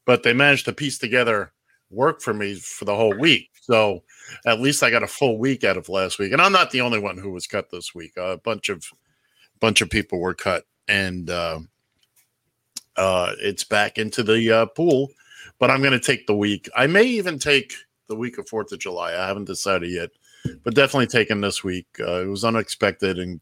[0.05, 1.51] but they managed to piece together
[1.89, 3.49] work for me for the whole week.
[3.59, 4.03] So
[4.45, 6.79] at least I got a full week out of last week, and I'm not the
[6.79, 8.13] only one who was cut this week.
[8.15, 8.85] a bunch of
[9.59, 11.59] bunch of people were cut, and uh,
[12.97, 15.09] uh, it's back into the uh, pool.
[15.59, 16.69] But I'm going to take the week.
[16.75, 17.73] I may even take
[18.07, 19.13] the week of Fourth of July.
[19.13, 20.09] I haven't decided yet,
[20.63, 21.87] but definitely taking this week.
[21.99, 23.39] Uh, it was unexpected, and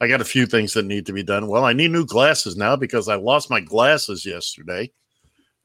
[0.00, 1.46] I got a few things that need to be done.
[1.46, 4.90] Well, I need new glasses now because I lost my glasses yesterday.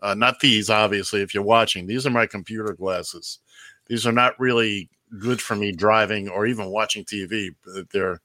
[0.01, 1.21] Uh, not these, obviously.
[1.21, 3.39] If you're watching, these are my computer glasses.
[3.87, 4.89] These are not really
[5.19, 7.49] good for me driving or even watching TV.
[7.91, 8.21] They're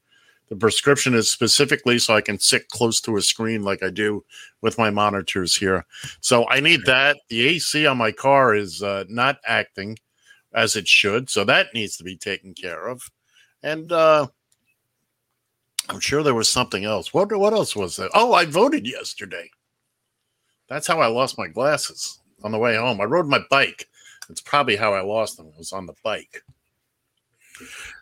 [0.49, 4.25] the prescription is specifically so I can sit close to a screen like I do
[4.61, 5.87] with my monitors here.
[6.21, 7.17] So I need that.
[7.29, 9.99] The AC on my car is uh, not acting
[10.53, 13.03] as it should, so that needs to be taken care of.
[13.63, 14.27] And uh,
[15.89, 17.13] I'm sure there was something else.
[17.13, 18.11] What what else was there?
[18.15, 19.51] Oh, I voted yesterday.
[20.69, 23.01] That's how I lost my glasses on the way home.
[23.01, 23.89] I rode my bike.
[24.31, 25.49] It's probably how I lost them.
[25.49, 26.43] It was on the bike.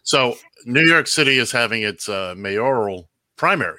[0.03, 3.79] So New York City is having its uh, mayoral primary.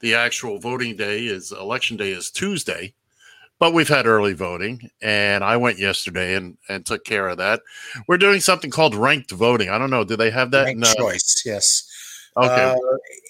[0.00, 2.94] The actual voting day is election day is Tuesday,
[3.58, 7.62] but we've had early voting, and I went yesterday and and took care of that.
[8.06, 9.70] We're doing something called ranked voting.
[9.70, 10.04] I don't know.
[10.04, 10.64] Do they have that?
[10.64, 11.88] Ranked in, uh, choice, yes.
[12.36, 12.64] Okay.
[12.64, 12.76] Uh,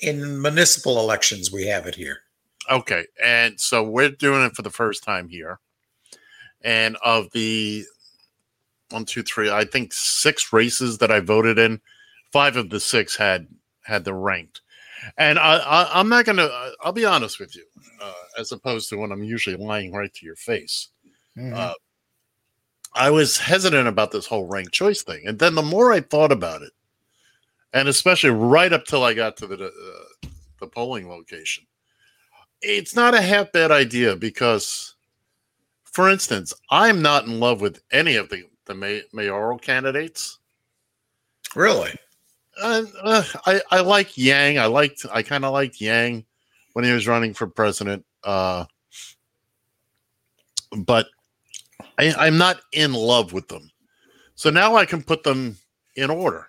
[0.02, 2.20] in municipal elections, we have it here.
[2.70, 3.04] Okay.
[3.22, 5.60] And so we're doing it for the first time here.
[6.62, 7.84] And of the
[8.94, 11.80] one, two, three, I think six races that I voted in,
[12.32, 13.46] five of the six had
[13.82, 14.62] had the ranked.
[15.18, 17.64] And I, I, I'm not going to, I'll be honest with you,
[18.00, 20.88] uh, as opposed to when I'm usually lying right to your face.
[21.54, 21.74] Uh,
[22.94, 25.26] I was hesitant about this whole ranked choice thing.
[25.26, 26.72] And then the more I thought about it,
[27.74, 30.28] and especially right up till I got to the, uh,
[30.60, 31.66] the polling location,
[32.62, 34.94] it's not a half bad idea because,
[35.84, 40.38] for instance, I'm not in love with any of the, the may, mayoral candidates.
[41.54, 41.92] Really?
[42.62, 44.58] Uh, uh, I, I like Yang.
[44.58, 46.24] I liked, I kind of liked Yang
[46.72, 48.04] when he was running for president.
[48.22, 48.64] Uh,
[50.76, 51.06] but
[51.98, 53.70] I, I'm not in love with them.
[54.34, 55.56] So now I can put them
[55.96, 56.48] in order.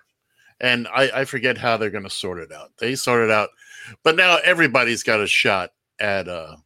[0.60, 2.72] And I, I forget how they're going to sort it out.
[2.78, 3.50] They sort it out.
[4.02, 5.70] But now everybody's got a shot
[6.00, 6.56] at, uh,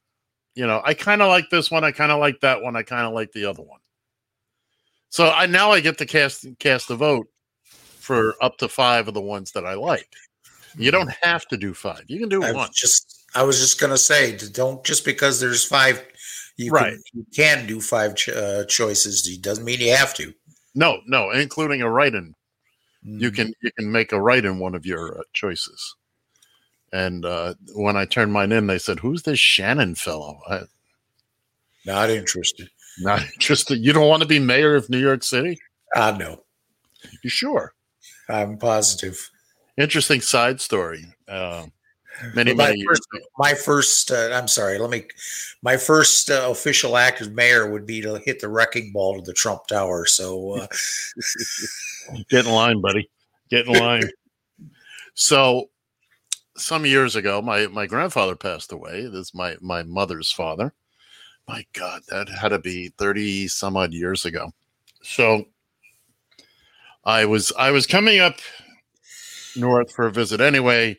[0.55, 1.85] you know, I kind of like this one.
[1.85, 2.77] I kind of like that one.
[2.77, 3.80] I kind of like the other one.
[5.11, 7.29] So I now I get to cast cast a vote
[7.65, 10.09] for up to five of the ones that I like.
[10.77, 12.05] You don't have to do five.
[12.07, 12.71] You can do I one.
[12.73, 16.03] just I was just gonna say, don't just because there's five,
[16.57, 16.93] you Right.
[16.93, 19.27] can, you can do five ch- uh, choices.
[19.27, 20.33] It doesn't mean you have to.
[20.75, 22.35] No, no, including a write-in.
[23.05, 23.21] Mm.
[23.21, 25.97] You can you can make a write-in one of your uh, choices.
[26.93, 30.63] And uh, when I turned mine in, they said, "Who's this Shannon fellow?" I,
[31.85, 32.69] Not interested.
[33.01, 33.79] Not interested.
[33.79, 35.59] You don't want to be mayor of New York City?
[35.95, 36.43] Uh no.
[37.23, 37.75] You sure?
[38.29, 39.31] I'm positive.
[39.77, 41.05] Interesting side story.
[41.27, 41.67] Uh,
[42.35, 43.03] many my many first,
[43.39, 45.05] my first uh, I'm sorry, let me
[45.63, 49.23] my first uh, official act as mayor would be to hit the wrecking ball to
[49.23, 50.05] the Trump Tower.
[50.07, 50.67] So uh,
[52.29, 53.11] Get in line, buddy.
[53.51, 54.09] Get in line.
[55.15, 55.71] so,
[56.57, 59.03] some years ago, my my grandfather passed away.
[59.03, 60.73] This is my my mother's father.
[61.49, 64.53] My God, that had to be thirty some odd years ago.
[65.03, 65.47] So
[67.05, 68.37] I was I was coming up
[69.57, 70.97] north for a visit anyway.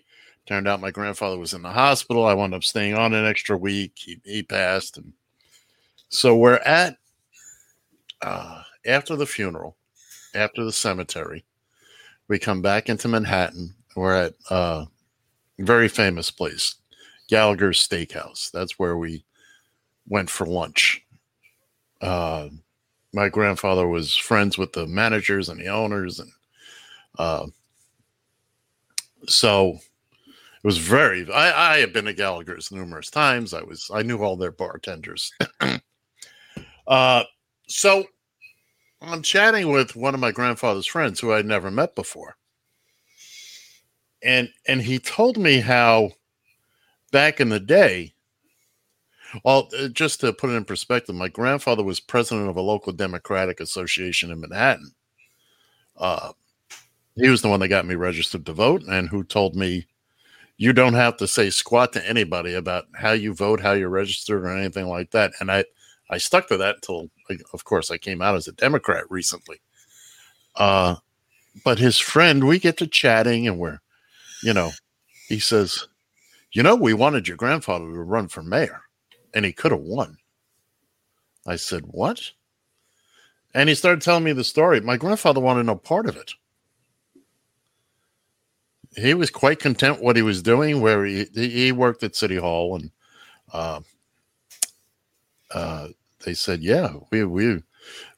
[0.47, 2.26] Turned out my grandfather was in the hospital.
[2.26, 3.93] I wound up staying on an extra week.
[3.95, 5.13] He, he passed, and
[6.09, 6.97] so we're at
[8.22, 9.77] uh, after the funeral,
[10.34, 11.45] after the cemetery.
[12.27, 13.76] We come back into Manhattan.
[13.95, 14.85] We're at uh,
[15.59, 16.76] a very famous place,
[17.30, 18.51] Gallagher's Steakhouse.
[18.51, 19.23] That's where we
[20.07, 21.02] went for lunch.
[22.02, 22.49] Uh,
[23.14, 26.32] my grandfather was friends with the managers and the owners, and
[27.19, 27.45] uh,
[29.28, 29.78] so
[30.64, 31.30] it was very.
[31.32, 33.53] I, I been to Gallagher's numerous times.
[33.53, 35.32] I was I knew all their bartenders.
[36.88, 37.23] uh,
[37.68, 38.06] so
[39.02, 42.38] I'm chatting with one of my grandfather's friends who I'd never met before,
[44.23, 46.11] and and he told me how
[47.11, 48.14] back in the day.
[49.44, 52.94] Well, uh, just to put it in perspective, my grandfather was president of a local
[52.94, 54.94] Democratic association in Manhattan.
[55.98, 56.34] Uh,
[57.16, 59.88] he was the one that got me registered to vote and who told me
[60.58, 64.44] you don't have to say squat to anybody about how you vote, how you're registered,
[64.45, 65.34] or anything like that.
[65.40, 65.66] And I,
[66.10, 67.10] I stuck to that until,
[67.53, 69.62] of course, I came out as a Democrat recently.
[70.56, 70.95] Uh,
[71.66, 73.80] but his friend, we get to chatting, and we're,
[74.44, 74.72] you know,
[75.30, 75.88] he says,
[76.53, 78.82] "You know, we wanted your grandfather to run for mayor,
[79.34, 80.18] and he could have won."
[81.48, 82.32] I said, "What?"
[83.53, 84.82] And he started telling me the story.
[84.82, 86.34] My grandfather wanted no part of it
[88.98, 90.82] he was quite content what he was doing.
[90.82, 92.91] Where he he worked at City Hall, and
[93.53, 93.82] uh,
[95.52, 95.90] uh,
[96.26, 97.64] they said, "Yeah, we we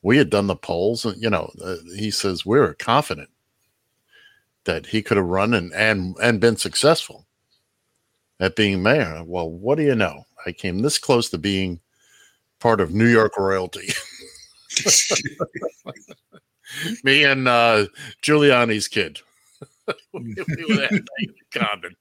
[0.03, 3.29] we had done the polls, and you know," uh, he says we were confident
[4.65, 7.27] that he could have run and and and been successful
[8.39, 9.23] at being mayor.
[9.25, 10.25] Well, what do you know?
[10.45, 11.79] I came this close to being
[12.59, 13.89] part of New York royalty.
[17.03, 17.85] Me and uh,
[18.21, 19.19] Giuliani's kid.
[20.13, 21.03] we, we were that
[21.53, 21.95] common.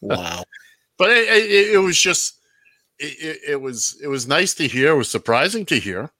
[0.00, 0.42] wow.
[0.96, 2.40] But it, it, it was just
[2.98, 4.92] it, it, was it was nice to hear.
[4.92, 6.10] It was surprising to hear.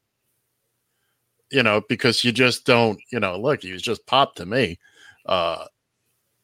[1.51, 4.79] You know, because you just don't, you know, look, he was just pop to me.
[5.27, 5.65] Uh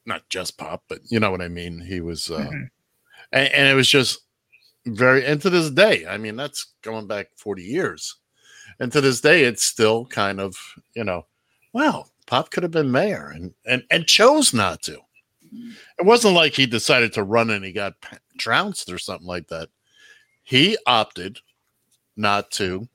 [0.06, 1.78] not just pop, but you know what I mean.
[1.80, 2.64] He was uh mm-hmm.
[3.34, 4.20] And, and it was just
[4.86, 8.16] very and to this day, I mean, that's going back 40 years.
[8.80, 10.56] And to this day, it's still kind of,
[10.94, 11.26] you know,
[11.72, 14.98] wow, Pop could have been mayor and, and, and chose not to.
[15.98, 17.94] It wasn't like he decided to run and he got
[18.38, 19.68] trounced or something like that.
[20.42, 21.38] He opted
[22.16, 22.88] not to.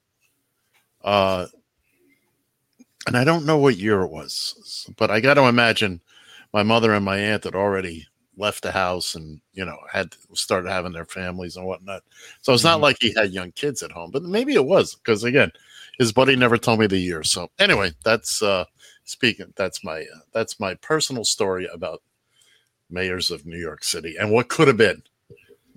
[1.03, 1.47] Uh,
[3.07, 6.01] and I don't know what year it was, but I got to imagine
[6.53, 8.07] my mother and my aunt had already
[8.39, 12.03] left the house and you know had started having their families and whatnot.
[12.41, 12.83] So it's not mm-hmm.
[12.83, 15.51] like he had young kids at home, but maybe it was because again,
[15.99, 17.23] his buddy never told me the year.
[17.23, 18.65] So anyway, that's uh,
[19.03, 22.01] speaking that's my uh, that's my personal story about
[22.89, 25.03] mayors of New York City and what could have been.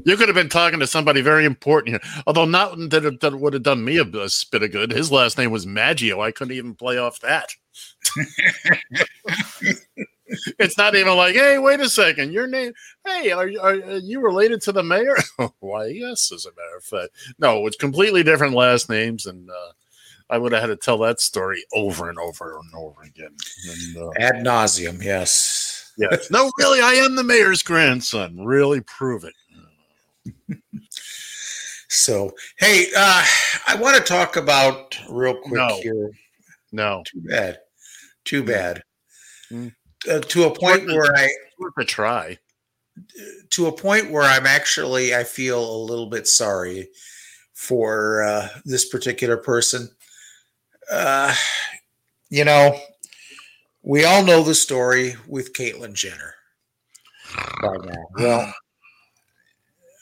[0.04, 3.52] You could have been talking to somebody very important here, although not that, that would
[3.52, 4.90] have done me a, a spit of good.
[4.90, 6.20] His last name was Maggio.
[6.20, 7.50] I couldn't even play off that.
[10.58, 12.72] it's not even like, hey, wait a second, your name.
[13.06, 15.16] Hey, are, are, are you related to the mayor?
[15.60, 17.10] Why, yes, as a matter of fact.
[17.38, 19.72] No, it's completely different last names, and uh,
[20.30, 23.36] I would have had to tell that story over and over and over again.
[23.68, 25.92] And, uh, Ad nauseum, yes.
[25.98, 26.30] Yes.
[26.30, 28.44] No, really, I am the mayor's grandson.
[28.44, 29.34] Really prove it.
[31.88, 33.24] so, hey, uh,
[33.68, 35.80] I want to talk about real quick no.
[35.82, 36.10] here.
[36.72, 37.02] No.
[37.04, 37.58] Too bad.
[38.24, 38.82] Too bad.
[39.50, 39.74] Mm.
[40.10, 42.38] Uh, to a point where I worth a try.
[43.50, 46.88] To a point where I'm actually I feel a little bit sorry
[47.54, 49.88] for uh, this particular person
[50.90, 51.34] uh,
[52.30, 52.78] you know,
[53.82, 56.34] we all know the story with Caitlyn Jenner.
[58.18, 58.54] Well,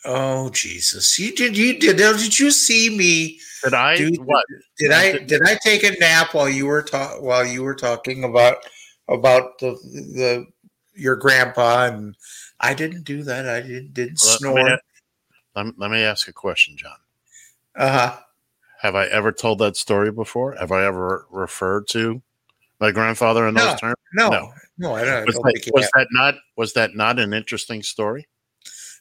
[0.05, 1.19] oh Jesus!
[1.19, 3.39] You did you did did you see me?
[3.63, 4.45] Did I do, what?
[4.79, 8.25] Did I did I take a nap while you were talk while you were talking
[8.25, 8.57] about
[9.11, 10.47] about the the
[10.95, 12.17] your grandpa and
[12.61, 13.49] I didn't do that.
[13.49, 14.79] I didn't didn't let, snore.
[15.57, 16.97] Let me, let me ask a question, John.
[17.75, 18.17] Uh huh.
[18.81, 20.55] Have I ever told that story before?
[20.57, 22.23] Have I ever referred to
[22.81, 23.97] my grandfather in no, those terms?
[24.15, 25.27] No, no, no I don't.
[25.27, 28.27] Was, don't that, was that not was that not an interesting story?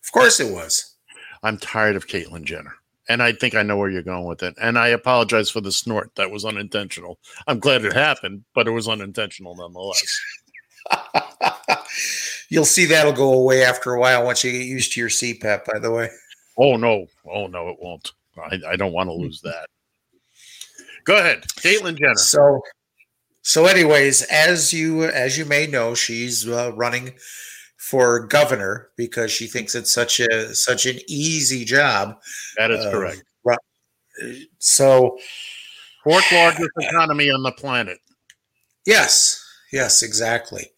[0.04, 0.96] Of course, it was.
[1.44, 2.76] I'm tired of Caitlyn Jenner,
[3.10, 4.56] and I think I know where you're going with it.
[4.62, 6.12] And I apologize for the snort.
[6.16, 7.20] That was unintentional.
[7.48, 10.22] I'm glad it happened, but it was unintentional nonetheless.
[12.50, 15.66] You'll see that'll go away after a while once you get used to your CPAP.
[15.66, 16.10] By the way.
[16.58, 17.08] Oh no!
[17.30, 17.70] Oh no!
[17.70, 18.12] It won't.
[18.38, 19.68] I, I don't want to lose that.
[21.04, 22.16] Go ahead, Caitlyn Jenner.
[22.16, 22.62] So,
[23.42, 27.14] so anyways, as you as you may know, she's uh, running
[27.80, 32.20] for governor because she thinks it's such a such an easy job.
[32.58, 33.24] That is Uh, correct.
[33.44, 35.18] ru- So,
[36.04, 37.98] Fourth largest economy on the planet.
[38.86, 40.72] yes, yes, exactly.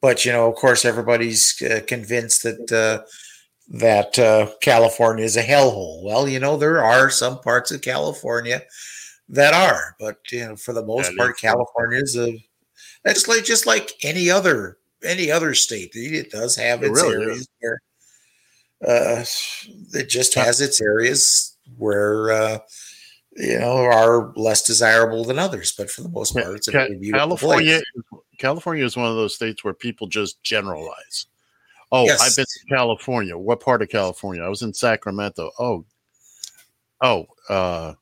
[0.00, 3.04] But you know, of course, everybody's uh, convinced that uh,
[3.68, 6.02] that uh, California is a hellhole.
[6.02, 8.62] Well, you know, there are some parts of California
[9.28, 11.38] that are, but you know, for the most That part.
[11.38, 12.44] California is a
[13.04, 15.90] that's like just like any other any other state.
[15.94, 17.48] It does have It its really areas is.
[17.60, 17.80] where
[18.86, 19.24] uh,
[19.98, 22.58] it just has its areas where uh,
[23.36, 25.72] you know are less desirable than others.
[25.76, 27.80] But for the most part, it's a Ca- California,
[28.10, 28.22] place.
[28.38, 31.26] California is one of those states where people just generalize.
[31.94, 32.20] Oh, Yes.
[32.22, 33.36] I've been to California.
[33.36, 34.42] What part of California?
[34.42, 35.50] I was in Sacramento.
[35.58, 35.84] Oh,
[37.02, 37.92] oh, uh,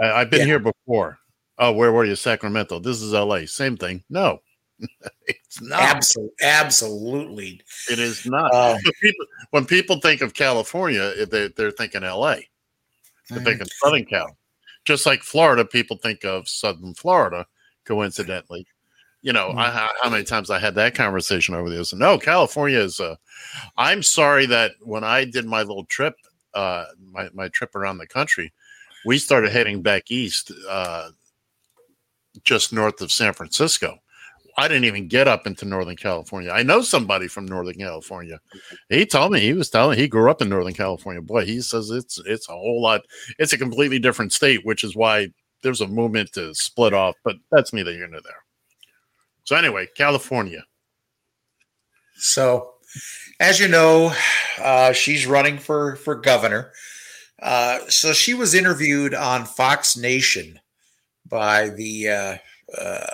[0.00, 0.46] I, I've been Yeah.
[0.46, 1.18] here before.
[1.58, 2.16] Oh, where were you?
[2.16, 2.78] Sacramento.
[2.80, 3.44] This is LA.
[3.46, 4.02] Same thing.
[4.10, 4.40] No,
[5.26, 5.80] it's not.
[5.80, 7.60] Absolutely, absolutely.
[7.90, 8.54] It is not.
[8.54, 12.36] Um, When people, when people think of California, they, they're thinking LA.
[13.30, 13.44] They're Mhm.
[13.44, 14.36] thinking Southern Cal.
[14.84, 17.46] Just like Florida, people think of Southern Florida,
[17.84, 18.66] coincidentally.
[19.22, 21.82] You know, I, how- how many times I had that conversation over there.
[21.82, 23.16] So, no, California is uh
[23.76, 26.14] I'm sorry that when I did my little trip,
[26.54, 28.52] uh, my, my trip around the country,
[29.04, 31.10] we started heading back east, uh,
[32.44, 33.98] just north of San Francisco.
[34.58, 36.50] I didn't even get up into Northern California.
[36.50, 38.40] I know somebody from Northern California.
[38.88, 41.20] He told me he was telling he grew up in Northern California.
[41.20, 43.02] Boy, he says it's it's a whole lot.
[43.38, 45.28] It's a completely different state, which is why
[45.62, 47.16] there's a movement to split off.
[47.22, 48.44] But that's neither here nor there.
[49.44, 50.64] So anyway, California.
[52.16, 52.74] So,
[53.38, 54.14] as you know,
[54.58, 56.72] uh, she's running for for governor.
[57.42, 60.58] Uh, so she was interviewed on Fox Nation
[61.28, 62.36] by the uh,
[62.80, 63.06] uh,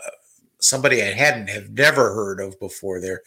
[0.62, 3.00] somebody I hadn't have never heard of before.
[3.00, 3.22] There,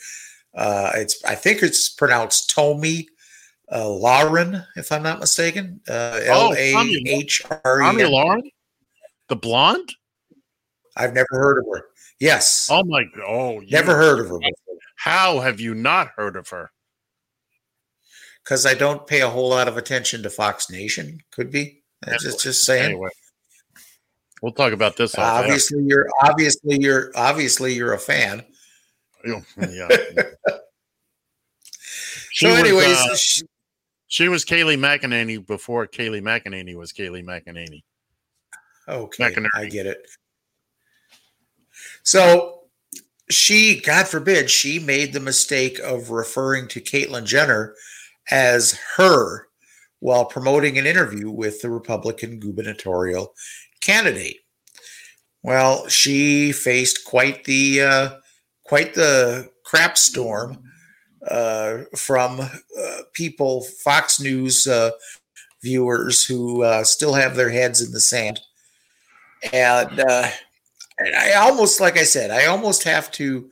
[0.56, 3.07] uh, it's I think it's pronounced Tomi
[3.72, 5.82] uh, Lahren, if I'm not mistaken.
[5.88, 8.06] Uh, Oh, Tommy- H R Tommy E.
[8.06, 8.12] N.
[8.12, 8.41] Lahren,
[9.30, 9.94] the blonde.
[10.98, 11.86] I've never heard of her.
[12.20, 13.03] Yes, Oh my!
[13.03, 13.24] God.
[13.28, 14.52] Oh, you- never heard of her before.
[14.98, 16.72] How have you not heard of her?
[18.44, 21.20] because I don't pay a whole lot of attention to Fox Nation.
[21.32, 21.82] Could be.
[22.06, 22.86] I'm just just saying.
[22.91, 23.10] Anyway,
[24.45, 25.17] we'll talk about this.
[25.17, 28.45] obviously, you're obviously you're obviously you're a fan.
[29.26, 29.41] Yeah.
[32.38, 33.43] So, was, anyways, uh, sh-
[34.07, 37.81] She was Kayleigh McEnany before Kayleigh McEnany was Kayleigh McEnany.
[38.89, 39.47] okay, McInerney.
[39.55, 40.05] I get it.
[42.03, 42.63] So
[43.30, 47.73] she, God forbid, she made the mistake of referring to Caitlyn Jenner
[48.30, 49.47] as her
[49.99, 53.34] while promoting an interview with the Republican gubernatorial
[53.86, 54.40] candidate.
[55.44, 58.10] Well, she faced quite the uh,
[58.64, 60.57] quite the crap storm
[61.30, 64.91] uh, from uh, people, Fox News uh,
[65.62, 68.40] viewers who uh, still have their heads in the sand,
[69.53, 70.30] and uh,
[70.98, 73.48] and I almost, like I said, I almost have to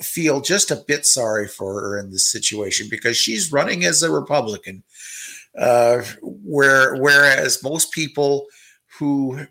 [0.00, 4.10] feel just a bit sorry for her in this situation because she's running as a
[4.10, 4.82] Republican,
[5.54, 8.46] where whereas most people
[8.98, 9.46] who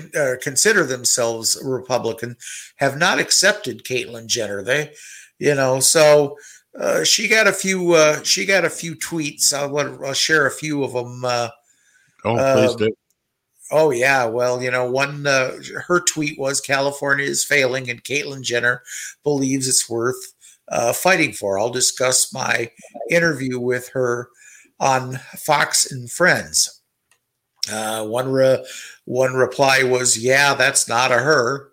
[0.00, 2.36] con, uh, consider themselves Republican
[2.76, 4.62] have not accepted Caitlyn Jenner.
[4.62, 4.92] They,
[5.38, 6.36] you know, so
[6.78, 7.92] uh, she got a few.
[7.94, 9.52] Uh, she got a few tweets.
[9.52, 11.24] I'll, I'll share a few of them.
[11.24, 11.48] Uh,
[12.24, 12.96] Oh, please Um, do.
[13.70, 15.52] Oh yeah, well, you know, one uh,
[15.86, 18.82] her tweet was California is failing, and Caitlyn Jenner
[19.24, 20.34] believes it's worth
[20.68, 21.58] uh, fighting for.
[21.58, 22.70] I'll discuss my
[23.10, 24.28] interview with her
[24.80, 26.75] on Fox and Friends.
[27.70, 28.64] Uh, one re-
[29.04, 31.70] one reply was, "Yeah, that's not a her."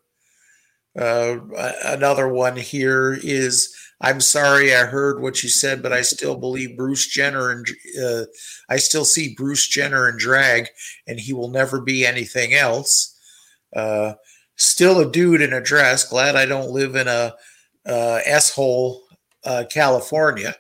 [1.00, 1.38] Uh,
[1.86, 6.78] another one here is, "I'm sorry, I heard what you said, but I still believe
[6.78, 7.68] Bruce Jenner and
[8.04, 8.26] uh,
[8.70, 10.70] I still see Bruce Jenner in drag,
[11.08, 13.16] and he will never be anything else."
[13.76, 14.14] Uh,
[14.56, 16.06] still a dude in a dress.
[16.06, 17.34] Glad I don't live in a
[17.86, 19.04] s hole,
[19.46, 20.56] uh, California.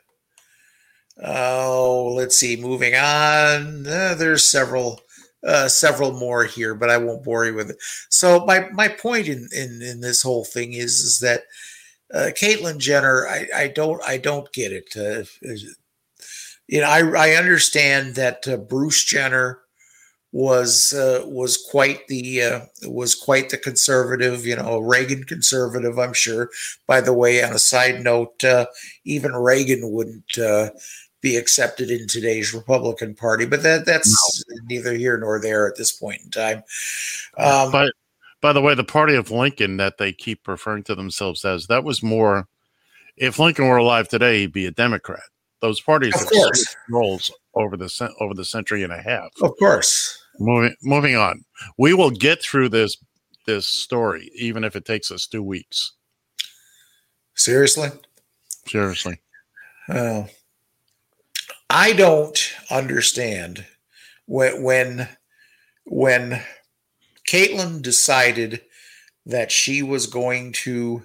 [1.23, 2.55] Oh, let's see.
[2.55, 5.01] Moving on, Uh, there's several,
[5.45, 7.77] uh, several more here, but I won't bore you with it.
[8.09, 11.43] So my my point in in, in this whole thing is is that
[12.13, 14.95] uh, Caitlyn Jenner, I, I don't I don't get it.
[14.95, 15.23] Uh,
[16.67, 19.59] you know, I I understand that uh, Bruce Jenner
[20.33, 25.99] was uh, was quite the uh, was quite the conservative, you know, Reagan conservative.
[25.99, 26.49] I'm sure.
[26.87, 28.65] By the way, on a side note, uh,
[29.05, 30.71] even Reagan wouldn't uh,
[31.23, 35.91] be accepted in today's Republican Party, but that that's neither here nor there at this
[35.91, 36.63] point in time.
[37.37, 37.93] Um, but
[38.41, 41.83] by the way, the party of Lincoln that they keep referring to themselves as that
[41.83, 42.47] was more.
[43.15, 45.23] If Lincoln were alive today, he'd be a Democrat.
[45.61, 46.51] Those parties Of have
[46.89, 49.29] roles over the over the century and a half.
[49.41, 50.19] of course.
[50.39, 51.45] Moving moving on,
[51.77, 52.97] we will get through this
[53.45, 55.93] this story, even if it takes us two weeks.
[57.35, 57.89] Seriously.
[58.67, 59.19] Seriously,
[59.89, 60.27] Oh.
[61.73, 62.39] I don't
[62.69, 63.65] understand
[64.27, 65.09] when when
[65.85, 66.43] when
[67.27, 68.61] Caitlyn decided
[69.25, 71.01] that she was going to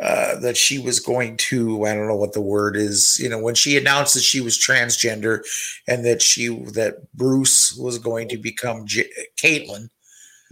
[0.00, 3.40] uh, that she was going to I don't know what the word is you know
[3.40, 5.40] when she announced that she was transgender
[5.88, 9.88] and that she that Bruce was going to become J- Caitlyn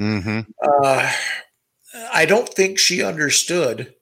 [0.01, 0.41] mm-hmm.
[0.61, 1.13] uh,
[2.13, 3.95] I don't think she understood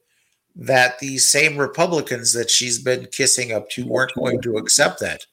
[0.55, 5.25] that these same Republicans that she's been kissing up to weren't going to accept that.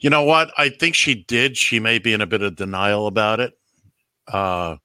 [0.00, 0.52] You know what?
[0.56, 1.56] I think she did.
[1.56, 3.52] She may be in a bit of denial about it.
[4.28, 4.76] Uh,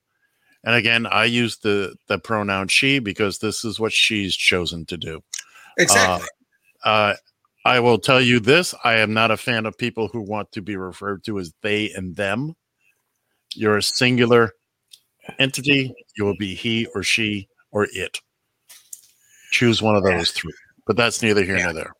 [0.63, 4.97] and again, I use the the pronoun she because this is what she's chosen to
[4.97, 5.21] do.
[5.77, 6.27] Exactly.
[6.83, 7.15] Uh, uh,
[7.65, 10.61] I will tell you this: I am not a fan of people who want to
[10.61, 12.55] be referred to as they and them.
[13.55, 14.53] You're a singular
[15.39, 15.93] entity.
[16.17, 18.19] You will be he or she or it.
[19.51, 20.53] Choose one of those three.
[20.85, 21.93] But that's neither here nor there.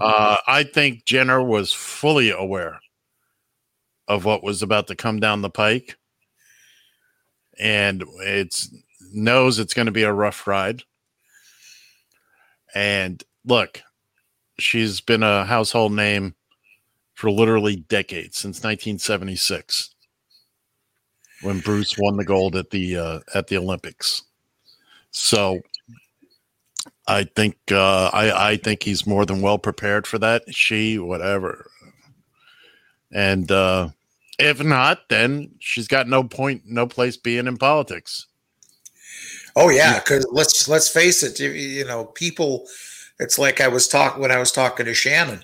[0.00, 2.80] Uh, I think Jenner was fully aware
[4.08, 5.96] of what was about to come down the pike,
[7.58, 8.70] and it's
[9.12, 10.82] knows it's going to be a rough ride.
[12.74, 13.82] And look,
[14.58, 16.34] she's been a household name
[17.14, 19.94] for literally decades since 1976,
[21.40, 24.22] when Bruce won the gold at the uh, at the Olympics.
[25.10, 25.60] So
[27.08, 30.42] I think uh, I I think he's more than well prepared for that.
[30.54, 31.70] She, whatever,
[33.12, 33.90] and uh,
[34.38, 38.26] if not, then she's got no point, no place being in politics.
[39.54, 42.66] Oh yeah, because let's let's face it, you, you know, people.
[43.18, 45.42] It's like I was talking when I was talking to Shannon.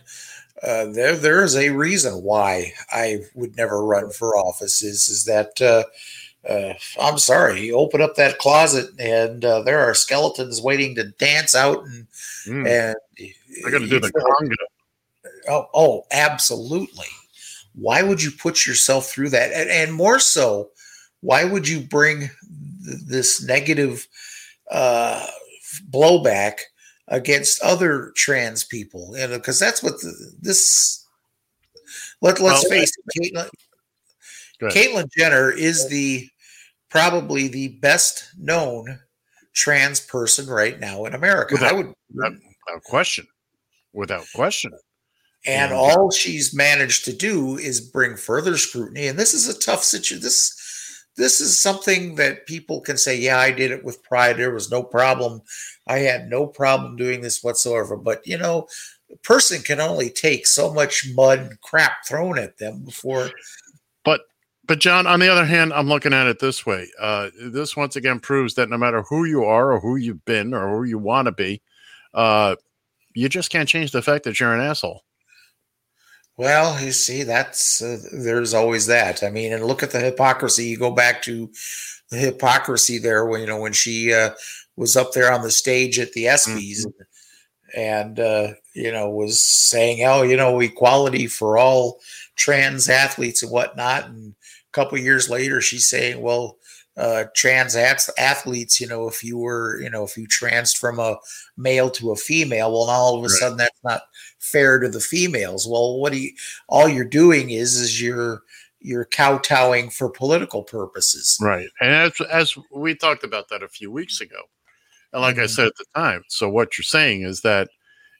[0.62, 4.82] Uh, there there is a reason why I would never run for office.
[4.82, 5.60] Is is that
[6.48, 10.94] uh, uh, I'm sorry, you open up that closet and uh, there are skeletons waiting
[10.96, 12.06] to dance out and
[12.46, 12.66] Mm.
[12.66, 12.96] and
[13.64, 14.54] I got to do the conga.
[15.48, 17.06] Oh, oh, absolutely.
[17.74, 19.52] Why would you put yourself through that?
[19.52, 20.70] And, and more so,
[21.20, 22.30] why would you bring th-
[23.06, 24.08] this negative
[24.70, 25.26] uh,
[25.90, 26.58] blowback
[27.08, 29.12] against other trans people?
[29.12, 31.06] Know, because that's what the, this.
[32.20, 33.50] Let Let's Well, face it, Caitlyn.
[34.70, 36.28] Caitlyn Jenner is the
[36.90, 39.00] probably the best known
[39.54, 41.54] trans person right now in America.
[41.58, 42.32] I Without- would without,
[42.66, 43.26] without question,
[43.92, 44.72] without question.
[45.44, 45.76] and Yeah.
[45.76, 49.08] all she's managed to do is bring further scrutiny.
[49.08, 50.22] And this is a tough situation.
[50.22, 50.58] This
[51.16, 54.38] this is something that people can say, "Yeah, I did it with pride.
[54.38, 55.42] There was no problem.
[55.86, 58.66] I had no problem doing this whatsoever." But you know,
[59.12, 63.30] a person can only take so much mud and crap thrown at them before.
[64.06, 64.22] But
[64.64, 66.88] but John, on the other hand, I'm looking at it this way.
[67.00, 70.54] Uh, this once again proves that no matter who you are or who you've been
[70.54, 71.60] or who you want to be,
[72.14, 72.56] uh,
[73.14, 75.02] you just can't change the fact that you're an asshole.
[76.36, 79.22] Well, you see, that's uh, there's always that.
[79.22, 80.66] I mean, and look at the hypocrisy.
[80.66, 81.50] You go back to
[82.10, 84.30] the hypocrisy there when you know when she uh,
[84.76, 86.86] was up there on the stage at the ESPYS
[87.74, 92.00] and uh, you know was saying, "Oh, you know, equality for all
[92.36, 94.34] trans athletes and whatnot." And
[94.72, 96.58] couple years later, she's saying, "Well,
[96.96, 101.16] uh, trans athletes, you know, if you were, you know, if you trans from a
[101.56, 103.38] male to a female, well, now all of a Right.
[103.38, 104.02] sudden that's not
[104.38, 105.66] fair to the females.
[105.66, 106.32] Well, what do you?
[106.68, 108.42] All you're doing is is you're
[108.80, 111.38] you're kowtowing for political purposes.
[111.40, 111.68] Right.
[111.80, 114.42] And as, as we talked about that a few weeks ago,
[115.12, 117.68] and like I said at the time, so what you're saying is that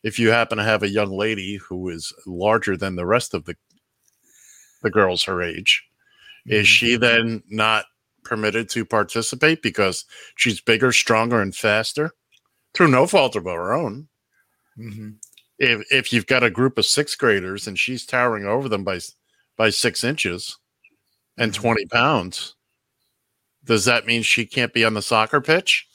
[0.05, 3.45] if you happen to have a young lady who is larger than the rest of
[3.45, 3.57] the
[4.83, 5.85] the girls her age,
[6.47, 7.86] is she then not
[8.24, 10.05] permitted to participate because
[10.36, 12.12] she's bigger, stronger, and faster
[12.74, 14.09] through no fault of her own?
[14.78, 15.16] Mhm.
[15.59, 19.01] If if you've got a group of sixth graders and she's towering over them by
[19.56, 20.59] by six inches
[21.39, 22.56] and 20 pounds,
[23.64, 25.86] does that mean she can't be on the soccer pitch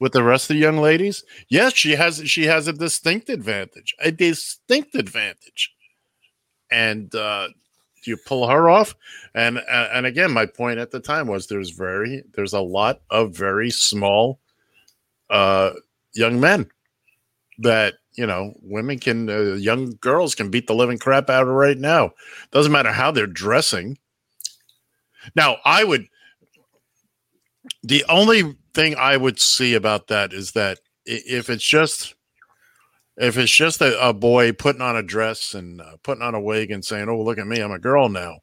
[0.00, 1.24] with the rest of the young ladies?
[1.48, 5.72] Yes, she has she has a distinct advantage, a distinct advantage.
[6.70, 7.48] And uh,
[8.06, 8.94] you pull her off?
[9.34, 13.36] And and again, my point at the time was there's very there's a lot of
[13.36, 14.40] very small
[15.28, 15.72] uh
[16.12, 16.68] young men
[17.58, 21.54] that you know women can uh, young girls can beat the living crap out of
[21.54, 22.10] right now
[22.50, 23.96] doesn't matter how they're dressing
[25.36, 26.06] now i would
[27.82, 32.14] the only thing i would see about that is that if it's just
[33.20, 36.40] if it's just a, a boy putting on a dress and uh, putting on a
[36.40, 38.38] wig and saying oh look at me i'm a girl now.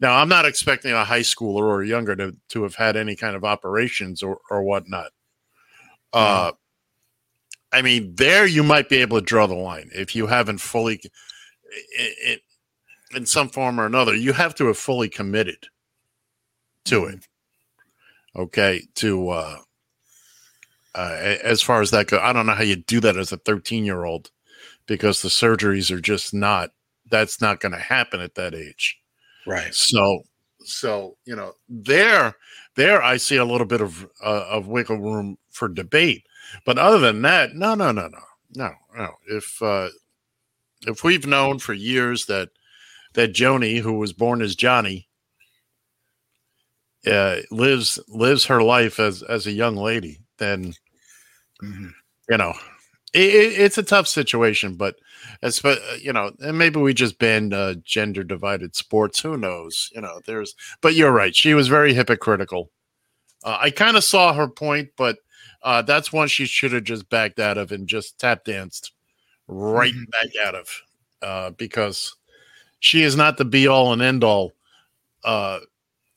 [0.00, 3.36] Now i'm not expecting a high schooler or younger to, to have had any kind
[3.36, 5.10] of operations or, or whatnot.
[6.12, 6.52] Uh
[7.72, 11.00] I mean, there you might be able to draw the line if you haven't fully,
[11.98, 12.40] i- i-
[13.16, 15.66] in some form or another, you have to have fully committed
[16.84, 17.26] to it.
[18.36, 19.56] Okay, to uh,
[20.94, 23.36] uh, as far as that goes, I don't know how you do that as a
[23.36, 24.30] 13 year old
[24.86, 26.70] because the surgeries are just not.
[27.10, 28.98] That's not going to happen at that age.
[29.46, 29.74] Right.
[29.74, 30.22] So,
[30.60, 32.34] so you know, there,
[32.76, 36.26] there, I see a little bit of uh, of wiggle room for debate.
[36.64, 38.20] But other than that, no, no, no, no,
[38.54, 39.10] no, no.
[39.28, 39.88] If uh,
[40.86, 42.50] if we've known for years that
[43.14, 45.08] that Joni, who was born as Johnny,
[47.06, 50.74] uh, lives lives her life as as a young lady, then
[52.28, 52.54] you know
[53.14, 54.74] it, it, it's a tough situation.
[54.74, 54.96] But
[55.42, 59.20] as but, uh, you know, and maybe we just banned uh, gender divided sports.
[59.20, 59.90] Who knows?
[59.94, 60.54] You know, there's.
[60.82, 61.34] But you're right.
[61.34, 62.70] She was very hypocritical.
[63.42, 65.18] Uh, I kind of saw her point, but
[65.62, 68.92] uh, that's one she should have just backed out of and just tap danced
[69.46, 70.82] right back out of
[71.22, 72.14] uh, because
[72.80, 74.52] she is not the be all and end all
[75.24, 75.60] uh,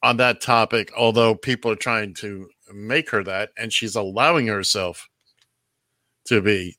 [0.01, 0.91] on that topic.
[0.97, 5.09] Although people are trying to make her that, and she's allowing herself
[6.27, 6.77] to be.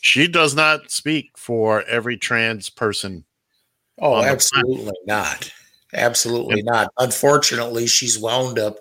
[0.00, 3.24] She does not speak for every trans person.
[3.98, 4.32] Oh, on the planet.
[4.32, 5.52] absolutely not.
[5.94, 6.92] Absolutely not.
[6.98, 8.78] Unfortunately, she's wound up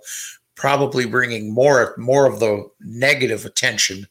[0.56, 4.08] probably bringing more more of the negative attention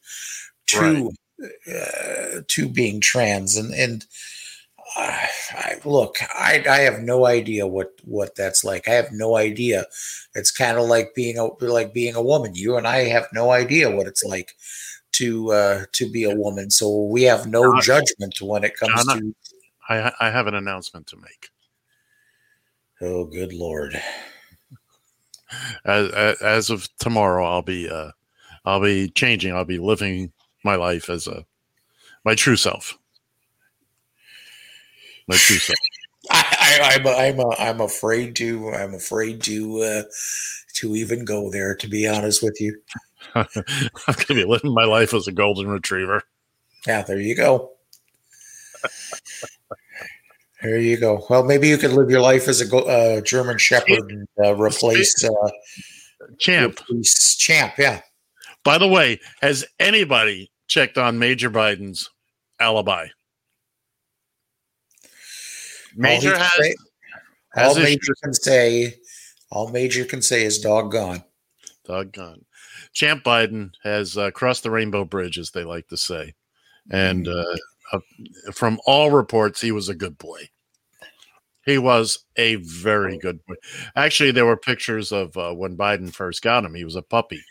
[0.67, 1.11] to
[1.67, 4.05] uh, to being trans and and
[4.95, 8.87] uh, I, look, I I have no idea what what that's like.
[8.87, 9.85] I have no idea.
[10.35, 12.55] It's kind of like being a like being a woman.
[12.55, 14.55] You and I have no idea what it's like
[15.13, 16.69] to uh, to be a woman.
[16.69, 19.33] So we have no judgment when it comes to.
[19.89, 21.49] I, I have an announcement to make.
[23.01, 24.01] Oh, good lord!
[25.85, 28.11] As, as of tomorrow, I'll be uh,
[28.65, 29.53] I'll be changing.
[29.53, 30.31] I'll be living
[30.63, 31.45] my life as a
[32.23, 32.97] my true self.
[35.27, 35.77] My true self.
[36.31, 40.03] I, I, I'm I'm I'm afraid to I'm afraid to uh,
[40.75, 41.75] to even go there.
[41.75, 42.79] To be honest with you.
[43.35, 43.45] I'm
[44.07, 46.21] gonna be living my life as a golden retriever.
[46.87, 47.71] Yeah, there you go.
[50.61, 51.25] There you go.
[51.29, 55.23] Well, maybe you could live your life as a uh, German Shepherd and uh, replace
[55.23, 55.49] uh,
[56.37, 56.79] Champ.
[56.79, 57.73] replace Champ.
[57.77, 58.01] Yeah.
[58.63, 62.09] By the way, has anybody checked on Major Biden's
[62.61, 63.07] alibi?
[65.95, 66.75] Major all has say,
[67.53, 68.95] has all his- Major can say.
[69.51, 71.23] All Major can say is doggone.
[71.85, 72.45] Doggone.
[72.93, 76.33] Champ Biden has uh, crossed the rainbow bridge, as they like to say.
[76.91, 77.45] And uh,
[77.91, 77.99] uh,
[78.51, 80.49] from all reports, he was a good boy.
[81.65, 83.55] He was a very good boy.
[83.95, 86.75] Actually, there were pictures of uh, when Biden first got him.
[86.75, 87.41] He was a puppy.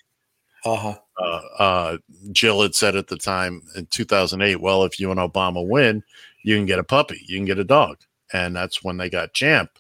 [0.64, 0.94] Uh-huh.
[1.19, 1.98] Uh, uh,
[2.31, 6.02] Jill had said at the time in 2008, well, if you and Obama win,
[6.44, 7.98] you can get a puppy, you can get a dog.
[8.32, 9.70] And that's when they got Champ.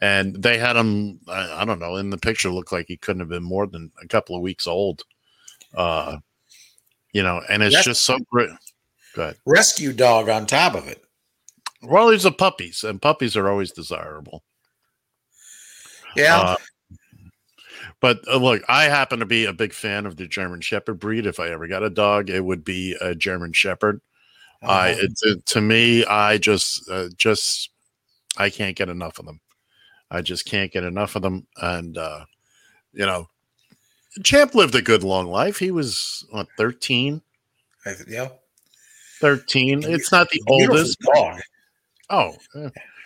[0.00, 3.20] And they had him, I, I don't know, in the picture, looked like he couldn't
[3.20, 5.02] have been more than a couple of weeks old.
[5.74, 6.18] Uh,
[7.12, 8.50] you know, and it's That's- just so great.
[9.46, 11.02] Rescue dog on top of it.
[11.82, 14.44] Well, these are puppies, and puppies are always desirable.
[16.14, 16.38] Yeah.
[16.38, 16.56] Uh,
[18.00, 21.26] but uh, look, I happen to be a big fan of the German Shepherd breed.
[21.26, 24.00] If I ever got a dog, it would be a German Shepherd.
[24.62, 25.00] I Uh-huh.
[25.02, 27.70] it, it- to me, I just uh, just
[28.36, 29.40] I can't get enough of them.
[30.10, 32.24] I just can't get enough of them, and uh,
[32.92, 33.28] you know,
[34.22, 35.58] Champ lived a good long life.
[35.58, 37.22] He was what thirteen.
[38.06, 38.28] Yeah.
[39.20, 39.82] 13.
[39.84, 41.40] It's not the oldest dog.
[42.10, 42.36] Oh.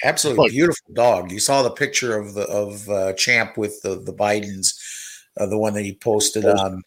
[0.05, 0.53] Absolutely Look.
[0.53, 1.31] beautiful dog.
[1.31, 4.75] You saw the picture of the of uh, Champ with the the Bidens,
[5.39, 6.83] uh, the one that he posted on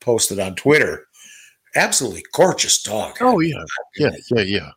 [0.00, 1.06] posted on Twitter.
[1.74, 3.16] Absolutely gorgeous dog.
[3.20, 3.64] Oh yeah,
[3.96, 4.70] yeah, yeah, yeah,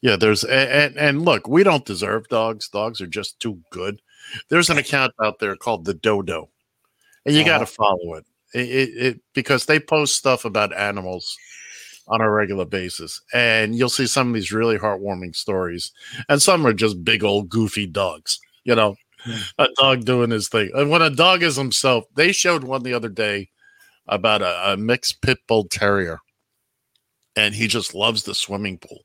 [0.00, 0.16] yeah.
[0.16, 2.68] There's and and look, we don't deserve dogs.
[2.68, 4.00] Dogs are just too good.
[4.48, 6.50] There's an account out there called the Dodo,
[7.26, 7.72] and you got to Uh-huh.
[7.76, 8.26] follow it.
[8.54, 11.36] It, it, it because they post stuff about animals
[12.08, 15.92] on a regular basis, and you'll see some of these really heartwarming stories,
[16.28, 18.38] and some are just big old goofy dogs.
[18.64, 18.96] You know,
[19.58, 20.70] a dog doing his thing.
[20.74, 23.50] And when a dog is himself, they showed one the other day
[24.06, 26.20] about a, a mixed pit bull terrier,
[27.36, 29.04] and he just loves the swimming pool.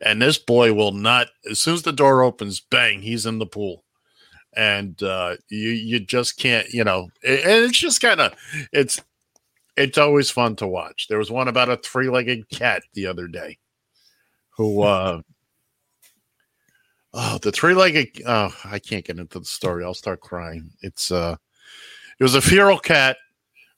[0.00, 3.46] And this boy will not, as soon as the door opens, bang, he's in the
[3.46, 3.84] pool.
[4.56, 8.34] And uh, you you just can't, you know, and it's just kind of
[8.72, 9.00] it's
[9.76, 11.06] it's always fun to watch.
[11.08, 13.58] There was one about a three legged cat the other day,
[14.56, 15.20] who uh,
[17.12, 19.84] oh the three legged oh I can't get into the story.
[19.84, 20.70] I'll start crying.
[20.82, 21.36] It's uh,
[22.18, 23.18] it was a feral cat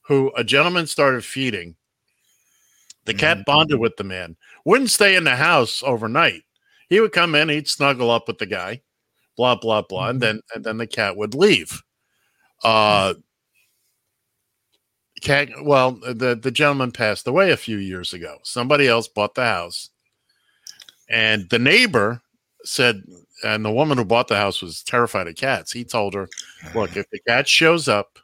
[0.03, 1.77] who a gentleman started feeding.
[3.07, 6.43] The cat bonded with the man, wouldn't stay in the house overnight.
[6.89, 8.83] He would come in, he'd snuggle up with the guy,
[9.37, 11.83] blah blah blah, and then and then the cat would leave.
[12.65, 13.15] Uh,
[15.23, 15.49] cat.
[15.63, 18.39] Well, the the gentleman passed away a few years ago.
[18.43, 19.91] Somebody else bought the house,
[21.09, 22.23] and the neighbor
[22.65, 23.03] said,
[23.45, 25.73] and the woman who bought the house was terrified of cats.
[25.73, 26.29] He told her,
[26.75, 28.19] "Look, if the cat shows up,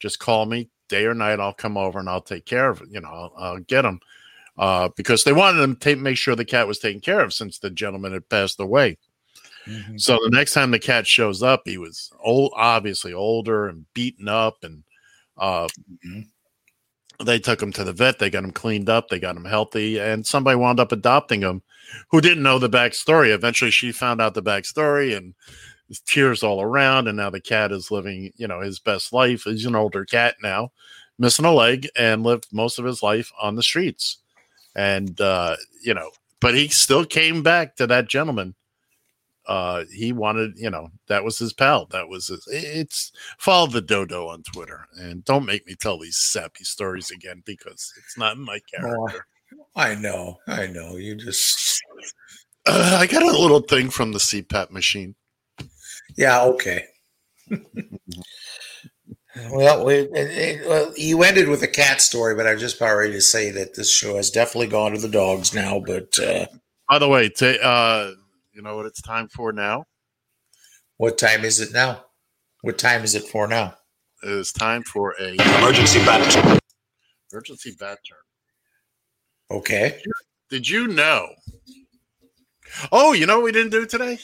[0.00, 1.40] just call me day or night.
[1.40, 2.88] I'll come over and I'll take care of it.
[2.90, 4.00] You know, I'll, I'll get him."
[4.58, 7.58] Uh, because they wanted him to make sure the cat was taken care of since
[7.58, 8.96] the gentleman had passed away.
[9.96, 14.28] So the next time the cat shows up, he was old, obviously older and beaten
[14.28, 14.84] up, and
[15.36, 15.66] uh,
[17.24, 18.20] they took him to the vet.
[18.20, 19.08] They got him cleaned up.
[19.08, 21.62] They got him healthy, and somebody wound up adopting him,
[22.10, 23.34] who didn't know the backstory.
[23.34, 25.34] Eventually, she found out the backstory, and
[26.06, 27.08] tears all around.
[27.08, 29.42] And now the cat is living, you know, his best life.
[29.42, 30.70] He's an older cat now,
[31.18, 34.18] missing a leg, and lived most of his life on the streets.
[34.76, 38.54] And uh, you know, but he still came back to that gentleman.
[39.48, 41.86] Uh he wanted you know that was his pal.
[41.86, 46.16] That was his it's follow the dodo on twitter and don't make me tell these
[46.16, 49.24] sappy stories again because it's not in my character.
[49.76, 50.96] I know, I know.
[50.96, 51.80] You just
[52.66, 55.14] uh, i got a little thing from the cpap machine.
[56.16, 56.84] Yeah, okay.
[59.50, 62.96] well, we, it, it- well, you ended with a cat story, but I'm just about
[62.96, 65.80] ready to say that this show has definitely gone to the dogs now.
[65.80, 66.46] But uh,
[66.88, 68.12] by the way ta uh
[68.52, 69.84] you know what it's time for now
[70.98, 72.04] what time is it now?
[72.62, 73.74] What time is it for now?
[74.22, 76.58] it is time for a Emergency bat turn.
[77.32, 80.00] emergency bat turn Okay.
[80.50, 81.28] did you know
[82.92, 84.18] oh you know what we didn't do today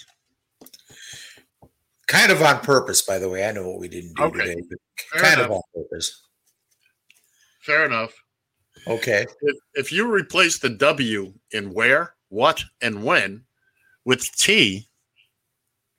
[2.12, 3.46] Kind of on purpose, by the way.
[3.48, 4.54] I know what we didn't do Okay.
[4.54, 4.62] today,
[5.16, 6.26] kind of on purpose.
[7.62, 8.12] fair enough
[8.86, 9.24] Okay.
[9.40, 13.44] if, if you replace the W in where, what, and when
[14.04, 14.86] with T,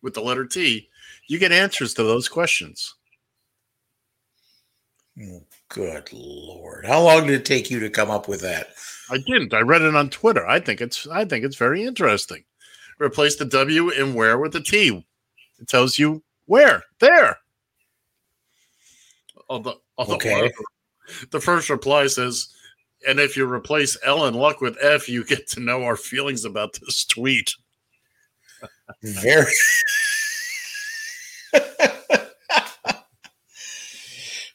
[0.03, 0.87] with the letter T,
[1.29, 2.93] you get answers to those questions.
[5.19, 6.85] Oh, good lord.
[6.85, 8.69] How long did it take you to come up with that?
[9.09, 9.53] I didn't.
[9.53, 10.45] I read it on Twitter.
[10.47, 12.43] I think it's I think it's very interesting.
[12.99, 15.05] Replace the W in where with the T.
[15.63, 16.83] It tells you where.
[16.99, 17.37] There.
[19.47, 20.51] Although, although Okay.
[21.07, 22.49] the- the first reply says,
[23.07, 26.43] and if you replace L and luck with F, you get to know our feelings
[26.43, 27.55] about this tweet.
[29.01, 29.53] Very.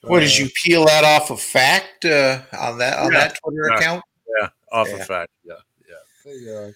[0.02, 3.18] what did you peel that off of fact uh, on that on Yeah.
[3.28, 3.76] that Twitter Yeah.
[3.78, 4.04] account?
[4.40, 4.94] Yeah, off Yeah.
[4.96, 5.32] of fact.
[5.44, 5.54] Yeah,
[5.88, 5.94] yeah.
[6.24, 6.72] They, uh,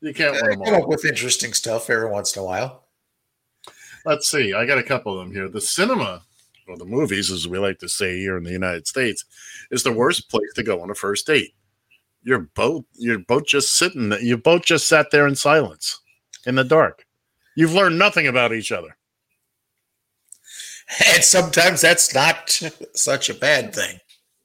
[0.00, 2.85] you can't I win them come up with interesting stuff every once in a while.
[4.06, 4.54] Let's see.
[4.54, 5.48] I got a couple of them here.
[5.48, 6.22] The cinema,
[6.68, 9.24] or the movies, as we like to say here in the United States,
[9.72, 11.54] is the worst place to go on a first date.
[12.22, 14.12] You're both you're both just sitting.
[14.20, 16.00] You both just sat there in silence,
[16.46, 17.04] in the dark.
[17.56, 18.96] You've learned nothing about each other.
[21.12, 22.62] And sometimes that's not
[22.94, 23.98] such a bad thing.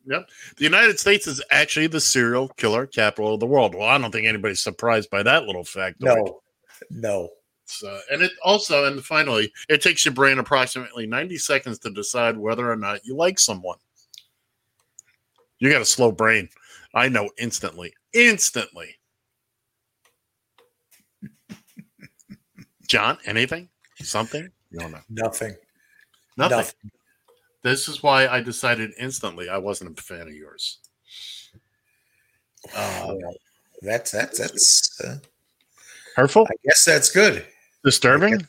[0.08, 0.28] Yep.
[0.58, 3.76] The United States is actually the serial killer capital of the world.
[3.76, 6.02] Well, I don't think anybody's surprised by that little fact.
[6.02, 6.42] No,
[6.90, 7.30] no.
[7.86, 12.38] Uh, and it also, and finally, it takes your brain approximately 90 seconds to decide
[12.38, 13.78] whether or not you like someone.
[15.60, 16.50] You got a slow brain.
[16.94, 17.94] I know instantly.
[18.14, 18.96] Instantly.
[22.88, 23.70] John, anything?
[24.02, 24.50] Something?
[24.72, 25.00] You don't know.
[25.10, 25.56] Nothing.
[26.36, 26.58] Nothing.
[26.58, 26.92] Nothing.
[27.64, 30.80] This is why I decided instantly I wasn't a fan of yours.
[32.76, 33.14] Uh,
[33.82, 35.18] that's that's that's uh,
[36.16, 36.46] Hurtful?
[36.46, 37.46] I guess that's good.
[37.84, 38.48] Disturbing?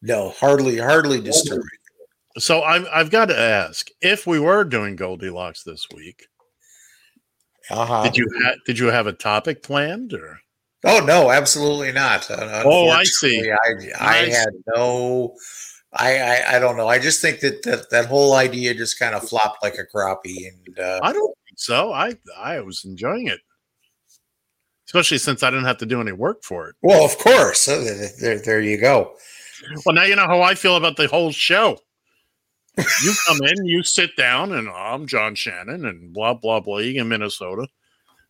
[0.00, 1.66] No, hardly hardly disturbing.
[2.38, 6.26] So I'm, I've got to ask if we were doing Goldilocks this week,
[7.70, 8.02] Uh-huh.
[8.04, 10.40] did you ha- did you have a topic planned or?
[10.84, 12.26] Oh no, absolutely not.
[12.30, 13.50] Oh, I see.
[13.50, 15.36] I, I I had no.
[15.92, 16.88] I, I I don't know.
[16.88, 20.48] I just think that that, that whole idea just kind of flopped like a crappie,
[20.48, 21.92] and uh, I don't think so.
[21.92, 23.40] I I was enjoying it,
[24.92, 26.76] especially since I didn't have to do any work for it.
[26.82, 27.66] Well, of course.
[27.66, 29.14] Uh, There, there you go.
[29.86, 31.78] Well, now you know how I feel about the whole show.
[32.76, 37.00] You come in, you sit down, and I'm John Shannon, and blah blah blah You
[37.00, 37.68] in Minnesota,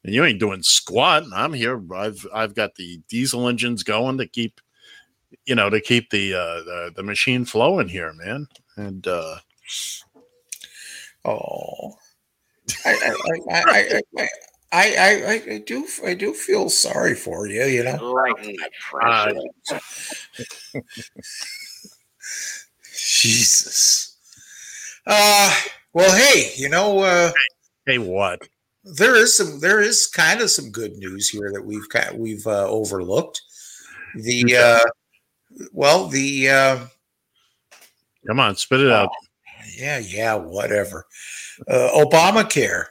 [0.05, 1.25] and you ain't doing squat.
[1.25, 1.81] And I'm here.
[1.95, 4.61] I've I've got the diesel engines going to keep,
[5.47, 8.47] you know, to keep the uh, the, the machine flowing here, man.
[8.77, 9.37] And uh,
[11.25, 11.97] Oh,
[12.85, 13.15] I, I,
[13.51, 14.29] I, I,
[14.73, 17.65] I, I, I, I do, I do feel sorry for you.
[17.65, 18.57] You know, Right.
[19.03, 19.33] uh,
[22.97, 24.17] Jesus.
[25.07, 25.55] Uh,
[25.93, 27.33] well, hey, you know, uh,
[27.87, 28.41] hey, what?
[28.85, 32.47] there is some, there is kind of some good news here that we've got, we've
[32.47, 33.41] uh, overlooked.
[34.15, 34.81] The, uh,
[35.73, 36.79] well, the, uh,
[38.27, 39.11] come on, spit it out.
[39.77, 41.07] yeah, yeah, whatever.
[41.69, 42.87] Uh, Obamacare.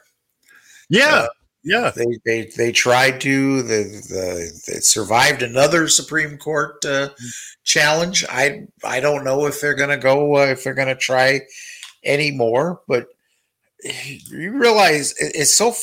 [0.88, 1.26] Yeah,
[1.64, 1.90] yeah.
[1.94, 7.10] They they they tried to the the it survived another Supreme Court uh,
[7.64, 8.24] challenge.
[8.28, 11.42] I I don't know if they're gonna go uh, if they're gonna try
[12.04, 12.80] anymore.
[12.88, 13.08] but
[13.84, 15.74] you realize it- it's so.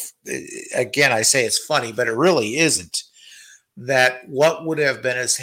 [0.75, 3.03] Again, I say it's funny, but it really isn't.
[3.77, 5.39] That what would have been as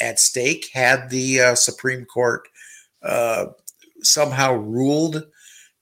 [0.00, 2.48] at stake had the uh, Supreme Court
[3.02, 3.46] uh,
[4.02, 5.24] somehow ruled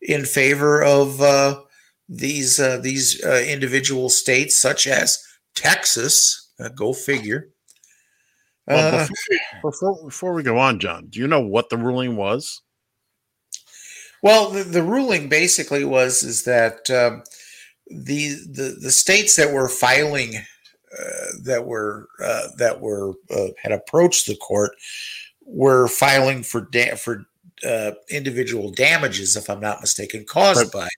[0.03, 1.61] in favor of uh,
[2.09, 5.23] these uh, these uh, individual states, such as
[5.55, 6.51] Texas.
[6.61, 7.51] Uh, go figure.
[8.67, 12.17] Well, Uh, before, before before we go on, John, do you know what the ruling
[12.17, 12.63] was?
[14.23, 17.23] Well, the, the ruling basically was is that um,
[17.87, 23.73] the, the the states that were filing uh, that were uh, that were uh, had
[23.73, 24.73] approached the court
[25.45, 27.27] were filing for da- for
[27.65, 30.89] uh, individual damages, if I'm not mistaken, caused by.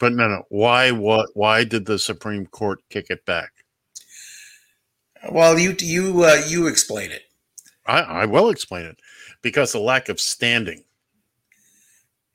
[0.00, 0.42] But no, no.
[0.48, 0.90] Why?
[0.90, 1.30] What?
[1.34, 3.50] Why did the Supreme Court kick it back?
[5.30, 7.22] Well, you you uh, you explain it.
[7.86, 8.98] I, I will explain it
[9.42, 10.84] because the lack of standing.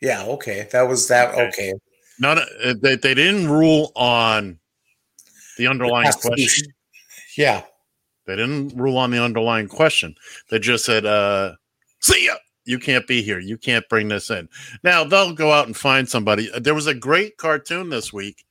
[0.01, 1.33] Yeah, okay, that was that.
[1.35, 1.73] Okay,
[2.19, 4.59] Not uh, they, they didn't rule on
[5.57, 6.65] the underlying Constitution.
[6.65, 6.73] question.
[7.37, 7.61] yeah,
[8.25, 10.15] They didn't rule on the underlying question.
[10.49, 11.53] They just said, uh,
[12.01, 12.35] "See ya."
[12.65, 13.39] You can't be here.
[13.39, 14.47] You can't bring this in.
[14.83, 16.49] Now they'll go out and find somebody.
[16.59, 18.45] There was a great cartoon this week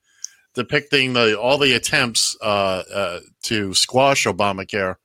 [0.55, 4.97] depicting the all the attempts uh, uh, to squash Obamacare,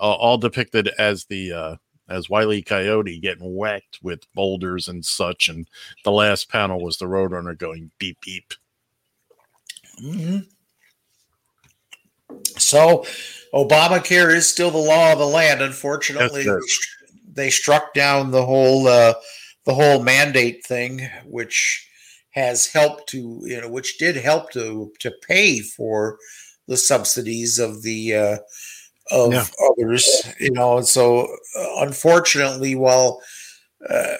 [0.00, 1.76] uh, all depicted as the uh,
[2.08, 5.48] as Wiley Coyote getting whacked with boulders and such.
[5.48, 5.68] And
[6.04, 8.52] the last panel was the Roadrunner going beep beep.
[9.98, 10.38] hmm
[12.58, 13.06] So,
[13.54, 15.62] Obamacare is still the law of the land.
[15.62, 16.46] Unfortunately,
[17.32, 19.14] they, struck down the whole uh,
[19.64, 21.88] the whole mandate thing, which
[22.30, 26.18] has helped to you know, which did help to to pay for
[26.68, 28.36] the subsidies of the uh,
[29.10, 29.46] of Yeah.
[29.70, 30.26] others.
[30.38, 31.26] You know, and so
[31.58, 33.20] uh, unfortunately, while
[33.88, 34.16] uh,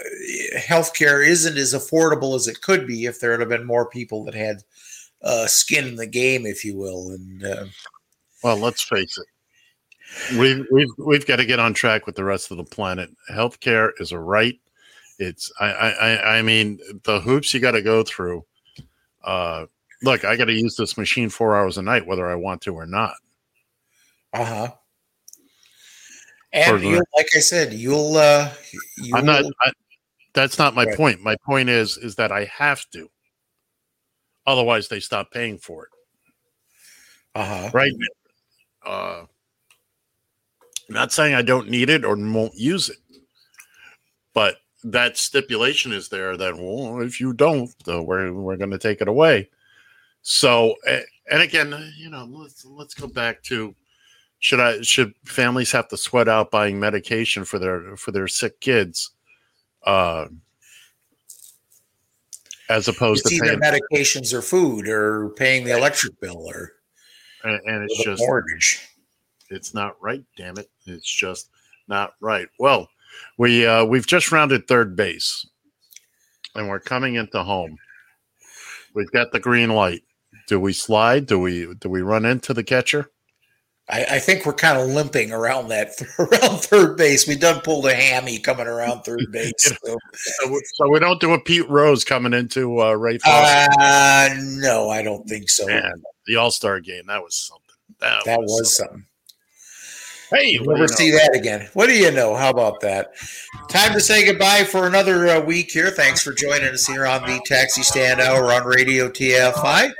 [0.56, 4.34] healthcare isn't as affordable as it could be if there had been more people that
[4.34, 4.62] had
[5.22, 7.10] uh, skin in the game, if you will.
[7.10, 7.64] And uh,
[8.42, 9.26] Well, let's face it.
[10.38, 13.10] We've we've we've got to get on track with the rest of the planet.
[13.30, 14.58] Healthcare is a right.
[15.18, 18.44] It's I I I- mean the hoops you got to go through.
[19.24, 19.66] Uh,
[20.02, 22.74] look, I got to use this machine four hours a night, whether I want to
[22.74, 23.14] or not.
[24.32, 24.68] uh huh.
[26.52, 28.16] And the- you'll, like I said, you'll.
[28.16, 28.52] Uh,
[28.98, 29.44] you'll I'm not.
[29.60, 29.72] I,
[30.34, 30.96] that's not my Right.
[30.96, 31.20] point.
[31.20, 33.08] My point is is that I have to.
[34.46, 35.90] Otherwise, they stop paying for it.
[37.34, 37.70] uh huh.
[37.72, 37.92] Right.
[38.84, 39.24] Uh,
[40.88, 42.98] not saying I don't need it or won't use it,
[44.34, 48.78] but that stipulation is there that well, if you don't, uh, we're we're going to
[48.78, 49.48] take it away.
[50.22, 50.74] So,
[51.30, 53.74] and again, you know, let's let's go back to
[54.38, 58.60] should I should families have to sweat out buying medication for their for their sick
[58.60, 59.10] kids,
[59.84, 60.26] uh,
[62.68, 66.72] as opposed It's to either paying, medications or food or paying the electric bill or,
[67.44, 68.80] and, and it's just mortgage.
[69.52, 70.70] It's not right, damn it.
[70.86, 71.50] It's just
[71.88, 72.48] not right.
[72.58, 72.88] Well,
[73.38, 75.46] we uh we've just rounded third base
[76.54, 77.76] and we're coming into home.
[78.94, 80.02] We've got the green light.
[80.48, 81.26] Do we slide?
[81.26, 83.10] Do we do we run into the catcher?
[83.88, 87.26] I, I think we're kind of limping around that around third base.
[87.26, 89.52] We done pulled a hammy coming around third base.
[89.58, 89.98] So.
[90.14, 93.72] So we, so we don't do a Pete Rose coming into uh Ray Foster.
[93.80, 95.66] Uh, no, I don't think so.
[95.66, 97.04] Man, the All Star game.
[97.06, 97.62] That was something.
[98.00, 98.94] That, that was, was something.
[98.94, 99.06] something.
[100.32, 101.18] Hey, You'll never see know?
[101.18, 101.68] that again.
[101.74, 102.34] What do you know?
[102.34, 103.12] How about that?
[103.68, 105.90] Time to say goodbye for another uh, week here.
[105.90, 109.92] Thanks for joining us here on the Taxi Stand Hour on Radio TFI.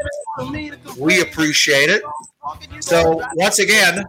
[0.99, 2.03] We appreciate it.
[2.81, 4.05] So, once again,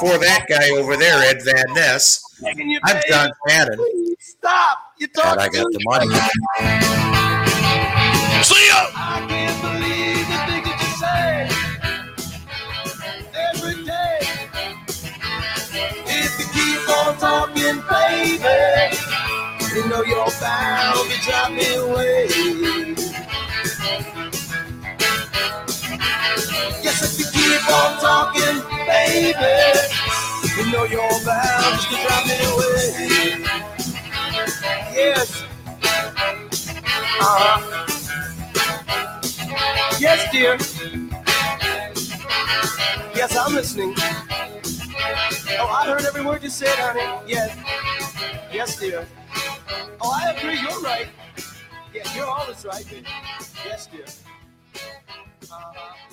[0.00, 3.78] for that guy over there, Ed Van Ness, I'm John Shannon.
[4.18, 4.78] Stop!
[4.98, 6.06] You And talk I got the money.
[8.42, 9.83] See ya!
[17.64, 18.96] Talking, baby,
[19.74, 22.26] you know you're bound to drive me away.
[26.82, 29.80] Yes, if you keep on talking, baby,
[30.56, 33.44] you know you're bound to drive me away.
[34.94, 35.44] Yes.
[37.20, 37.86] Uh-huh.
[40.00, 40.58] Yes, dear.
[43.14, 43.94] Yes, I'm listening.
[45.66, 47.00] Oh, I heard every word you said, honey.
[47.26, 47.56] Yes.
[48.52, 49.06] Yes, dear.
[49.98, 50.60] Oh, I agree.
[50.60, 51.06] You're right.
[51.94, 53.06] Yeah, you're always right, baby.
[53.64, 54.04] Yes, dear.
[55.50, 56.04] Uh-huh.